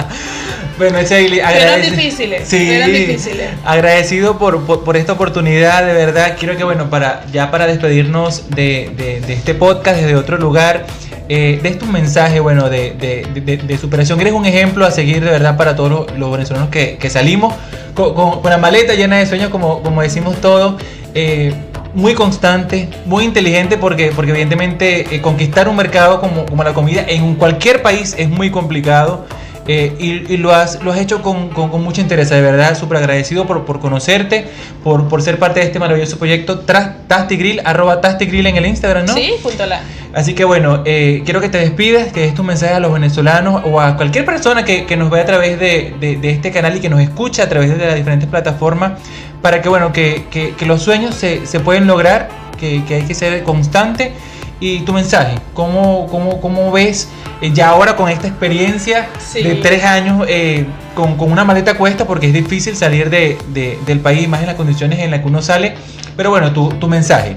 Bueno, 0.78 1.02
Shaylee, 1.02 1.40
eran 1.40 1.82
difíciles. 1.82 2.48
Sí, 2.48 2.70
eran 2.70 2.92
difíciles. 2.92 3.50
Agradecido 3.64 4.38
por, 4.38 4.66
por, 4.66 4.98
esta 4.98 5.14
oportunidad, 5.14 5.86
de 5.86 5.94
verdad. 5.94 6.36
Quiero 6.38 6.58
que, 6.58 6.64
bueno, 6.64 6.90
para 6.90 7.26
ya 7.32 7.50
para 7.50 7.66
despedirnos 7.66 8.50
de, 8.50 8.92
de, 8.98 9.34
este 9.34 9.54
podcast 9.54 10.00
desde 10.00 10.16
otro 10.16 10.38
lugar, 10.38 10.86
eh, 11.30 11.60
de 11.64 11.80
un 11.86 11.92
mensaje, 11.92 12.40
bueno, 12.40 12.70
de, 12.70 12.94
de, 12.94 13.78
superación. 13.78 14.20
Eres 14.20 14.34
un 14.34 14.46
ejemplo 14.46 14.86
a 14.86 14.92
seguir, 14.92 15.24
de 15.24 15.32
verdad, 15.32 15.56
para 15.56 15.76
todos 15.76 16.12
los, 16.18 16.32
venezolanos 16.32 16.70
que, 16.70 16.98
que 16.98 17.10
salimos 17.10 17.54
con, 17.94 18.14
con, 18.14 18.50
la 18.50 18.58
maleta 18.58 18.94
llena 18.96 19.18
de 19.18 19.26
sueños, 19.26 19.50
como, 19.50 19.82
como 19.82 20.02
decimos 20.02 20.40
todos. 20.42 20.82
Eh, 21.14 21.54
muy 21.94 22.14
constante, 22.14 22.90
muy 23.06 23.24
inteligente 23.24 23.78
porque, 23.78 24.12
porque 24.14 24.32
evidentemente 24.32 25.16
eh, 25.16 25.22
conquistar 25.22 25.70
un 25.70 25.78
mercado 25.78 26.20
como, 26.20 26.46
como, 26.46 26.62
la 26.62 26.74
comida 26.74 27.06
en 27.08 27.36
cualquier 27.36 27.82
país 27.82 28.14
es 28.18 28.30
muy 28.30 28.52
complicado. 28.52 29.26
Eh, 29.68 29.96
y, 30.30 30.38
lo, 30.38 30.54
has, 30.54 30.84
lo 30.84 30.92
has 30.92 31.00
hecho 31.00 31.24
con, 31.24 31.50
con, 31.50 31.84
mucho 31.84 32.00
interés, 32.00 32.30
de 32.30 32.40
verdad, 32.40 32.78
súper 32.78 32.98
agradecido 32.98 33.48
por, 33.48 33.66
por 33.66 33.80
conocerte, 33.80 34.46
por, 34.84 35.08
por, 35.08 35.24
ser 35.24 35.40
parte 35.40 35.60
de 35.60 35.66
este 35.66 35.80
maravilloso 35.80 36.20
proyecto 36.20 36.60
Tasty 36.60 37.36
Grill, 37.36 37.62
arroba 37.66 38.00
Tasty 38.00 38.26
Grill 38.26 38.46
en 38.46 38.58
el 38.58 38.68
Instagram, 38.68 39.06
¿no? 39.06 39.14
Sí, 39.16 39.32
punto 39.42 39.66
la. 39.66 39.82
Así 40.14 40.36
que 40.36 40.46
bueno, 40.46 40.84
eh, 40.86 41.24
quiero 41.26 41.42
que 41.42 41.50
te 41.50 41.58
despidas, 41.58 42.14
que 42.14 42.22
des 42.22 42.36
tu 42.36 42.44
mensaje 42.44 42.76
a 42.76 42.80
los 42.80 42.94
venezolanos 42.94 43.64
o 43.66 43.82
a 43.82 43.98
cualquier 43.98 44.24
persona 44.24 44.64
que, 44.64 44.86
que 44.86 44.96
nos 44.98 45.10
vea 45.10 45.24
a 45.24 45.26
través 45.26 45.60
de, 45.60 45.96
de, 46.00 46.18
de, 46.18 46.30
este 46.30 46.52
canal 46.52 46.78
y 46.78 46.80
que 46.80 46.90
nos 46.90 47.02
escucha 47.02 47.44
a 47.44 47.50
través 47.50 47.76
de 47.76 47.86
las 47.86 47.96
diferentes 47.96 48.30
plataformas, 48.30 48.94
para 49.42 49.64
que 49.64 49.70
bueno, 49.70 49.92
que, 49.92 50.26
que, 50.30 50.54
que 50.54 50.66
los 50.68 50.84
sueños 50.84 51.16
se, 51.16 51.48
se 51.48 51.60
pueden 51.60 51.88
lograr, 51.88 52.30
que, 52.60 52.86
que 52.86 52.96
hay 52.96 53.02
que 53.02 53.16
ser 53.16 53.42
constante 53.44 54.14
y 54.60 54.80
tu 54.80 54.94
mensaje, 54.94 55.36
¿cómo, 55.54 56.08
cómo, 56.08 56.40
cómo 56.40 56.72
ves 56.72 57.10
eh, 57.42 57.52
ya 57.54 57.70
ahora 57.70 57.96
con 57.96 58.10
esta 58.10 58.28
experiencia 58.28 59.10
de 59.34 59.56
tres 59.56 59.84
años 59.84 60.26
eh, 60.30 60.66
con, 60.94 61.18
con, 61.18 61.32
una 61.32 61.44
maleta 61.44 61.78
cuesta 61.78 62.06
porque 62.06 62.28
es 62.28 62.34
difícil 62.34 62.76
salir 62.76 63.10
de, 63.10 63.38
de, 63.50 63.78
del 63.86 64.00
país, 64.00 64.30
más 64.30 64.42
en 64.42 64.48
las 64.48 64.56
condiciones 64.56 65.00
en 65.00 65.12
las 65.12 65.20
que 65.20 65.28
uno 65.28 65.42
sale? 65.42 65.76
Pero 66.16 66.30
bueno, 66.30 66.54
tu, 66.54 66.70
tu 66.70 66.88
mensaje. 66.88 67.36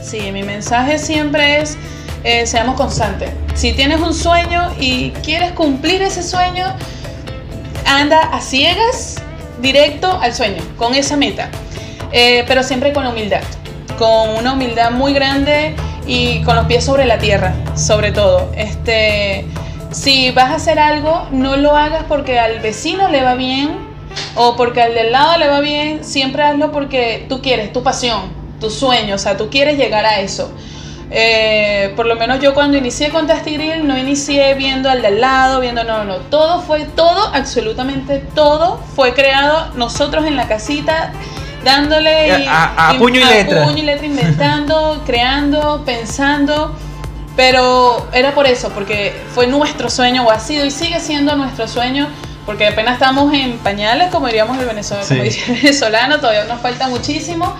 Sí, 0.00 0.30
mi 0.30 0.44
mensaje 0.44 0.98
siempre 0.98 1.60
es, 1.60 1.76
eh, 2.22 2.46
seamos 2.46 2.76
constantes. 2.76 3.30
Si 3.54 3.72
tienes 3.72 4.00
un 4.00 4.14
sueño 4.14 4.72
y 4.78 5.10
quieres 5.24 5.52
cumplir 5.52 6.02
ese 6.02 6.22
sueño, 6.22 6.66
anda 7.86 8.20
a 8.20 8.40
ciegas 8.40 9.16
directo 9.60 10.20
al 10.20 10.32
sueño, 10.32 10.62
con 10.76 10.94
esa 10.94 11.16
meta. 11.16 11.50
pero 12.12 12.62
siempre 12.62 12.92
con 12.92 13.06
humildad, 13.06 13.42
con 13.98 14.30
una 14.38 14.52
humildad 14.52 14.92
muy 14.92 15.12
grande 15.12 15.74
y 16.06 16.42
con 16.42 16.56
los 16.56 16.66
pies 16.66 16.84
sobre 16.84 17.04
la 17.06 17.18
tierra, 17.18 17.54
sobre 17.74 18.12
todo. 18.12 18.50
Este, 18.56 19.46
si 19.90 20.30
vas 20.30 20.50
a 20.50 20.54
hacer 20.56 20.78
algo, 20.78 21.26
no 21.30 21.56
lo 21.56 21.76
hagas 21.76 22.04
porque 22.08 22.38
al 22.38 22.60
vecino 22.60 23.08
le 23.08 23.22
va 23.22 23.34
bien 23.34 23.92
o 24.34 24.56
porque 24.56 24.82
al 24.82 24.94
del 24.94 25.12
lado 25.12 25.38
le 25.38 25.48
va 25.48 25.60
bien, 25.60 26.04
siempre 26.04 26.42
hazlo 26.42 26.72
porque 26.72 27.26
tú 27.28 27.40
quieres, 27.40 27.72
tu 27.72 27.82
pasión, 27.82 28.32
tu 28.60 28.70
sueño, 28.70 29.14
o 29.14 29.18
sea, 29.18 29.36
tú 29.36 29.48
quieres 29.50 29.78
llegar 29.78 30.04
a 30.04 30.20
eso. 30.20 30.52
Eh, 31.14 31.92
por 31.94 32.06
lo 32.06 32.16
menos 32.16 32.40
yo 32.40 32.54
cuando 32.54 32.78
inicié 32.78 33.10
con 33.10 33.26
Tasty 33.26 33.58
no 33.84 33.98
inicié 33.98 34.54
viendo 34.54 34.88
al 34.88 35.02
del 35.02 35.20
lado, 35.20 35.60
viendo, 35.60 35.84
no, 35.84 36.04
no, 36.04 36.16
todo 36.16 36.62
fue, 36.62 36.86
todo, 36.86 37.34
absolutamente 37.34 38.18
todo 38.34 38.80
fue 38.96 39.12
creado 39.12 39.72
nosotros 39.74 40.24
en 40.24 40.36
la 40.36 40.48
casita 40.48 41.12
dándole 41.64 42.46
a, 42.48 42.94
puño 42.98 43.20
y 43.20 43.24
letra. 43.24 43.64
puño 43.64 43.78
y 43.78 43.82
letra, 43.82 44.06
inventando, 44.06 45.02
creando, 45.06 45.82
pensando. 45.84 46.76
Pero 47.36 48.08
era 48.12 48.34
por 48.34 48.46
eso, 48.46 48.70
porque 48.70 49.14
fue 49.34 49.46
nuestro 49.46 49.88
sueño, 49.88 50.24
o 50.24 50.30
ha 50.30 50.38
sido 50.38 50.66
y 50.66 50.70
sigue 50.70 51.00
siendo 51.00 51.34
nuestro 51.34 51.66
sueño, 51.66 52.08
porque 52.44 52.66
apenas 52.66 52.94
estamos 52.94 53.32
en 53.32 53.56
pañales, 53.58 54.10
como 54.10 54.26
diríamos 54.26 54.58
el 54.58 54.66
venezolano, 54.66 55.08
venezolano 55.08 56.20
todavía 56.20 56.44
nos 56.44 56.60
falta 56.60 56.88
muchísimo. 56.88 57.54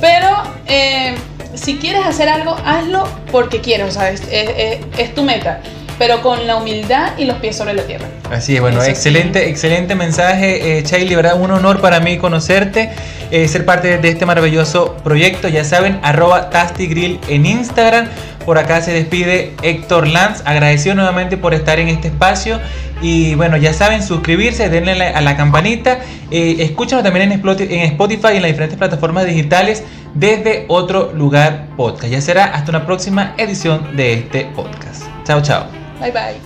Pero 0.00 0.28
eh, 0.66 1.14
si 1.54 1.78
quieres 1.78 2.04
hacer 2.04 2.28
algo, 2.28 2.56
hazlo 2.66 3.08
porque 3.32 3.62
quieres, 3.62 3.88
o 3.88 3.98
sea, 3.98 4.10
es 4.10 5.14
tu 5.14 5.22
meta 5.22 5.62
pero 5.98 6.22
con 6.22 6.46
la 6.46 6.56
humildad 6.56 7.12
y 7.18 7.24
los 7.24 7.38
pies 7.38 7.56
sobre 7.56 7.74
la 7.74 7.82
tierra. 7.82 8.06
Así 8.30 8.54
es, 8.54 8.60
bueno, 8.60 8.82
excelente, 8.82 9.48
excelente 9.48 9.94
mensaje, 9.94 10.78
eh, 10.78 11.16
¿verdad? 11.16 11.40
Un 11.40 11.50
honor 11.50 11.80
para 11.80 12.00
mí 12.00 12.18
conocerte, 12.18 12.90
eh, 13.30 13.48
ser 13.48 13.64
parte 13.64 13.98
de 13.98 14.08
este 14.08 14.26
maravilloso 14.26 14.96
proyecto. 15.04 15.48
Ya 15.48 15.64
saben, 15.64 15.98
arroba 16.02 16.50
Tasty 16.50 16.86
Grill 16.86 17.20
en 17.28 17.46
Instagram. 17.46 18.08
Por 18.44 18.58
acá 18.58 18.80
se 18.80 18.92
despide 18.92 19.52
Héctor 19.62 20.06
Lanz, 20.06 20.42
agradecido 20.44 20.94
nuevamente 20.94 21.36
por 21.36 21.52
estar 21.52 21.80
en 21.80 21.88
este 21.88 22.08
espacio. 22.08 22.60
Y 23.02 23.34
bueno, 23.34 23.56
ya 23.56 23.72
saben, 23.72 24.02
suscribirse, 24.02 24.68
denle 24.68 25.02
a 25.08 25.20
la 25.20 25.36
campanita. 25.36 25.98
Eh, 26.30 26.56
escúchanos 26.60 27.04
también 27.04 27.32
en 27.32 27.40
Spotify 27.82 28.28
y 28.32 28.36
en 28.36 28.42
las 28.42 28.50
diferentes 28.52 28.78
plataformas 28.78 29.26
digitales 29.26 29.82
desde 30.14 30.64
otro 30.68 31.12
lugar 31.12 31.66
podcast. 31.76 32.12
Ya 32.12 32.20
será 32.20 32.44
hasta 32.44 32.70
una 32.70 32.86
próxima 32.86 33.34
edición 33.36 33.96
de 33.96 34.14
este 34.14 34.46
podcast. 34.54 35.02
Chao, 35.24 35.42
chao. 35.42 35.66
Bye 36.00 36.12
bye. 36.12 36.40